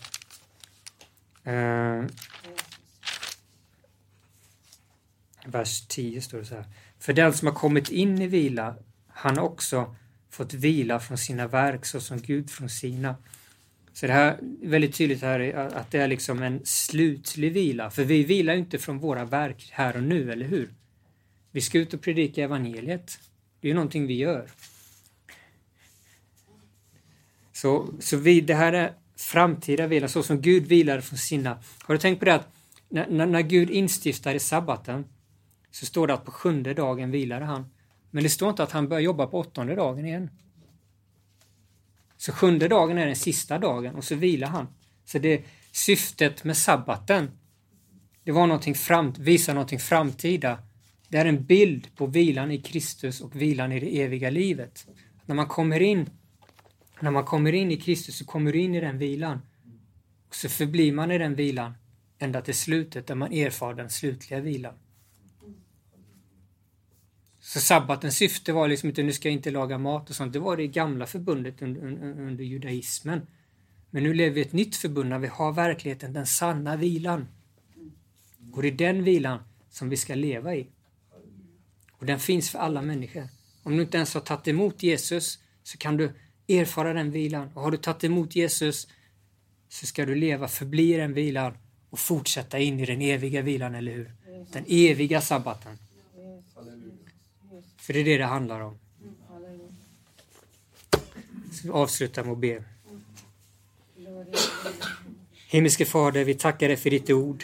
Uh, 1.48 2.06
vers 5.46 5.88
10 5.88 6.22
står 6.22 6.38
det 6.38 6.46
så 6.46 6.56
här. 6.56 6.66
För 7.00 7.14
den 7.14 7.34
som 7.34 7.48
har 7.48 7.56
kommit 7.56 7.90
in 7.90 8.22
i 8.22 8.28
vila, 8.28 8.76
han 9.08 9.38
har 9.38 9.46
också 9.46 9.96
fått 10.30 10.54
vila 10.54 11.00
från 11.00 11.18
sina 11.18 11.48
verk 11.48 11.86
såsom 11.86 12.22
Gud 12.22 12.50
från 12.50 12.70
sina. 12.70 13.16
Så 13.94 14.08
det 14.08 14.14
här 14.14 14.32
är 14.32 14.68
väldigt 14.70 14.96
tydligt 14.96 15.22
här 15.22 15.54
att 15.54 15.92
det 15.92 16.00
är 16.00 16.08
liksom 16.08 16.44
en 16.44 16.62
slutlig 16.64 17.52
vila. 17.54 17.90
För 17.92 18.04
vi 18.04 18.24
vilar 18.24 18.54
inte 18.54 18.78
från 18.78 19.00
våra 19.00 19.26
verk 19.26 19.70
här 19.72 19.96
och 19.96 20.04
nu, 20.04 20.32
eller 20.32 20.46
hur? 20.46 20.74
Vi 21.52 21.62
ska 21.62 21.78
ut 21.78 21.94
och 21.94 22.02
predika 22.02 22.44
evangeliet. 22.44 23.20
Det 23.62 23.68
är 23.68 23.70
ju 23.70 23.76
någonting 23.76 24.08
vi 24.08 24.14
gör. 24.14 24.48
Så, 27.54 27.94
så 28.00 28.18
vi, 28.18 28.42
det 28.42 28.56
här 28.56 28.74
är 28.74 28.94
framtida 29.16 29.88
vila, 29.88 30.08
så 30.08 30.24
som 30.24 30.42
Gud 30.42 30.68
vilade 30.68 31.02
från 31.02 31.18
sina. 31.18 31.60
Har 31.84 31.96
du 31.96 32.00
tänkt 32.00 32.20
på 32.20 32.26
det 32.26 32.36
att 32.36 32.48
när, 32.90 33.26
när 33.26 33.42
Gud 33.42 33.70
instiftade 33.70 34.40
sabbaten 34.40 35.06
så 35.72 35.86
står 35.86 36.08
det 36.08 36.14
att 36.14 36.26
på 36.26 36.32
sjunde 36.32 36.74
dagen 36.74 37.12
vilade 37.12 37.46
han. 37.46 37.66
Men 38.12 38.24
det 38.24 38.30
står 38.30 38.50
inte 38.50 38.64
att 38.64 38.72
han 38.72 38.88
börjar 38.88 39.02
jobba 39.02 39.28
på 39.28 39.40
åttonde 39.40 39.76
dagen 39.76 40.06
igen. 40.06 40.30
Så 42.18 42.32
sjunde 42.32 42.68
dagen 42.68 42.98
är 42.98 43.06
den 43.06 43.16
sista 43.16 43.60
dagen 43.60 43.96
och 43.96 44.04
så 44.04 44.16
vilar 44.16 44.48
han. 44.48 44.68
Så 45.06 45.20
det 45.20 45.44
syftet 45.72 46.44
med 46.44 46.58
sabbaten, 46.58 47.32
det 48.24 48.32
var 48.32 48.48
någonting 48.48 48.76
fram, 48.76 49.14
visa 49.20 49.54
någonting 49.54 49.80
framtida. 49.80 50.60
Det 51.08 51.18
är 51.18 51.26
en 51.26 51.44
bild 51.44 51.96
på 51.96 52.06
vilan 52.06 52.52
i 52.52 52.62
Kristus 52.62 53.22
och 53.22 53.36
vilan 53.36 53.72
i 53.72 53.80
det 53.80 54.02
eviga 54.02 54.30
livet. 54.30 54.88
När 55.26 55.36
man 55.36 55.48
kommer 55.48 55.82
in 55.82 56.10
när 57.00 57.12
man 57.12 57.26
kommer 57.26 57.54
in 57.54 57.72
i 57.72 57.78
Kristus 57.78 58.18
så 58.18 58.26
kommer 58.26 58.54
du 58.54 58.60
in 58.60 58.76
i 58.76 58.80
den 58.80 58.98
vilan. 58.98 59.42
Och 60.28 60.36
så 60.36 60.50
förblir 60.50 60.92
man 60.92 61.12
i 61.12 61.18
den 61.18 61.36
vilan 61.36 61.74
ända 62.20 62.42
till 62.42 62.56
slutet 62.56 63.08
där 63.08 63.16
man 63.16 63.34
erfar 63.34 63.74
den 63.74 63.90
slutliga 63.90 64.40
vilan. 64.40 64.74
Så 67.50 67.60
sabbatens 67.60 68.18
syfte 68.18 68.54
var 68.54 68.68
liksom 68.68 68.90
inte 68.90 69.04
nu 69.04 69.14
ska 69.14 69.28
jag 69.28 69.34
inte 69.34 69.52
laga 69.52 69.78
mat 69.78 70.10
och 70.10 70.16
sånt. 70.16 70.34
Det 70.34 70.40
var 70.40 70.58
det 70.58 70.68
gamla 70.68 71.06
förbundet 71.06 71.62
under, 71.62 71.82
under 72.20 72.44
judaismen. 72.44 73.28
Men 73.90 74.04
nu 74.04 74.14
lever 74.14 74.36
vi 74.36 74.42
i 74.42 74.44
ett 74.44 74.54
nytt 74.54 74.76
förbund 74.76 75.10
när 75.10 75.20
vi 75.20 75.28
har 75.28 75.52
verkligheten, 75.52 76.14
den 76.14 76.26
sanna 76.26 76.76
vilan. 76.76 77.28
Och 78.52 78.62
det 78.62 78.68
är 78.68 78.72
den 78.72 79.04
vilan 79.04 79.40
som 79.70 79.90
vi 79.90 79.98
ska 79.98 80.16
leva 80.16 80.56
i. 80.56 80.68
Och 81.92 82.06
den 82.06 82.20
finns 82.20 82.50
för 82.50 82.60
alla 82.60 82.82
människor. 82.82 83.28
Om 83.64 83.76
du 83.76 83.82
inte 83.82 83.98
ens 83.98 84.14
har 84.14 84.22
tagit 84.22 84.48
emot 84.48 84.84
Jesus 84.84 85.40
så 85.64 85.78
kan 85.78 85.98
du 85.98 86.12
erfara 86.48 86.94
den 86.94 87.12
vilan. 87.12 87.50
Och 87.54 87.62
har 87.62 87.72
du 87.72 87.78
tagit 87.78 88.04
emot 88.04 88.36
Jesus 88.36 88.88
så 89.70 89.86
ska 89.86 90.06
du 90.06 90.16
leva 90.16 90.48
förbli 90.48 90.94
den 90.94 91.14
vilan 91.14 91.58
och 91.90 92.00
fortsätta 92.00 92.60
in 92.60 92.80
i 92.80 92.86
den 92.86 93.02
eviga 93.02 93.42
vilan, 93.42 93.76
eller 93.76 93.92
hur? 93.92 94.12
Den 94.52 94.66
eviga 94.68 95.22
sabbaten. 95.22 95.78
För 97.90 97.94
det 97.94 98.00
är 98.00 98.04
det 98.04 98.18
det 98.18 98.26
handlar 98.26 98.62
om. 98.62 98.78
Så 101.52 101.64
vi 101.64 101.70
avslutar 101.70 102.24
med 102.24 102.34
att 102.34 102.40
be. 102.40 102.64
Himmelske 105.48 105.86
Fader, 105.86 106.24
vi 106.24 106.34
tackar 106.34 106.68
dig 106.68 106.78
för 106.78 106.90
ditt 106.90 107.10
ord. 107.10 107.44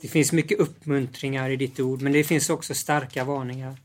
Det 0.00 0.08
finns 0.08 0.32
mycket 0.32 0.58
uppmuntringar 0.58 1.50
i 1.50 1.56
ditt 1.56 1.80
ord, 1.80 2.02
men 2.02 2.12
det 2.12 2.24
finns 2.24 2.50
också 2.50 2.74
starka 2.74 3.24
varningar. 3.24 3.76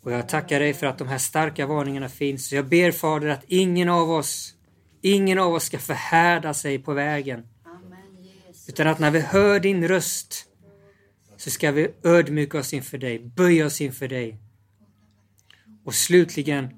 Och 0.00 0.12
jag 0.12 0.28
tackar 0.28 0.60
dig 0.60 0.74
för 0.74 0.86
att 0.86 0.98
de 0.98 1.08
här 1.08 1.18
starka 1.18 1.66
varningarna 1.66 2.08
finns. 2.08 2.52
Jag 2.52 2.66
ber 2.66 2.92
Fader 2.92 3.28
att 3.28 3.44
ingen 3.46 3.88
av 3.88 4.10
oss, 4.10 4.54
ingen 5.02 5.38
av 5.38 5.54
oss 5.54 5.64
ska 5.64 5.78
förhärda 5.78 6.54
sig 6.54 6.78
på 6.78 6.92
vägen. 6.92 7.48
Utan 8.68 8.86
att 8.86 8.98
när 8.98 9.10
vi 9.10 9.20
hör 9.20 9.60
din 9.60 9.88
röst 9.88 10.44
så 11.36 11.50
ska 11.50 11.72
vi 11.72 11.88
ödmjuka 12.02 12.58
oss 12.58 12.72
inför 12.72 12.98
dig, 12.98 13.18
böja 13.18 13.66
oss 13.66 13.80
inför 13.80 14.08
dig 14.08 14.38
och 15.88 15.94
slutligen 15.94 16.68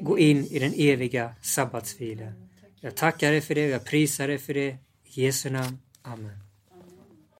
gå 0.00 0.18
in 0.18 0.44
i 0.44 0.58
den 0.58 0.72
eviga 0.76 1.34
sabbatsvilan. 1.42 2.32
Jag 2.80 2.96
tackar 2.96 3.32
dig 3.32 3.40
för 3.40 3.54
det 3.54 3.64
och 3.64 3.70
jag 3.70 3.84
prisar 3.84 4.28
dig 4.28 4.38
för 4.38 4.54
det. 4.54 4.68
I 4.68 4.78
Jesu 5.04 5.50
namn. 5.50 5.78
Amen. 6.02 6.45